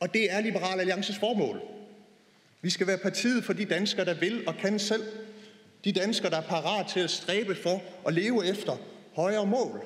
Og 0.00 0.14
det 0.14 0.32
er 0.32 0.40
Liberal 0.40 0.80
Alliances 0.80 1.18
formål. 1.18 1.60
Vi 2.62 2.70
skal 2.70 2.86
være 2.86 2.98
partiet 2.98 3.44
for 3.44 3.52
de 3.52 3.64
danskere, 3.64 4.04
der 4.04 4.14
vil 4.14 4.48
og 4.48 4.56
kan 4.56 4.78
selv. 4.78 5.02
De 5.84 5.92
danskere, 5.92 6.30
der 6.30 6.36
er 6.36 6.48
parat 6.48 6.86
til 6.86 7.00
at 7.00 7.10
stræbe 7.10 7.54
for 7.54 7.82
og 8.04 8.12
leve 8.12 8.46
efter 8.46 8.76
højere 9.14 9.46
mål. 9.46 9.84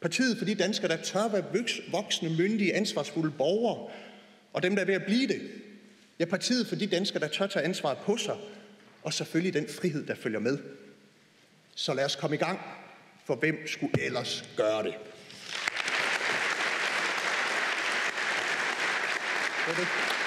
Partiet 0.00 0.38
for 0.38 0.44
de 0.44 0.54
danskere, 0.54 0.88
der 0.88 1.02
tør 1.02 1.28
være 1.28 1.44
voksne, 1.90 2.36
myndige, 2.36 2.74
ansvarsfulde 2.74 3.30
borgere. 3.38 3.90
Og 4.52 4.62
dem, 4.62 4.74
der 4.74 4.82
er 4.82 4.86
ved 4.86 4.94
at 4.94 5.04
blive 5.04 5.28
det. 5.28 5.50
Ja, 6.18 6.24
partiet 6.24 6.66
for 6.66 6.76
de 6.76 6.86
danskere, 6.86 7.20
der 7.20 7.28
tør 7.28 7.46
tage 7.46 7.64
ansvaret 7.64 7.98
på 7.98 8.16
sig. 8.16 8.36
Og 9.02 9.12
selvfølgelig 9.12 9.54
den 9.54 9.68
frihed, 9.68 10.06
der 10.06 10.14
følger 10.14 10.40
med. 10.40 10.58
Så 11.74 11.94
lad 11.94 12.04
os 12.04 12.16
komme 12.16 12.36
i 12.36 12.38
gang. 12.38 12.60
For 13.24 13.34
hvem 13.34 13.66
skulle 13.66 14.02
ellers 14.02 14.48
gøre 14.56 14.82
det. 14.82 14.94
Thank 19.64 19.78
you. 19.78 20.21